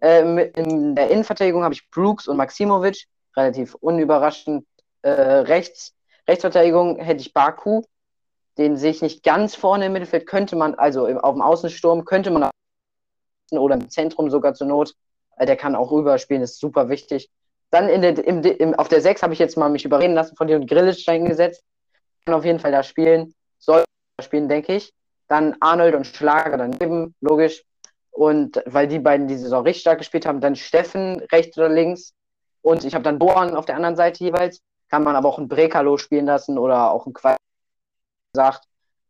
Ähm, 0.00 0.38
in 0.38 0.94
der 0.94 1.10
Innenverteidigung 1.10 1.62
habe 1.62 1.74
ich 1.74 1.88
Brooks 1.90 2.28
und 2.28 2.36
Maximovic, 2.36 3.06
relativ 3.36 3.74
unüberraschend. 3.76 4.66
Äh, 5.02 5.10
rechts, 5.10 5.94
Rechtsverteidigung 6.28 6.96
hätte 6.96 7.20
ich 7.20 7.32
Baku, 7.32 7.82
den 8.58 8.76
sehe 8.76 8.90
ich 8.90 9.02
nicht 9.02 9.22
ganz 9.22 9.54
vorne 9.54 9.86
im 9.86 9.92
Mittelfeld, 9.92 10.26
könnte 10.26 10.56
man, 10.56 10.74
also 10.74 11.06
auf 11.06 11.34
dem 11.34 11.42
Außensturm, 11.42 12.04
könnte 12.04 12.30
man 12.30 12.50
oder 13.50 13.74
im 13.74 13.90
Zentrum 13.90 14.30
sogar 14.30 14.54
zur 14.54 14.66
Not 14.66 14.94
der 15.46 15.56
kann 15.56 15.74
auch 15.74 15.90
rüberspielen, 15.90 16.42
ist 16.42 16.58
super 16.58 16.88
wichtig. 16.88 17.30
Dann 17.70 17.88
in 17.88 18.02
der, 18.02 18.24
im, 18.24 18.42
im, 18.42 18.74
auf 18.74 18.88
der 18.88 19.00
6 19.00 19.22
habe 19.22 19.32
ich 19.32 19.38
jetzt 19.38 19.56
mal 19.56 19.70
mich 19.70 19.84
überreden 19.84 20.14
lassen 20.14 20.36
von 20.36 20.46
dir 20.46 20.56
und 20.56 20.68
Grillitsch 20.68 21.06
gesetzt. 21.06 21.62
Kann 22.24 22.34
auf 22.34 22.44
jeden 22.44 22.58
Fall 22.58 22.72
da 22.72 22.82
spielen. 22.82 23.34
Soll 23.58 23.84
spielen, 24.20 24.48
denke 24.48 24.74
ich. 24.74 24.92
Dann 25.28 25.56
Arnold 25.60 25.94
und 25.94 26.06
Schlager 26.06 26.56
daneben, 26.56 27.14
logisch. 27.20 27.62
Und 28.10 28.62
weil 28.66 28.88
die 28.88 28.98
beiden 28.98 29.28
die 29.28 29.36
Saison 29.36 29.62
richtig 29.62 29.82
stark 29.82 29.98
gespielt 29.98 30.26
haben, 30.26 30.40
dann 30.40 30.56
Steffen 30.56 31.20
rechts 31.32 31.56
oder 31.56 31.68
links. 31.68 32.12
Und 32.62 32.84
ich 32.84 32.94
habe 32.94 33.04
dann 33.04 33.18
Bohan 33.18 33.56
auf 33.56 33.66
der 33.66 33.76
anderen 33.76 33.96
Seite 33.96 34.24
jeweils. 34.24 34.60
Kann 34.90 35.04
man 35.04 35.14
aber 35.14 35.28
auch 35.28 35.38
ein 35.38 35.48
Brekalo 35.48 35.96
spielen 35.96 36.26
lassen 36.26 36.58
oder 36.58 36.90
auch 36.90 37.06
ein 37.06 37.12
Qual 37.12 37.36
gesagt. 38.34 38.64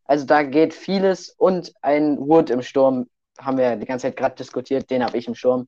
Also 0.05 0.27
da 0.27 0.43
geht 0.43 0.75
vieles 0.75 1.31
und 1.31 1.73
ein 1.81 2.19
Wood 2.19 2.51
im 2.51 2.63
Sturm 2.63 3.09
haben 3.39 3.57
wir 3.57 3.77
die 3.77 3.87
ganze 3.87 4.09
Zeit 4.09 4.17
gerade 4.17 4.35
diskutiert, 4.35 4.91
den 4.91 5.05
habe 5.05 5.17
ich 5.17 5.27
im 5.27 5.35
Sturm. 5.35 5.67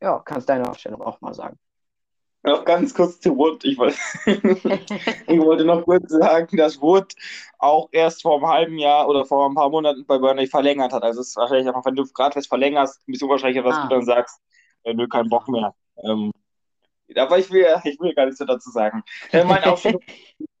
Ja, 0.00 0.20
kannst 0.24 0.48
deine 0.48 0.68
Aufstellung 0.68 1.02
auch 1.02 1.20
mal 1.20 1.34
sagen. 1.34 1.58
Noch 2.42 2.64
ganz 2.64 2.94
kurz 2.94 3.18
zu 3.18 3.36
Wood. 3.36 3.64
Ich 3.64 3.76
wollte, 3.76 3.96
ich 5.26 5.40
wollte 5.40 5.64
noch 5.64 5.82
kurz 5.82 6.10
sagen, 6.10 6.56
dass 6.56 6.80
Wood 6.80 7.12
auch 7.58 7.88
erst 7.90 8.22
vor 8.22 8.36
einem 8.36 8.46
halben 8.46 8.78
Jahr 8.78 9.08
oder 9.08 9.24
vor 9.24 9.48
ein 9.48 9.54
paar 9.54 9.68
Monaten 9.68 10.06
bei 10.06 10.18
Burnley 10.18 10.46
verlängert 10.46 10.92
hat. 10.92 11.02
Also 11.02 11.22
es 11.22 11.28
ist 11.28 11.36
wahrscheinlich 11.36 11.66
einfach, 11.66 11.84
wenn 11.84 11.96
du 11.96 12.04
gerade 12.04 12.36
was 12.36 12.46
verlängerst, 12.46 13.00
ein 13.00 13.12
bisschen 13.12 13.26
unwahrscheinlicher, 13.26 13.64
dass 13.64 13.74
ah. 13.74 13.82
du 13.82 13.88
dann 13.88 14.04
sagst, 14.04 14.40
äh, 14.84 14.94
nö, 14.94 15.08
keinen 15.08 15.28
Bock 15.28 15.48
mehr. 15.48 15.74
Ähm, 16.04 16.30
aber 17.16 17.38
ich 17.38 17.50
will, 17.50 17.66
ich 17.82 17.98
will 17.98 18.14
gar 18.14 18.26
nichts 18.26 18.38
dazu 18.38 18.70
sagen. 18.70 19.02
Äh, 19.32 19.44
meine 19.44 19.66
Aufstellung 19.72 20.02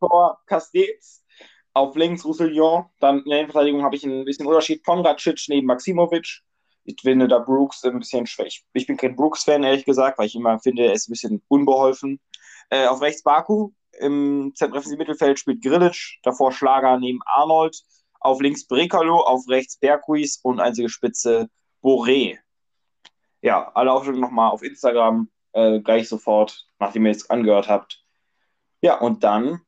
vor 0.00 0.40
Castells 0.46 1.24
auf 1.72 1.94
links 1.94 2.24
Roussillon, 2.24 2.86
dann 2.98 3.18
in 3.18 3.30
der 3.30 3.40
Innenverteidigung 3.40 3.84
habe 3.84 3.94
ich 3.94 4.04
ein 4.04 4.24
bisschen 4.24 4.46
Unterschied. 4.46 4.82
Pongracic 4.82 5.44
neben 5.48 5.66
Maximovic. 5.66 6.40
Ich 6.86 7.00
finde 7.02 7.28
da 7.28 7.38
Brooks 7.38 7.84
ein 7.84 7.98
bisschen 7.98 8.26
schwäch. 8.26 8.64
Ich 8.72 8.86
bin 8.86 8.96
kein 8.96 9.16
Brooks-Fan, 9.16 9.64
ehrlich 9.64 9.84
gesagt, 9.84 10.18
weil 10.18 10.26
ich 10.26 10.34
immer 10.34 10.58
finde, 10.60 10.84
er 10.84 10.92
ist 10.92 11.08
ein 11.08 11.12
bisschen 11.12 11.42
unbeholfen. 11.48 12.20
Äh, 12.70 12.86
auf 12.86 13.00
rechts 13.00 13.22
Baku, 13.22 13.70
im 13.98 14.52
zentralen 14.54 14.98
Mittelfeld 14.98 15.38
spielt 15.38 15.62
Grilic, 15.62 16.18
davor 16.22 16.52
Schlager 16.52 16.98
neben 16.98 17.20
Arnold, 17.24 17.76
auf 18.20 18.40
links 18.40 18.66
Brekalo, 18.66 19.20
auf 19.20 19.48
rechts 19.48 19.78
Berghuis 19.78 20.38
und 20.42 20.60
einzige 20.60 20.88
Spitze 20.88 21.48
Boré. 21.82 22.38
Ja, 23.42 23.70
alle 23.74 23.92
Aufstellungen 23.92 24.22
nochmal 24.22 24.50
auf 24.50 24.62
Instagram, 24.62 25.28
äh, 25.52 25.80
gleich 25.80 26.08
sofort, 26.08 26.66
nachdem 26.78 27.06
ihr 27.06 27.12
es 27.12 27.30
angehört 27.30 27.68
habt. 27.68 28.02
Ja, 28.80 28.98
und 28.98 29.24
dann 29.24 29.60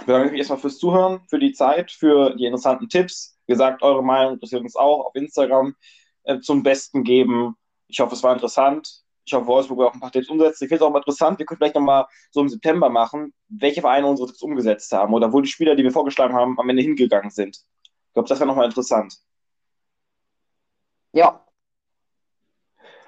ich 0.00 0.06
bedanke 0.06 0.32
mich 0.32 0.38
erstmal 0.38 0.58
fürs 0.58 0.78
Zuhören, 0.78 1.20
für 1.28 1.38
die 1.38 1.52
Zeit, 1.52 1.92
für 1.92 2.34
die 2.34 2.46
interessanten 2.46 2.88
Tipps. 2.88 3.38
Wie 3.46 3.52
gesagt, 3.52 3.82
eure 3.82 4.02
Meinung 4.02 4.34
interessiert 4.34 4.62
uns 4.62 4.74
auch 4.74 5.06
auf 5.06 5.14
Instagram 5.14 5.76
äh, 6.24 6.40
zum 6.40 6.62
Besten 6.62 7.04
geben. 7.04 7.56
Ich 7.88 8.00
hoffe, 8.00 8.14
es 8.14 8.22
war 8.22 8.32
interessant. 8.32 9.04
Ich 9.26 9.32
hoffe, 9.32 9.46
Wolfsburg 9.46 9.78
wird 9.78 9.88
auch 9.88 9.94
ein 9.94 10.00
paar 10.00 10.12
Tipps 10.12 10.28
umsetzen. 10.28 10.64
Ich 10.64 10.68
finde 10.68 10.76
es 10.76 10.82
auch 10.82 10.90
mal 10.90 10.98
interessant, 10.98 11.38
wir 11.38 11.46
können 11.46 11.58
vielleicht 11.58 11.74
nochmal 11.74 12.06
so 12.30 12.40
im 12.40 12.48
September 12.48 12.90
machen, 12.90 13.32
welche 13.48 13.80
Vereine 13.80 14.06
unsere 14.06 14.28
Tipps 14.28 14.42
umgesetzt 14.42 14.92
haben 14.92 15.14
oder 15.14 15.32
wo 15.32 15.40
die 15.40 15.48
Spieler, 15.48 15.74
die 15.74 15.82
wir 15.82 15.92
vorgeschlagen 15.92 16.34
haben, 16.34 16.58
am 16.58 16.68
Ende 16.68 16.82
hingegangen 16.82 17.30
sind. 17.30 17.56
Ich 17.84 18.12
glaube, 18.12 18.28
das 18.28 18.38
wäre 18.38 18.46
nochmal 18.46 18.66
interessant. 18.66 19.16
Ja. 21.12 21.44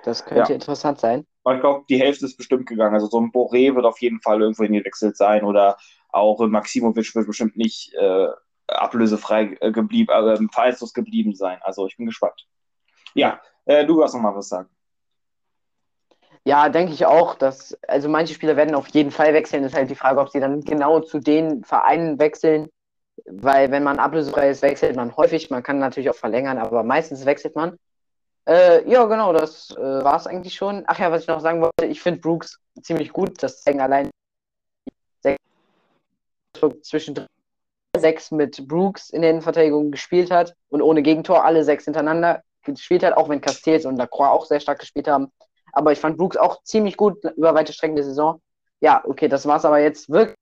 Das 0.05 0.25
könnte 0.25 0.53
ja. 0.53 0.55
interessant 0.55 1.01
sein. 1.01 1.27
Aber 1.45 1.57
ich 1.57 1.61
glaube, 1.61 1.85
die 1.89 1.99
Hälfte 1.99 2.25
ist 2.25 2.37
bestimmt 2.37 2.67
gegangen. 2.67 2.95
Also 2.95 3.09
so 3.09 3.21
ein 3.21 3.31
Boré 3.31 3.75
wird 3.75 3.85
auf 3.85 4.01
jeden 4.01 4.21
Fall 4.21 4.41
irgendwo 4.41 4.63
hingewechselt 4.63 5.17
sein 5.17 5.45
oder 5.45 5.77
auch 6.09 6.39
Maximovic 6.47 7.15
wird 7.15 7.27
bestimmt 7.27 7.57
nicht 7.57 7.93
äh, 7.95 8.29
ablösefrei 8.69 9.57
äh, 9.61 9.73
geblieben, 9.73 10.11
äh, 10.11 10.39
vereinslos 10.53 10.93
geblieben 10.93 11.35
sein. 11.35 11.59
Also 11.63 11.87
ich 11.87 11.97
bin 11.97 12.07
gespannt. 12.07 12.47
Ja, 13.17 13.41
äh, 13.65 13.87
du 13.87 14.03
hast 14.03 14.13
noch 14.13 14.21
mal 14.21 14.37
was 14.37 14.49
sagen. 14.49 14.69
Ja, 16.45 16.69
denke 16.69 16.93
ich 16.93 17.07
auch, 17.07 17.35
dass, 17.35 17.77
also 17.89 18.09
manche 18.09 18.35
Spieler 18.35 18.57
werden 18.57 18.75
auf 18.75 18.89
jeden 18.89 19.11
Fall 19.11 19.33
wechseln. 19.33 19.65
ist 19.65 19.75
halt 19.75 19.91
die 19.91 19.97
Frage, 19.97 20.21
ob 20.21 20.29
sie 20.29 20.39
dann 20.39 20.61
genau 20.61 21.01
zu 21.01 21.19
den 21.19 21.65
Vereinen 21.65 22.19
wechseln. 22.19 22.69
Weil 23.25 23.71
wenn 23.71 23.83
man 23.83 23.99
ablösefrei 23.99 24.51
ist, 24.51 24.63
wechselt 24.63 24.95
man 24.97 25.17
häufig. 25.17 25.51
Man 25.51 25.63
kann 25.63 25.79
natürlich 25.79 26.11
auch 26.11 26.15
verlängern, 26.15 26.59
aber 26.59 26.85
meistens 26.85 27.25
wechselt 27.25 27.57
man. 27.57 27.79
Äh, 28.47 28.89
ja, 28.89 29.07
genau, 29.07 29.33
das 29.33 29.71
äh, 29.71 29.81
war 29.81 30.17
es 30.17 30.27
eigentlich 30.27 30.55
schon. 30.55 30.85
Ach 30.87 30.99
ja, 30.99 31.11
was 31.11 31.23
ich 31.23 31.29
noch 31.29 31.41
sagen 31.41 31.63
wollte, 31.63 31.87
ich 31.87 32.03
finde 32.03 32.21
Brooks 32.21 32.61
ziemlich 32.83 33.13
gut. 33.13 33.43
Das 33.43 33.63
zeigen 33.63 33.81
allein 33.81 34.11
zwischen 36.83 37.27
sechs 37.97 38.31
mit 38.31 38.69
Brooks 38.69 39.11
in 39.11 39.23
der 39.23 39.31
Innenverteidigung 39.31 39.91
gespielt 39.91 40.31
hat 40.31 40.55
und 40.69 40.83
ohne 40.83 41.03
Gegentor 41.03 41.45
alle 41.45 41.65
sechs 41.65 41.85
hintereinander 41.85 42.43
gespielt 42.75 43.03
hat, 43.03 43.17
auch 43.17 43.29
wenn 43.29 43.41
Castells 43.41 43.87
und 43.87 43.97
Lacroix 43.97 44.29
auch 44.29 44.47
sehr 44.47 44.61
stark 44.61 44.79
gespielt 44.79 45.09
haben. 45.09 45.33
Aber 45.73 45.93
ich 45.93 45.99
fand 45.99 46.17
Brooks 46.17 46.37
auch 46.37 46.63
ziemlich 46.63 46.97
gut 46.97 47.23
über 47.37 47.55
weite 47.55 47.73
Strecken 47.73 47.97
der 47.97 48.05
Saison. 48.05 48.41
Ja, 48.81 49.03
okay, 49.05 49.29
das 49.29 49.47
war's 49.47 49.65
aber 49.65 49.81
jetzt 49.81 50.09
wirklich. 50.11 50.37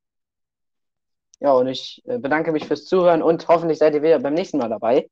Ja, 1.40 1.52
und 1.52 1.66
ich 1.66 2.02
äh, 2.06 2.18
bedanke 2.18 2.52
mich 2.52 2.66
fürs 2.66 2.86
Zuhören 2.86 3.22
und 3.22 3.48
hoffentlich 3.48 3.78
seid 3.78 3.94
ihr 3.94 4.02
wieder 4.02 4.18
beim 4.18 4.34
nächsten 4.34 4.58
Mal 4.58 4.68
dabei. 4.68 5.08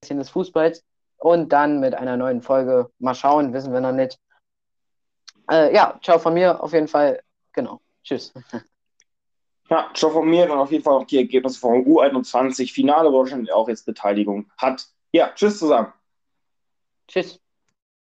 Bisschen 0.00 0.18
des 0.18 0.30
Fußballs 0.30 0.82
und 1.18 1.52
dann 1.52 1.80
mit 1.80 1.94
einer 1.94 2.16
neuen 2.16 2.42
Folge. 2.42 2.90
Mal 2.98 3.14
schauen, 3.14 3.52
wissen 3.52 3.72
wir 3.72 3.80
noch 3.80 3.92
nicht. 3.92 4.18
Äh, 5.50 5.74
ja, 5.74 5.98
ciao 6.02 6.18
von 6.18 6.34
mir 6.34 6.62
auf 6.62 6.72
jeden 6.72 6.88
Fall. 6.88 7.22
Genau. 7.52 7.80
Tschüss. 8.02 8.32
Ja, 9.70 9.88
schon 9.94 10.12
von 10.12 10.28
mir 10.28 10.46
dann 10.46 10.58
auf 10.58 10.70
jeden 10.70 10.84
Fall 10.84 10.92
auch 10.92 11.06
die 11.06 11.16
Ergebnisse 11.16 11.58
vom 11.58 11.80
U21 11.86 12.70
Finale, 12.74 13.10
wo 13.10 13.22
Deutschland 13.22 13.50
auch 13.50 13.68
jetzt 13.70 13.86
Beteiligung 13.86 14.50
hat. 14.58 14.86
Ja, 15.12 15.32
tschüss 15.34 15.58
zusammen. 15.58 15.92
Tschüss. 17.08 17.41